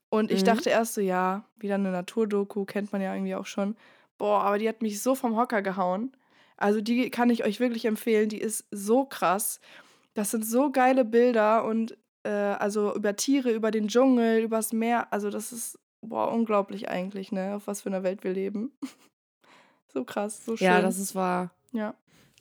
Und 0.10 0.30
ich 0.30 0.42
Mhm. 0.42 0.46
dachte 0.48 0.70
erst 0.72 0.96
so, 0.96 1.00
ja, 1.02 1.46
wieder 1.56 1.76
eine 1.76 1.92
Naturdoku, 1.92 2.65
kennt 2.65 2.92
man 2.92 3.02
ja 3.02 3.13
irgendwie 3.15 3.36
auch 3.36 3.46
schon. 3.46 3.78
Boah, 4.18 4.42
aber 4.42 4.58
die 4.58 4.68
hat 4.68 4.82
mich 4.82 5.02
so 5.02 5.15
vom 5.15 5.38
Hocker 5.38 5.62
gehauen. 5.62 6.12
Also 6.58 6.82
die 6.82 7.10
kann 7.10 7.30
ich 7.30 7.46
euch 7.46 7.62
wirklich 7.62 7.86
empfehlen, 7.86 8.28
die 8.28 8.42
ist 8.42 8.65
so 8.72 9.06
krass. 9.06 9.62
Das 10.15 10.32
sind 10.32 10.46
so 10.46 10.70
geile 10.70 11.06
Bilder 11.06 11.63
und 11.63 11.98
äh, 12.24 12.30
also 12.30 12.94
über 12.94 13.15
Tiere, 13.15 13.52
über 13.52 13.72
den 13.72 13.88
Dschungel, 13.88 14.42
übers 14.42 14.74
Meer. 14.74 15.13
Also 15.13 15.30
das 15.30 15.54
ist, 15.54 15.80
boah, 16.10 16.32
unglaublich 16.32 16.89
eigentlich, 16.89 17.32
ne? 17.32 17.56
Auf 17.56 17.67
was 17.67 17.82
für 17.82 17.89
einer 17.89 18.04
Welt 18.04 18.24
wir 18.24 18.34
leben. 18.34 18.72
so 19.93 20.04
krass, 20.04 20.43
so 20.45 20.58
schön. 20.58 20.65
Ja, 20.67 20.82
das 20.82 21.00
ist 21.00 21.15
wahr. 21.15 21.52
ja, 21.72 21.93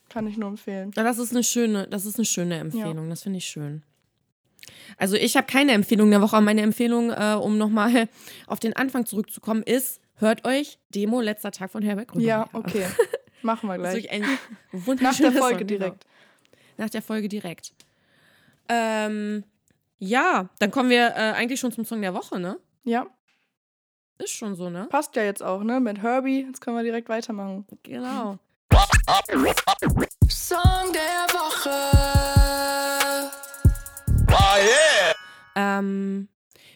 kann 0.09 0.27
ich 0.27 0.37
nur 0.37 0.49
empfehlen. 0.49 0.91
Ja, 0.95 1.03
Das 1.03 1.17
ist 1.17 1.31
eine 1.31 1.43
schöne, 1.43 1.87
das 1.87 2.05
ist 2.05 2.17
eine 2.17 2.25
schöne 2.25 2.57
Empfehlung. 2.57 3.09
Das 3.09 3.23
finde 3.23 3.37
ich 3.37 3.45
schön. 3.45 3.83
Also 4.97 5.15
ich 5.15 5.37
habe 5.37 5.47
keine 5.47 5.71
Empfehlung 5.73 6.09
der 6.09 6.21
Woche. 6.21 6.35
aber 6.35 6.45
Meine 6.45 6.61
Empfehlung, 6.61 7.11
äh, 7.11 7.37
um 7.39 7.57
nochmal 7.57 8.09
auf 8.47 8.59
den 8.59 8.75
Anfang 8.75 9.05
zurückzukommen, 9.05 9.63
ist, 9.63 10.01
hört 10.15 10.45
euch 10.45 10.79
Demo 10.89 11.21
letzter 11.21 11.51
Tag 11.51 11.71
von 11.71 11.83
Herbert 11.83 12.09
Grönemeyer 12.09 12.49
Ja, 12.51 12.59
okay. 12.59 12.85
Machen 13.41 13.69
wir 13.69 13.77
gleich. 13.77 14.09
Nach 14.99 15.17
der 15.17 15.31
Folge 15.31 15.39
Song, 15.39 15.57
genau. 15.57 15.65
direkt. 15.65 16.05
Nach 16.77 16.89
der 16.89 17.01
Folge 17.01 17.29
direkt. 17.29 17.73
Ähm, 18.67 19.43
ja, 19.97 20.49
dann 20.59 20.71
kommen 20.71 20.89
wir 20.89 21.07
äh, 21.09 21.33
eigentlich 21.33 21.59
schon 21.59 21.71
zum 21.71 21.85
Song 21.85 22.01
der 22.01 22.13
Woche, 22.13 22.39
ne? 22.39 22.57
Ja, 22.83 23.07
Ist 24.21 24.31
schon 24.31 24.55
so, 24.55 24.69
ne? 24.69 24.87
passt 24.89 25.15
ja 25.15 25.23
jetzt 25.23 25.41
auch, 25.41 25.63
ne? 25.63 25.79
Mit 25.79 26.01
Herbie. 26.01 26.41
Jetzt 26.45 26.59
können 26.61 26.75
wir 26.75 26.83
direkt 26.83 27.07
weitermachen. 27.09 27.65
Genau. 27.83 28.37
Song 30.29 30.91
der 30.93 31.25
Woche. 31.33 31.71
Ähm, 35.55 36.27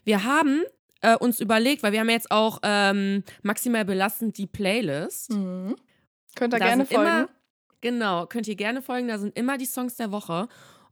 wir 0.04 0.24
haben 0.24 0.64
äh, 1.02 1.16
uns 1.18 1.40
überlegt, 1.40 1.84
weil 1.84 1.92
wir 1.92 2.00
haben 2.00 2.10
jetzt 2.10 2.32
auch 2.32 2.60
ähm, 2.64 3.24
maximal 3.42 3.86
belastend 3.86 4.38
die 4.38 4.48
Playlist. 4.48 5.32
Mhm. 5.32 5.76
Könnt 6.36 6.54
ihr 6.54 6.60
Da 6.60 6.66
gerne 6.66 6.86
sind 6.86 6.96
immer- 6.98 7.04
folgen. 7.12 7.30
Genau, 7.82 8.26
könnt 8.28 8.48
ihr 8.48 8.56
gerne 8.56 8.82
folgen. 8.82 9.10
Da 9.10 9.18
sind 9.18 9.38
immer 9.38 9.58
die 9.58 9.66
Songs 9.66 9.98
der 9.98 10.12
Woche. 10.12 10.48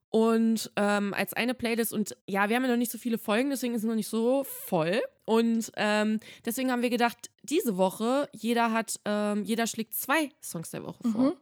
Und 0.10 0.70
ähm, 0.76 1.14
als 1.14 1.34
eine 1.34 1.54
Playlist, 1.54 1.94
und 1.94 2.18
ja, 2.28 2.50
wir 2.50 2.58
haben 2.58 2.64
ja 2.66 2.70
noch 2.72 2.78
nicht 2.78 2.92
so 2.92 2.98
viele 2.98 3.18
Folgen, 3.18 3.50
deswegen 3.50 3.74
ist 3.74 3.84
es 3.84 3.88
noch 3.88 3.96
nicht 3.96 4.10
so 4.10 4.44
voll. 4.44 5.02
Und 5.26 5.72
ähm, 5.76 6.20
deswegen 6.46 6.72
haben 6.72 6.82
wir 6.82 6.90
gedacht, 6.90 7.30
diese 7.44 7.78
Woche, 7.78 8.28
jeder 8.34 8.72
hat, 8.72 9.00
ähm, 9.06 9.44
jeder 9.44 9.68
schlägt 9.68 9.94
zwei 9.94 10.32
Songs 10.44 10.72
der 10.72 10.84
Woche 10.84 11.04
vor. 11.10 11.22
Mhm. 11.22 11.34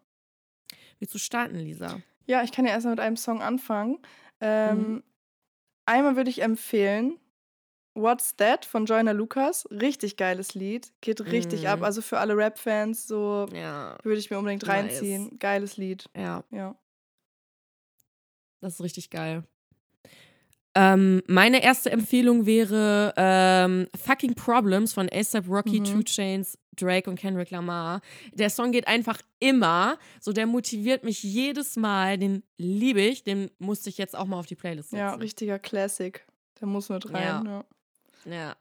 Willst 0.99 1.13
du 1.15 1.19
starten, 1.19 1.55
Lisa? 1.55 2.01
Ja, 2.25 2.43
ich 2.43 2.51
kann 2.51 2.65
ja 2.65 2.71
erstmal 2.71 2.93
mit 2.93 2.99
einem 2.99 3.17
Song 3.17 3.41
anfangen. 3.41 3.99
Ähm, 4.41 4.77
Mhm. 4.93 5.03
Einmal 5.85 6.15
würde 6.15 6.29
ich 6.29 6.41
empfehlen 6.43 7.19
What's 7.95 8.35
That 8.35 8.63
von 8.65 8.85
Joyner 8.85 9.13
Lucas. 9.13 9.65
Richtig 9.71 10.15
geiles 10.17 10.53
Lied. 10.53 10.93
Geht 11.01 11.21
richtig 11.21 11.61
Mhm. 11.63 11.67
ab. 11.69 11.81
Also 11.81 12.01
für 12.01 12.19
alle 12.19 12.37
Rap-Fans, 12.37 13.07
so 13.07 13.47
Ja. 13.51 13.97
würde 14.03 14.19
ich 14.19 14.29
mir 14.29 14.37
unbedingt 14.37 14.61
Nice. 14.67 14.69
reinziehen. 14.97 15.39
Geiles 15.39 15.77
Lied. 15.77 16.07
Ja, 16.15 16.43
Ja. 16.51 16.77
das 18.61 18.75
ist 18.75 18.81
richtig 18.81 19.09
geil. 19.09 19.43
Ähm, 20.81 21.21
meine 21.27 21.61
erste 21.63 21.91
Empfehlung 21.91 22.45
wäre 22.45 23.13
ähm, 23.17 23.87
Fucking 24.01 24.35
Problems 24.35 24.93
von 24.93 25.09
ASAP 25.11 25.47
Rocky, 25.49 25.79
Mhm. 25.81 25.83
Two 25.85 26.03
Chains, 26.03 26.57
Drake 26.77 27.09
und 27.09 27.17
Kendrick 27.19 27.51
Lamar. 27.51 28.01
Der 28.33 28.49
Song 28.49 28.71
geht 28.71 28.87
einfach 28.87 29.19
immer. 29.39 29.97
So, 30.21 30.31
der 30.31 30.45
motiviert 30.47 31.03
mich 31.03 31.21
jedes 31.23 31.75
Mal. 31.75 32.17
Den 32.17 32.43
liebe 32.57 33.01
ich. 33.01 33.23
Den 33.23 33.51
musste 33.59 33.89
ich 33.89 33.97
jetzt 33.97 34.15
auch 34.15 34.25
mal 34.25 34.37
auf 34.39 34.45
die 34.45 34.55
Playlist 34.55 34.91
setzen. 34.91 34.99
Ja, 35.01 35.13
richtiger 35.15 35.59
Classic. 35.59 36.25
Der 36.61 36.67
muss 36.67 36.87
mit 36.89 37.11
rein. 37.13 37.23
Ja. 37.45 37.65
Ja. 38.25 38.55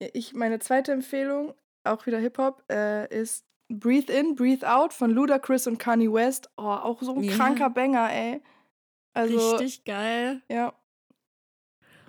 Ja. 0.00 0.10
Ich, 0.12 0.34
meine 0.34 0.58
zweite 0.58 0.90
Empfehlung, 0.92 1.54
auch 1.84 2.04
wieder 2.06 2.18
Hip-Hop, 2.18 2.64
äh, 2.70 3.06
ist 3.16 3.44
Breathe 3.68 4.12
In, 4.12 4.34
Breathe 4.34 4.68
Out 4.68 4.92
von 4.92 5.10
Ludacris 5.10 5.66
und 5.68 5.78
Kanye 5.78 6.12
West. 6.12 6.50
Oh, 6.56 6.62
auch 6.62 7.00
so 7.02 7.14
ein 7.14 7.22
Ja. 7.22 7.34
kranker 7.36 7.70
Banger, 7.70 8.10
ey. 8.12 8.42
Also, 9.14 9.52
richtig 9.56 9.84
geil. 9.84 10.42
ja. 10.50 10.74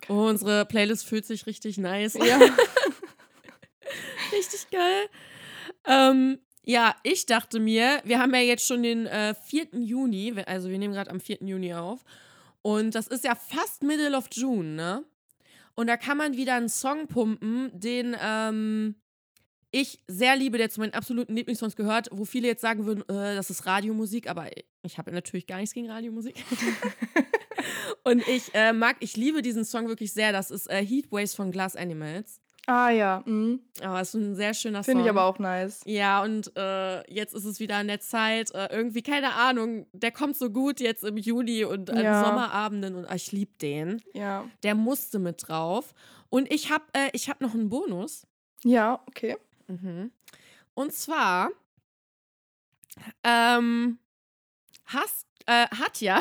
Oh, 0.08 0.28
unsere 0.28 0.66
Playlist 0.66 1.06
fühlt 1.06 1.26
sich 1.26 1.46
richtig 1.46 1.78
nice. 1.78 2.14
ja. 2.14 2.40
Richtig 4.32 4.70
geil. 4.72 5.10
Ähm, 5.86 6.40
ja, 6.64 6.96
ich 7.04 7.26
dachte 7.26 7.60
mir, 7.60 8.02
wir 8.04 8.20
haben 8.20 8.34
ja 8.34 8.42
jetzt 8.42 8.66
schon 8.66 8.84
den 8.84 9.06
äh, 9.06 9.36
4. 9.36 9.68
Juni, 9.74 10.34
also 10.46 10.70
wir 10.70 10.80
nehmen 10.80 10.94
gerade 10.94 11.12
am 11.12 11.20
4. 11.20 11.38
Juni 11.42 11.74
auf. 11.74 12.04
Und 12.62 12.96
das 12.96 13.08
ist 13.08 13.24
ja 13.24 13.36
fast 13.36 13.84
Middle 13.84 14.18
of 14.18 14.26
June, 14.32 14.70
ne? 14.70 15.06
Und 15.76 15.88
da 15.88 15.98
kann 15.98 16.18
man 16.18 16.36
wieder 16.36 16.56
einen 16.56 16.70
Song 16.70 17.08
pumpen, 17.08 17.70
den 17.74 18.16
ähm, 18.20 18.96
ich 19.72 20.00
sehr 20.08 20.36
liebe, 20.38 20.58
der 20.58 20.70
zu 20.70 20.80
meinen 20.80 20.94
absoluten 20.94 21.36
Lieblingssongs 21.36 21.76
gehört, 21.76 22.08
wo 22.12 22.24
viele 22.24 22.48
jetzt 22.48 22.62
sagen 22.62 22.86
würden, 22.86 23.02
äh, 23.10 23.36
das 23.36 23.50
ist 23.50 23.66
Radiomusik, 23.66 24.30
aber 24.30 24.50
ich 24.84 24.98
habe 24.98 25.12
natürlich 25.12 25.48
gar 25.48 25.58
nichts 25.58 25.74
gegen 25.74 25.90
Radiomusik. 25.90 26.44
Und 28.04 28.28
ich 28.28 28.54
äh, 28.54 28.74
mag, 28.74 28.98
ich 29.00 29.16
liebe 29.18 29.42
diesen 29.42 29.66
Song 29.66 29.88
wirklich 29.88 30.14
sehr. 30.14 30.32
Das 30.32 30.52
ist 30.52 30.70
äh, 30.70 30.86
Heatwaves 30.86 31.34
von 31.36 31.52
Glass 31.52 31.76
Animals. 31.76 32.40
ah 32.68 32.90
ja, 32.90 33.22
mhm. 33.26 33.60
Aber 33.82 34.02
es 34.02 34.10
ist 34.10 34.22
ein 34.22 34.36
sehr 34.36 34.54
schöner 34.54 34.84
Song. 34.84 34.92
finde 34.92 35.04
ich 35.04 35.10
aber 35.10 35.24
auch 35.26 35.40
nice. 35.40 35.82
Ja, 35.86 36.24
und 36.24 36.52
äh, 36.58 37.12
jetzt 37.12 37.34
ist 37.34 37.46
es 37.46 37.60
wieder 37.60 37.78
an 37.78 37.88
der 37.88 38.00
Zeit. 38.00 38.52
Äh, 38.52 38.68
irgendwie, 38.72 39.02
keine 39.02 39.34
Ahnung, 39.34 39.88
der 39.94 40.12
kommt 40.12 40.36
so 40.36 40.50
gut 40.50 40.80
jetzt 40.80 41.04
im 41.04 41.18
Juni 41.18 41.64
und 41.64 41.90
an 41.90 42.04
Ja. 42.04 42.24
Sommerabenden 42.24 42.96
und 42.96 43.06
ah, 43.06 43.16
ich 43.16 43.32
liebe 43.32 43.52
den. 43.62 44.02
Ja. 44.14 44.46
Der 44.64 44.76
musste 44.76 45.20
mit 45.20 45.48
drauf. 45.48 45.94
Und 46.30 46.52
ich 46.52 46.72
habe 46.72 46.84
äh, 46.94 47.10
ich 47.14 47.30
hab 47.30 47.42
noch 47.42 47.54
einen 47.54 47.70
Bonus. 47.70 48.26
Ja, 48.64 49.00
okay. 49.08 49.38
Mhm. 49.68 50.12
Und 50.74 50.92
zwar 50.94 51.50
ähm, 53.24 54.00
hast, 54.86 55.28
äh, 55.46 55.68
hat 55.68 56.02
ja 56.02 56.20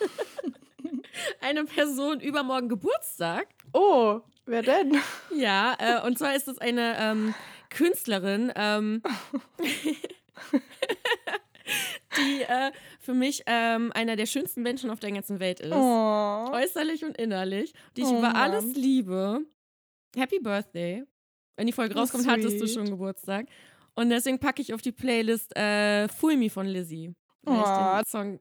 eine 1.40 1.64
Person 1.64 2.20
übermorgen 2.20 2.68
Geburtstag. 2.68 3.46
Oh, 3.72 4.20
wer 4.46 4.62
denn? 4.62 4.96
Ja, 5.34 5.76
äh, 5.78 6.06
und 6.06 6.18
zwar 6.18 6.34
ist 6.34 6.48
es 6.48 6.58
eine 6.58 6.96
ähm, 6.98 7.34
Künstlerin, 7.70 8.52
ähm, 8.56 9.02
die 12.16 12.42
äh, 12.42 12.70
für 13.00 13.14
mich 13.14 13.42
ähm, 13.46 13.90
einer 13.94 14.16
der 14.16 14.26
schönsten 14.26 14.62
Menschen 14.62 14.90
auf 14.90 15.00
der 15.00 15.12
ganzen 15.12 15.40
Welt 15.40 15.60
ist. 15.60 15.72
Oh. 15.72 16.48
Äußerlich 16.52 17.04
und 17.04 17.16
innerlich. 17.16 17.72
Die 17.96 18.02
ich 18.02 18.06
Oh, 18.08 18.18
über 18.18 18.28
Mann. 18.32 18.36
alles 18.36 18.76
liebe. 18.76 19.40
Happy 20.16 20.38
Birthday. 20.40 21.04
Wenn 21.56 21.66
die 21.66 21.72
Folge 21.72 21.94
Oh, 21.96 22.00
rauskommt, 22.00 22.28
hattest 22.28 22.60
du 22.60 22.66
sweet. 22.66 22.74
schon 22.74 22.90
Geburtstag. 22.90 23.46
Und 23.94 24.10
deswegen 24.10 24.38
packe 24.38 24.60
ich 24.62 24.74
auf 24.74 24.82
die 24.82 24.92
Playlist 24.92 25.56
äh, 25.56 26.08
Fool 26.08 26.36
Me 26.36 26.50
von 26.50 26.66
Lizzie. 26.66 27.14
Weil 27.42 27.56
ich 27.56 27.62
Oh. 27.66 27.96
den 27.98 28.06
Song, 28.06 28.40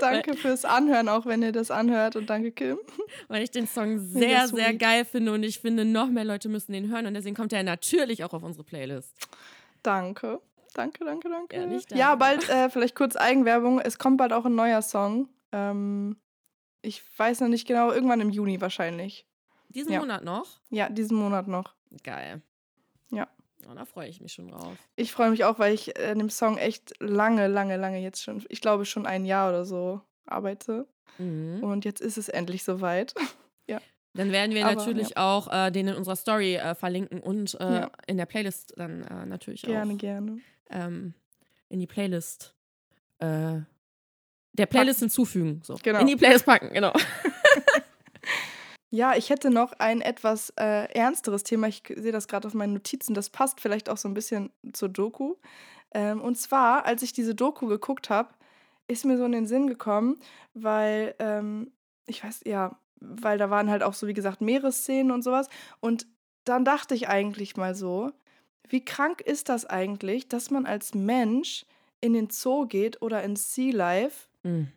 Danke 0.00 0.36
fürs 0.36 0.64
Anhören, 0.64 1.08
auch 1.08 1.26
wenn 1.26 1.42
ihr 1.42 1.52
das 1.52 1.70
anhört. 1.70 2.16
Und 2.16 2.28
danke, 2.30 2.52
Kim. 2.52 2.78
weil 3.28 3.42
ich 3.42 3.50
den 3.50 3.66
Song 3.66 3.98
sehr, 3.98 4.48
sehr 4.48 4.74
geil 4.74 5.04
finde 5.04 5.32
und 5.32 5.42
ich 5.42 5.58
finde, 5.58 5.84
noch 5.84 6.08
mehr 6.08 6.24
Leute 6.24 6.48
müssen 6.48 6.72
den 6.72 6.90
hören 6.90 7.06
und 7.06 7.14
deswegen 7.14 7.36
kommt 7.36 7.52
er 7.52 7.62
natürlich 7.62 8.24
auch 8.24 8.32
auf 8.32 8.42
unsere 8.42 8.64
Playlist. 8.64 9.14
Danke. 9.82 10.40
Danke, 10.74 11.04
danke, 11.04 11.28
danke. 11.28 11.56
Ja, 11.56 11.66
nicht 11.66 11.92
Ja, 11.94 12.14
bald, 12.14 12.48
äh, 12.48 12.70
vielleicht 12.70 12.94
kurz 12.94 13.16
Eigenwerbung. 13.16 13.78
Es 13.80 13.98
kommt 13.98 14.16
bald 14.16 14.32
auch 14.32 14.46
ein 14.46 14.54
neuer 14.54 14.80
Song. 14.80 15.28
Ähm, 15.52 16.16
ich 16.80 17.02
weiß 17.18 17.40
noch 17.40 17.48
nicht 17.48 17.66
genau, 17.66 17.92
irgendwann 17.92 18.20
im 18.20 18.30
Juni 18.30 18.60
wahrscheinlich. 18.60 19.26
Diesen 19.68 19.92
Ja. 19.92 20.00
Monat 20.00 20.24
noch? 20.24 20.60
Ja, 20.70 20.88
diesen 20.88 21.16
Monat 21.18 21.46
noch. 21.46 21.74
Geil. 22.04 22.42
Ja. 23.62 23.70
Oh, 23.70 23.74
da 23.74 23.84
freue 23.84 24.08
ich 24.08 24.20
mich 24.20 24.32
schon 24.32 24.48
drauf. 24.48 24.76
Ich 24.96 25.12
freue 25.12 25.30
mich 25.30 25.44
auch, 25.44 25.58
weil 25.58 25.72
ich 25.74 25.98
äh, 25.98 26.10
an 26.10 26.18
dem 26.18 26.30
Song 26.30 26.58
echt 26.58 26.94
lange, 27.00 27.46
lange, 27.48 27.76
lange 27.76 27.98
jetzt 27.98 28.22
schon, 28.22 28.44
ich 28.48 28.60
glaube 28.60 28.84
schon 28.84 29.06
ein 29.06 29.24
Jahr 29.24 29.48
oder 29.50 29.64
so 29.64 30.00
arbeite. 30.26 30.86
Mhm. 31.18 31.62
Und 31.62 31.84
jetzt 31.84 32.00
ist 32.00 32.18
es 32.18 32.28
endlich 32.28 32.64
soweit. 32.64 33.14
Dann 34.14 34.30
werden 34.30 34.54
wir 34.54 34.66
Aber, 34.66 34.74
natürlich 34.74 35.16
auch 35.16 35.50
äh, 35.50 35.70
den 35.70 35.88
in 35.88 35.94
unserer 35.94 36.16
Story 36.16 36.56
äh, 36.56 36.74
verlinken 36.74 37.20
und 37.20 37.54
äh, 37.60 37.80
Ja. 37.80 37.90
in 38.06 38.18
der 38.18 38.26
Playlist 38.26 38.74
dann 38.76 39.04
äh, 39.04 39.26
natürlich 39.26 39.62
gerne, 39.62 39.94
auch 39.94 39.98
gerne. 39.98 40.38
ähm, 40.68 41.14
in 41.70 41.80
die 41.80 41.86
Playlist 41.86 42.54
äh, 43.20 43.60
der 44.52 44.66
Playlist 44.66 45.00
hinzufügen. 45.00 45.62
So. 45.64 45.78
Genau. 45.82 46.00
In 46.00 46.06
die 46.06 46.16
Playlist 46.16 46.44
packen, 46.44 46.74
genau. 46.74 46.92
Ja, 48.94 49.16
ich 49.16 49.30
hätte 49.30 49.50
noch 49.50 49.72
ein 49.78 50.02
etwas 50.02 50.50
äh, 50.50 50.84
ernsteres 50.92 51.44
Thema. 51.44 51.66
Ich 51.66 51.82
sehe 51.96 52.12
das 52.12 52.28
gerade 52.28 52.46
auf 52.46 52.52
meinen 52.52 52.74
Notizen. 52.74 53.14
Das 53.14 53.30
passt 53.30 53.58
vielleicht 53.58 53.88
auch 53.88 53.96
so 53.96 54.06
ein 54.06 54.12
bisschen 54.12 54.50
zur 54.74 54.90
Doku. 54.90 55.36
Ähm, 55.92 56.20
und 56.20 56.36
zwar, 56.36 56.84
als 56.84 57.02
ich 57.02 57.14
diese 57.14 57.34
Doku 57.34 57.66
geguckt 57.68 58.10
habe, 58.10 58.28
ist 58.88 59.06
mir 59.06 59.16
so 59.16 59.24
in 59.24 59.32
den 59.32 59.46
Sinn 59.46 59.66
gekommen, 59.66 60.18
weil, 60.52 61.14
ähm, 61.20 61.72
ich 62.06 62.22
weiß, 62.22 62.42
ja, 62.44 62.78
weil 63.00 63.38
da 63.38 63.48
waren 63.48 63.70
halt 63.70 63.82
auch 63.82 63.94
so, 63.94 64.06
wie 64.06 64.12
gesagt, 64.12 64.42
Meeresszenen 64.42 65.10
und 65.10 65.22
sowas. 65.22 65.48
Und 65.80 66.06
dann 66.44 66.66
dachte 66.66 66.94
ich 66.94 67.08
eigentlich 67.08 67.56
mal 67.56 67.74
so, 67.74 68.12
wie 68.68 68.84
krank 68.84 69.22
ist 69.22 69.48
das 69.48 69.64
eigentlich, 69.64 70.28
dass 70.28 70.50
man 70.50 70.66
als 70.66 70.92
Mensch 70.92 71.64
in 72.02 72.12
den 72.12 72.28
Zoo 72.28 72.66
geht 72.66 73.00
oder 73.00 73.22
ins 73.22 73.54
Sea 73.54 73.74
Life? 73.74 74.28
Mhm. 74.42 74.68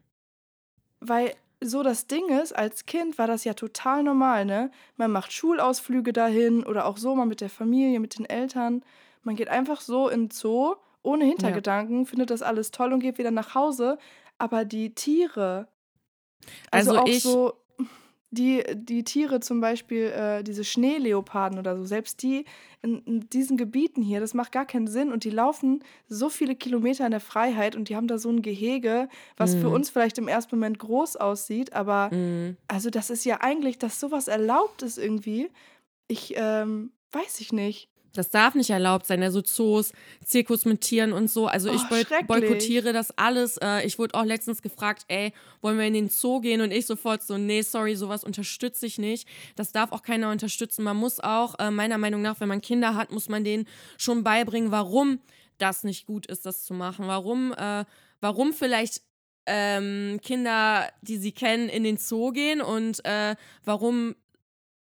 Weil 1.02 1.36
so 1.66 1.84
das 1.84 2.08
Ding 2.08 2.28
ist, 2.30 2.54
als 2.56 2.86
Kind 2.86 3.18
war 3.18 3.28
das 3.28 3.44
ja 3.44 3.54
total 3.54 4.04
normal, 4.04 4.46
ne? 4.46 4.72
Man 4.98 5.12
macht 5.12 5.32
Schulausflüge 5.34 6.14
dahin 6.14 6.64
oder 6.64 6.86
auch 6.86 6.98
so 6.98 7.16
mal 7.16 7.26
mit 7.26 7.42
der 7.42 7.50
Familie, 7.50 8.00
mit 8.00 8.18
den 8.18 8.26
Eltern. 8.26 8.84
Man 9.24 9.36
geht 9.36 9.50
einfach 9.50 9.82
so 9.82 10.08
in 10.10 10.26
den 10.28 10.32
Zoo, 10.32 10.76
ohne 11.04 11.26
Hintergedanken, 11.26 12.06
findet 12.06 12.30
das 12.30 12.42
alles 12.42 12.72
toll 12.72 12.94
und 12.94 13.00
geht 13.00 13.18
wieder 13.18 13.32
nach 13.32 13.56
Hause. 13.56 13.98
Aber 14.38 14.66
die 14.66 14.94
Tiere, 14.96 15.68
also, 16.72 16.92
Also 16.92 17.02
auch 17.02 17.08
ich- 17.08 17.24
so 17.24 17.54
die, 18.36 18.64
die 18.76 19.04
Tiere 19.04 19.40
zum 19.40 19.62
Beispiel, 19.62 20.04
äh, 20.06 20.44
diese 20.44 20.64
Schneeleoparden 20.64 21.58
oder 21.58 21.76
so, 21.78 21.84
selbst 21.86 22.22
die 22.22 22.46
in, 22.84 23.00
in 23.06 23.30
diesen 23.30 23.58
Gebieten 23.58 24.02
hier, 24.04 24.20
das 24.20 24.34
macht 24.36 24.52
gar 24.52 24.66
keinen 24.66 24.88
Sinn 24.88 25.12
und 25.12 25.24
die 25.24 25.32
laufen 25.32 25.84
so 26.08 26.30
viele 26.30 26.56
Kilometer 26.56 27.06
in 27.06 27.12
der 27.12 27.20
Freiheit 27.20 27.76
und 27.76 27.90
die 27.90 27.96
haben 27.96 28.08
da 28.08 28.18
so 28.20 28.30
ein 28.30 28.42
Gehege, 28.44 29.10
was 29.38 29.56
für 29.56 29.68
Mhm. 29.68 29.74
uns 29.74 29.90
vielleicht 29.90 30.18
im 30.20 30.28
ersten 30.28 30.56
Moment 30.56 30.78
groß 30.78 31.16
aussieht, 31.16 31.74
aber 31.74 32.10
Mhm. 32.14 32.58
also 32.68 32.90
das 32.92 33.10
ist 33.10 33.26
ja 33.26 33.42
eigentlich, 33.42 33.80
dass 33.80 34.00
sowas 34.00 34.28
erlaubt 34.28 34.84
ist 34.84 34.98
irgendwie. 35.00 35.50
Ich, 36.08 36.34
ähm, 36.38 36.92
weiß 37.12 37.40
ich 37.40 37.52
nicht. 37.52 37.90
Das 38.18 38.30
darf 38.30 38.56
nicht 38.56 38.70
erlaubt 38.70 39.06
sein. 39.06 39.22
Also 39.24 39.42
Zoos, 39.42 39.92
Zirkus 40.24 40.66
mit 40.66 40.82
Tieren 40.82 41.14
und 41.14 41.30
so. 41.30 41.48
Also 41.48 41.70
ich 41.72 41.82
Oh, 41.84 41.90
boy 41.90 42.06
boykottiere 42.28 42.94
das 42.94 43.18
alles. 43.18 43.58
Äh, 43.58 43.86
ich 43.86 44.00
wurde 44.00 44.16
auch 44.16 44.26
letztens 44.26 44.62
gefragt, 44.62 45.06
ey, 45.08 45.34
wollen 45.62 45.78
wir 45.78 45.86
in 45.86 45.94
den 45.94 46.10
Zoo 46.10 46.40
gehen? 46.42 46.62
Und 46.62 46.72
ich 46.72 46.86
sofort 46.86 47.24
so, 47.24 47.38
nee, 47.38 47.62
sorry, 47.62 47.96
sowas 47.96 48.24
unterstütze 48.24 48.86
ich 48.86 48.98
nicht. 48.98 49.28
Das 49.56 49.72
darf 49.72 49.92
auch 49.92 50.02
keiner 50.02 50.32
unterstützen. 50.32 50.84
Man 50.84 50.98
muss 50.98 51.20
auch, 51.20 51.58
äh, 51.60 51.72
meiner 51.72 51.98
Meinung 51.98 52.22
nach, 52.22 52.40
wenn 52.40 52.50
man 52.50 52.62
Kinder 52.62 52.96
hat, 52.96 53.12
muss 53.12 53.30
man 53.30 53.44
denen 53.44 53.68
schon 53.98 54.24
beibringen, 54.24 54.72
warum 54.72 55.20
das 55.58 55.84
nicht 55.84 56.06
gut 56.06 56.26
ist, 56.26 56.46
das 56.46 56.66
zu 56.66 56.74
machen. 56.74 57.08
Warum, 57.08 57.54
äh, 57.54 57.86
warum 58.20 58.54
vielleicht 58.54 59.02
ähm, 59.46 60.20
Kinder, 60.24 60.90
die 61.02 61.18
sie 61.18 61.32
kennen, 61.32 61.70
in 61.70 61.84
den 61.84 61.98
Zoo 61.98 62.32
gehen 62.32 62.62
und 62.62 63.06
äh, 63.06 63.36
warum 63.64 64.16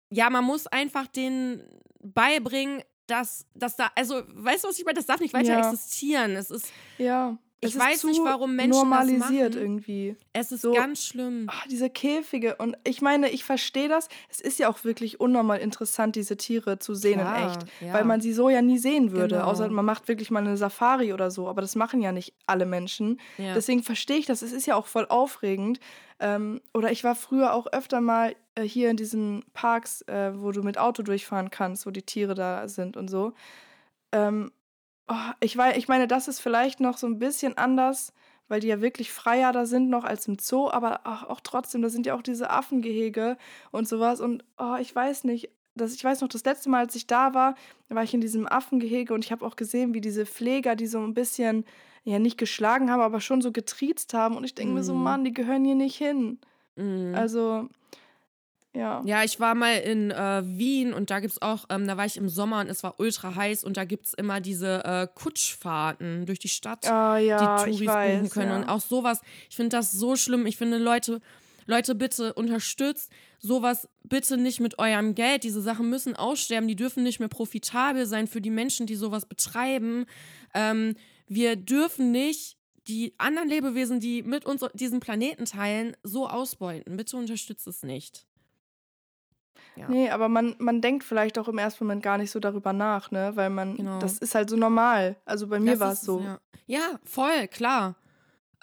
ja, 0.09 0.29
man 0.29 0.43
muss 0.43 0.67
einfach 0.67 1.07
denen 1.07 1.63
beibringen, 2.01 2.81
dass, 3.07 3.45
dass 3.55 3.75
da, 3.75 3.91
also, 3.95 4.21
weißt 4.27 4.63
du, 4.63 4.67
was 4.69 4.77
ich 4.79 4.85
meine? 4.85 4.95
Das 4.97 5.05
darf 5.05 5.19
nicht 5.19 5.33
weiter 5.33 5.49
Ja. 5.59 5.71
existieren. 5.71 6.35
Es 6.35 6.51
ist, 6.51 6.71
Ja. 6.97 7.37
Ich 7.59 7.73
es 7.73 7.79
weiß 7.79 8.03
nicht, 8.03 8.21
warum 8.23 8.55
Menschen 8.55 8.71
das 8.73 8.79
normalisiert 8.83 9.53
machen. 9.55 9.61
irgendwie. 9.63 10.15
es 10.33 10.51
ist 10.51 10.61
So- 10.61 10.73
ganz 10.73 11.03
schlimm. 11.03 11.47
Ah, 11.49 11.63
diese 11.71 11.89
Käfige. 11.89 12.55
Und 12.57 12.77
ich 12.83 13.01
meine, 13.01 13.29
ich 13.31 13.43
verstehe 13.43 13.89
das. 13.89 14.09
Es 14.29 14.39
ist 14.39 14.59
ja 14.59 14.69
auch 14.69 14.83
wirklich 14.83 15.19
unnormal 15.19 15.57
interessant, 15.57 16.15
diese 16.15 16.37
Tiere 16.37 16.77
zu 16.77 16.93
sehen 16.93 17.19
Klar, 17.19 17.37
in 17.41 17.49
echt. 17.49 17.65
ja. 17.81 17.93
Weil 17.93 18.05
man 18.05 18.21
sie 18.21 18.31
so 18.33 18.49
ja 18.49 18.61
nie 18.61 18.77
sehen 18.77 19.11
würde. 19.11 19.37
Genau. 19.37 19.47
Außer 19.47 19.69
man 19.69 19.85
macht 19.85 20.07
wirklich 20.07 20.29
mal 20.29 20.41
eine 20.41 20.55
Safari 20.55 21.13
oder 21.13 21.31
so. 21.31 21.47
Aber 21.47 21.61
das 21.61 21.75
machen 21.75 21.99
ja 22.01 22.11
nicht 22.11 22.35
alle 22.45 22.67
Menschen. 22.67 23.19
Ja. 23.39 23.55
Deswegen 23.55 23.81
verstehe 23.81 24.17
ich 24.17 24.27
das. 24.27 24.43
Es 24.43 24.51
ist 24.51 24.67
ja 24.67 24.75
auch 24.75 24.85
voll 24.85 25.07
aufregend. 25.09 25.79
Ähm, 26.19 26.61
oder 26.75 26.91
ich 26.91 27.03
war 27.03 27.15
früher 27.15 27.53
auch 27.53 27.65
öfter 27.67 28.01
mal 28.01 28.35
äh, 28.53 28.63
hier 28.63 28.91
in 28.91 28.97
diesen 28.97 29.43
Parks, 29.53 30.03
äh, 30.03 30.31
wo 30.35 30.51
du 30.51 30.61
mit 30.61 30.77
Auto 30.77 31.01
durchfahren 31.01 31.49
kannst, 31.49 31.87
wo 31.87 31.89
die 31.91 32.03
Tiere 32.03 32.35
da 32.35 32.67
sind 32.67 32.97
und 32.97 33.07
so. 33.07 33.33
Ähm, 34.11 34.51
oh, 35.07 35.31
ich, 35.39 35.57
wei- 35.57 35.77
ich 35.77 35.87
meine, 35.87 36.07
das 36.07 36.27
ist 36.27 36.39
vielleicht 36.39 36.79
noch 36.79 36.97
so 36.97 37.07
ein 37.07 37.19
bisschen 37.19 37.57
anders, 37.57 38.13
weil 38.47 38.59
die 38.61 38.67
ja 38.67 38.81
wirklich 38.81 39.11
freier 39.11 39.51
da 39.51 39.65
sind 39.65 39.89
noch 39.89 40.03
als 40.05 40.27
im 40.27 40.37
Zoo, 40.39 40.69
aber 40.69 41.01
auch, 41.05 41.41
trotzdem, 41.41 41.81
da 41.81 41.89
sind 41.89 42.05
ja 42.05 42.13
auch 42.15 42.21
diese 42.21 42.49
Affengehege 42.49 43.37
und 43.71 43.87
sowas. 43.87 44.21
Und 44.21 44.43
oh, 44.57 44.75
ich 44.79 44.95
weiß 44.95 45.25
nicht, 45.25 45.49
das, 45.75 45.93
ich 45.93 46.03
weiß 46.03 46.21
noch, 46.21 46.29
das 46.29 46.43
letzte 46.45 46.69
Mal, 46.69 46.79
als 46.85 46.95
ich 46.95 47.07
da 47.07 47.33
war, 47.33 47.55
war 47.89 48.03
ich 48.03 48.13
in 48.13 48.21
diesem 48.21 48.47
Affengehege 48.47 49.13
und 49.13 49.23
ich 49.25 49.31
habe 49.31 49.45
auch 49.45 49.55
gesehen, 49.55 49.93
wie 49.93 50.01
diese 50.01 50.25
Pfleger, 50.25 50.75
die 50.75 50.87
so 50.87 50.99
ein 50.99 51.13
bisschen, 51.13 51.65
ja, 52.03 52.19
nicht 52.19 52.37
geschlagen 52.37 52.89
haben, 52.89 53.01
aber 53.01 53.19
schon 53.21 53.41
so 53.41 53.51
getriezt 53.51 54.13
haben. 54.13 54.37
Und 54.37 54.43
ich 54.45 54.55
denke 54.55 54.73
mir 54.73 54.83
so, 54.83 54.93
Mhm. 54.93 55.03
Mann, 55.03 55.23
die 55.25 55.33
gehören 55.33 55.65
hier 55.65 55.75
nicht 55.75 55.97
hin. 55.97 56.39
Mhm. 56.77 57.13
Also, 57.15 57.67
ja. 58.75 59.01
Ja, 59.05 59.23
ich 59.23 59.39
war 59.39 59.55
mal 59.55 59.77
in 59.77 60.11
äh, 60.11 60.43
Wien 60.45 60.93
und 60.93 61.09
da 61.09 61.19
gibt's 61.19 61.41
auch, 61.41 61.65
ähm, 61.69 61.87
da 61.87 61.97
war 61.97 62.05
ich 62.05 62.17
im 62.17 62.29
Sommer 62.29 62.59
und 62.59 62.69
es 62.69 62.83
war 62.83 62.99
ultra 62.99 63.35
heiß 63.35 63.63
und 63.63 63.77
da 63.77 63.85
gibt's 63.85 64.13
immer 64.13 64.39
diese 64.39 64.83
äh, 64.85 65.07
Kutschfahrten 65.13 66.25
durch 66.25 66.39
die 66.39 66.49
Stadt. 66.49 66.87
Ah, 66.87 67.17
ja, 67.17 67.39
die 67.39 67.71
Touris 67.71 67.87
weiß, 67.87 68.19
buchen 68.19 68.29
können. 68.29 68.51
ja. 68.51 68.55
Und 68.57 68.69
auch 68.69 68.81
sowas, 68.81 69.21
ich 69.49 69.55
finde 69.55 69.77
das 69.77 69.91
so 69.91 70.15
schlimm. 70.15 70.45
Ich 70.45 70.57
finde, 70.57 70.77
Leute, 70.77 71.21
Leute, 71.65 71.95
bitte 71.95 72.33
unterstützt 72.33 73.11
sowas 73.39 73.87
bitte 74.03 74.37
nicht 74.37 74.59
mit 74.59 74.79
eurem 74.79 75.15
Geld. 75.15 75.43
Diese 75.43 75.61
Sachen 75.61 75.89
müssen 75.89 76.15
aussterben, 76.15 76.67
die 76.67 76.75
dürfen 76.75 77.03
nicht 77.03 77.19
mehr 77.19 77.29
profitabel 77.29 78.05
sein 78.05 78.27
für 78.27 78.41
die 78.41 78.49
Menschen, 78.49 78.87
die 78.87 78.95
sowas 78.95 79.25
betreiben. 79.25 80.05
Ähm, 80.53 80.95
wir 81.27 81.55
dürfen 81.55 82.11
nicht 82.11 82.57
die 82.87 83.13
anderen 83.17 83.49
Lebewesen, 83.49 83.99
die 83.99 84.23
mit 84.23 84.45
uns 84.45 84.63
diesen 84.73 84.99
Planeten 84.99 85.45
teilen, 85.45 85.95
so 86.03 86.27
ausbeuten. 86.27 86.95
Bitte 86.95 87.17
unterstützt 87.17 87.67
es 87.67 87.83
nicht. 87.83 88.26
Ja. 89.77 89.87
Nee, 89.89 90.09
aber 90.09 90.27
man, 90.27 90.55
man 90.59 90.81
denkt 90.81 91.03
vielleicht 91.03 91.37
auch 91.37 91.47
im 91.47 91.57
ersten 91.57 91.83
Moment 91.83 92.01
gar 92.03 92.17
nicht 92.17 92.31
so 92.31 92.39
darüber 92.39 92.73
nach, 92.73 93.11
ne? 93.11 93.31
Weil 93.35 93.49
man, 93.49 93.75
Genau. 93.75 93.99
das 93.99 94.17
ist 94.17 94.33
halt 94.35 94.49
so 94.49 94.55
normal. 94.55 95.17
Also 95.25 95.47
bei 95.47 95.59
mir 95.59 95.79
war 95.79 95.91
es 95.93 96.01
so. 96.01 96.19
Ja, 96.21 96.39
ja 96.65 96.99
voll, 97.03 97.47
klar. 97.47 97.95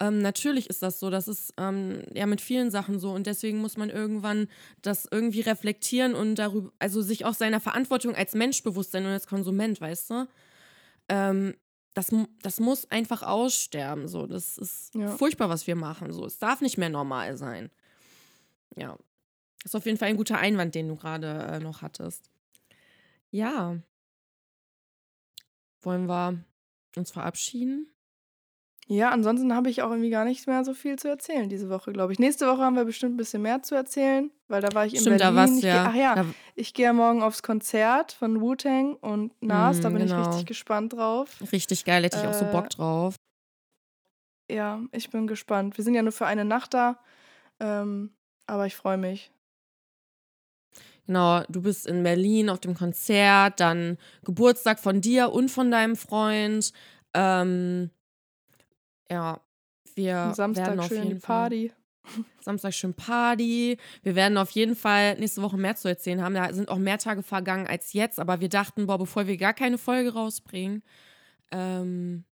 Ähm, 0.01 0.21
natürlich 0.21 0.69
ist 0.69 0.83
das 0.83 0.99
so. 0.99 1.09
Das 1.09 1.29
ist 1.29 1.53
ähm, 1.57 2.01
ja 2.13 2.25
mit 2.25 2.41
vielen 2.41 2.69
Sachen 2.69 2.99
so. 2.99 3.11
Und 3.11 3.27
deswegen 3.27 3.59
muss 3.59 3.77
man 3.77 3.89
irgendwann 3.89 4.49
das 4.81 5.07
irgendwie 5.09 5.39
reflektieren 5.39 6.15
und 6.15 6.35
darüber, 6.35 6.71
also 6.79 7.01
sich 7.01 7.23
auch 7.23 7.33
seiner 7.33 7.61
Verantwortung 7.61 8.13
als 8.13 8.33
Mensch 8.33 8.61
bewusst 8.61 8.91
sein 8.91 9.05
und 9.05 9.11
als 9.11 9.25
Konsument, 9.27 9.79
weißt 9.79 10.09
du? 10.09 10.27
Ähm, 11.07 11.55
das, 11.93 12.13
das 12.41 12.59
muss 12.59 12.91
einfach 12.91 13.23
aussterben. 13.23 14.09
So. 14.09 14.27
Das 14.27 14.57
ist 14.57 14.93
Ja. 14.95 15.11
furchtbar, 15.15 15.47
was 15.47 15.65
wir 15.65 15.77
machen. 15.77 16.11
So. 16.11 16.25
Es 16.25 16.39
darf 16.39 16.59
nicht 16.59 16.77
mehr 16.77 16.89
normal 16.89 17.37
sein. 17.37 17.71
Ja. 18.75 18.97
Das 19.65 19.71
ist 19.71 19.75
auf 19.77 19.85
jeden 19.87 19.97
Fall 19.97 20.09
ein 20.09 20.17
guter 20.17 20.37
Einwand, 20.37 20.75
den 20.75 20.87
du 20.87 20.95
gerade 20.95 21.27
äh, 21.53 21.59
noch 21.59 21.81
hattest. 21.81 22.29
Ja. 23.31 23.77
Wollen 25.81 26.05
wir 26.05 26.37
uns 26.95 27.09
verabschieden? 27.09 27.87
Ja, 28.85 29.09
ansonsten 29.09 29.55
habe 29.55 29.71
ich 29.71 29.81
auch 29.81 29.89
irgendwie 29.89 30.11
gar 30.11 30.23
nicht 30.23 30.45
mehr 30.45 30.63
so 30.63 30.75
viel 30.75 30.99
zu 30.99 31.07
erzählen 31.09 31.49
diese 31.49 31.67
Woche, 31.71 31.91
glaube 31.93 32.13
ich. 32.13 32.19
Nächste 32.19 32.45
Woche 32.45 32.61
haben 32.61 32.75
wir 32.75 32.85
bestimmt 32.85 33.15
ein 33.15 33.17
bisschen 33.17 33.41
mehr 33.41 33.63
zu 33.63 33.73
erzählen, 33.73 34.29
weil 34.49 34.61
da 34.61 34.71
war 34.75 34.85
ich 34.85 34.93
in 34.93 35.01
Stimmt, 35.01 35.19
da 35.19 35.31
Berlin. 35.31 35.49
war's 35.49 35.55
ich 35.57 35.61
geh, 35.63 35.67
ja. 35.67 35.85
ach 35.89 35.95
ja, 35.95 36.13
Da, 36.15 36.25
ich 36.53 36.75
gehe 36.75 36.85
ja 36.85 36.93
morgen 36.93 37.23
aufs 37.23 37.41
Konzert 37.41 38.11
von 38.11 38.41
Wu-Tang 38.41 38.93
und 38.97 39.31
Nas, 39.41 39.81
da 39.81 39.89
Mm, 39.89 39.93
bin 39.93 40.03
ich 40.03 40.11
genau. 40.11 40.27
richtig 40.29 40.45
gespannt 40.45 40.93
drauf. 40.93 41.41
richtig 41.51 41.85
geil, 41.85 42.03
hätte 42.03 42.19
ich 42.19 42.27
auch 42.27 42.33
so 42.35 42.45
Äh, 42.45 42.51
Bock 42.51 42.69
drauf. 42.69 43.15
Ja, 44.47 44.79
ich 44.91 45.09
bin 45.09 45.25
gespannt. 45.25 45.75
Wir 45.77 45.83
sind 45.83 45.95
ja 45.95 46.03
nur 46.03 46.11
für 46.11 46.27
eine 46.27 46.45
Nacht 46.45 46.75
da, 46.75 46.99
ähm, 47.59 48.13
aber 48.45 48.67
ich 48.67 48.75
freue 48.75 48.97
mich. 48.97 49.31
Genau, 51.07 51.43
du 51.49 51.61
bist 51.61 51.85
in 51.85 52.03
Berlin 52.03 52.49
auf 52.49 52.59
dem 52.59 52.73
Konzert, 52.73 53.59
dann 53.59 53.97
Geburtstag 54.23 54.79
von 54.79 55.01
dir 55.01 55.31
und 55.31 55.49
von 55.49 55.69
deinem 55.69 55.95
Freund. 55.95 56.71
Ähm, 57.13 57.91
ja, 59.09 59.39
wir 59.95 60.17
Am 60.17 60.33
Samstag 60.33 60.67
werden 60.67 60.79
auf 60.79 60.87
schön 60.87 61.07
jeden 61.07 61.21
Party. 61.21 61.69
Fall 61.69 61.77
Samstag 62.41 62.73
schön 62.73 62.93
Party. 62.93 63.77
Wir 64.03 64.15
werden 64.15 64.37
auf 64.37 64.51
jeden 64.51 64.75
Fall 64.75 65.17
nächste 65.17 65.41
Woche 65.41 65.57
mehr 65.57 65.75
zu 65.75 65.87
erzählen 65.87 66.21
haben. 66.21 66.35
Da 66.35 66.53
sind 66.53 66.69
auch 66.69 66.77
mehr 66.77 66.97
Tage 66.97 67.23
vergangen 67.23 67.67
als 67.67 67.93
jetzt, 67.93 68.19
aber 68.19 68.39
wir 68.41 68.49
dachten, 68.49 68.87
boah, 68.87 68.97
bevor 68.97 69.27
wir 69.27 69.37
gar 69.37 69.53
keine 69.53 69.77
Folge 69.77 70.13
rausbringen, 70.13 70.83
ähm, 71.51 72.25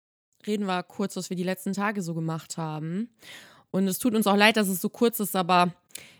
reden 0.45 0.65
wir 0.65 0.83
kurz, 0.83 1.15
was 1.15 1.29
wir 1.29 1.37
die 1.37 1.43
letzten 1.43 1.73
Tage 1.73 2.01
so 2.01 2.13
gemacht 2.13 2.57
haben. 2.57 3.09
Und 3.71 3.87
es 3.87 3.99
tut 3.99 4.13
uns 4.15 4.27
auch 4.27 4.35
leid, 4.35 4.57
dass 4.57 4.67
es 4.67 4.81
so 4.81 4.89
kurz 4.89 5.19
ist, 5.19 5.35
aber 5.35 5.73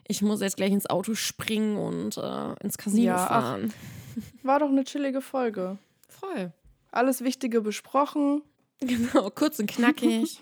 ich 0.07 0.21
muss 0.21 0.41
jetzt 0.41 0.57
gleich 0.57 0.71
ins 0.71 0.89
Auto 0.89 1.13
springen 1.13 1.77
und 1.77 2.17
äh, 2.17 2.53
ins 2.63 2.77
Casino 2.77 3.07
Ja, 3.07 3.15
ach. 3.17 3.27
fahren. 3.27 3.73
War 4.43 4.59
doch 4.59 4.69
eine 4.69 4.83
chillige 4.83 5.21
Folge. 5.21 5.77
Voll. 6.07 6.51
Alles 6.91 7.23
Wichtige 7.23 7.61
besprochen. 7.61 8.41
Genau, 8.79 9.29
kurz 9.29 9.59
und 9.59 9.69
knackig. 9.69 10.39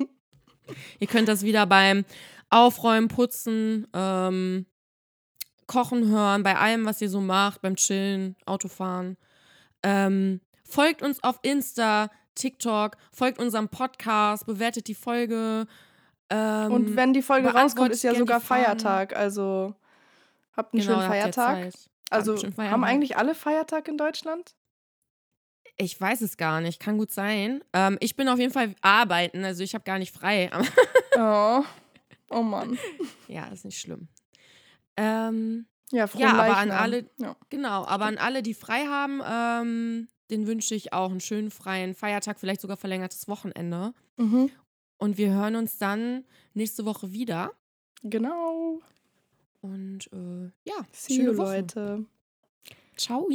Ihr 0.99 1.07
könnt 1.07 1.27
das 1.27 1.43
wieder 1.43 1.65
beim 1.65 2.05
Aufräumen, 2.49 3.07
Putzen, 3.09 3.85
ähm, 3.93 4.65
Kochen 5.67 6.07
hören, 6.09 6.41
bei 6.41 6.55
allem, 6.55 6.85
was 6.85 7.01
ihr 7.01 7.09
so 7.09 7.21
macht, 7.21 7.61
beim 7.61 7.75
Chillen, 7.75 8.35
Autofahren. 8.45 9.17
Ähm, 9.83 10.41
folgt 10.63 11.01
uns 11.01 11.23
auf 11.23 11.39
Insta, 11.43 12.09
TikTok, 12.35 12.97
folgt 13.11 13.39
unserem 13.39 13.69
Podcast, 13.69 14.45
bewertet 14.45 14.87
die 14.87 14.95
Folge. 14.95 15.67
Ähm, 16.29 16.71
Und 16.71 16.95
wenn 16.95 17.13
die 17.13 17.21
Folge 17.21 17.49
rauskommt, 17.49 17.91
ist 17.91 18.03
ja 18.03 18.13
sogar. 18.15 18.39
Feiertag. 18.39 19.15
Also 19.15 19.73
habt 20.55 20.73
einen 20.73 20.81
genau, 20.81 20.99
schönen 20.99 21.09
Feiertag. 21.09 21.73
Also 22.11 22.37
schönen 22.37 22.57
haben 22.57 22.83
eigentlich 22.83 23.17
alle 23.17 23.35
Feiertag 23.35 23.87
in 23.87 23.97
Deutschland? 23.97 24.55
Ich 25.77 25.99
weiß 25.99 26.21
es 26.21 26.35
gar 26.37 26.59
nicht, 26.59 26.79
kann 26.81 26.97
gut 26.97 27.11
sein. 27.11 27.63
Ähm, 27.73 27.97
ich 28.01 28.15
bin 28.15 28.27
auf 28.27 28.37
jeden 28.37 28.51
Fall 28.51 28.75
arbeiten, 28.81 29.45
also 29.45 29.63
ich 29.63 29.73
habe 29.73 29.83
gar 29.83 29.99
nicht 29.99 30.13
frei. 30.13 30.49
Oh, 31.17 31.63
oh 32.29 32.41
Mann. 32.43 32.77
ja, 33.27 33.47
ist 33.47 33.65
nicht 33.65 33.79
schlimm. 33.79 34.07
Ähm, 34.95 35.65
Ja, 35.91 36.07
Ja, 36.15 36.33
aber 36.33 36.57
an 36.57 36.71
alle- 36.71 37.09
Ja. 37.17 37.35
genau, 37.49 37.85
aber 37.85 38.05
an 38.05 38.17
alle, 38.17 38.43
die 38.43 38.53
frei 38.53 38.85
haben, 38.85 39.21
ähm, 39.27 40.07
den 40.29 40.45
wünsche 40.47 40.75
ich 40.75 40.93
auch 40.93 41.09
einen 41.09 41.19
schönen 41.19 41.49
freien 41.51 41.95
Feiertag, 41.95 42.39
vielleicht 42.39 42.61
sogar 42.61 42.77
verlängertes 42.77 43.27
Wochenende. 43.27 43.93
Mhm. 44.17 44.51
Und 44.99 45.17
wir 45.17 45.31
hören 45.33 45.55
uns 45.55 45.77
dann 45.77 46.25
nächste 46.53 46.85
Woche 46.85 47.11
wieder. 47.11 47.53
Genau. 48.03 48.81
Und 49.61 50.09
äh, 50.13 50.51
ja, 50.63 50.75
See 50.91 51.15
schöne 51.15 51.31
you, 51.31 51.37
Woche. 51.37 51.55
Leute. 51.55 52.05
Ciao. 52.95 53.27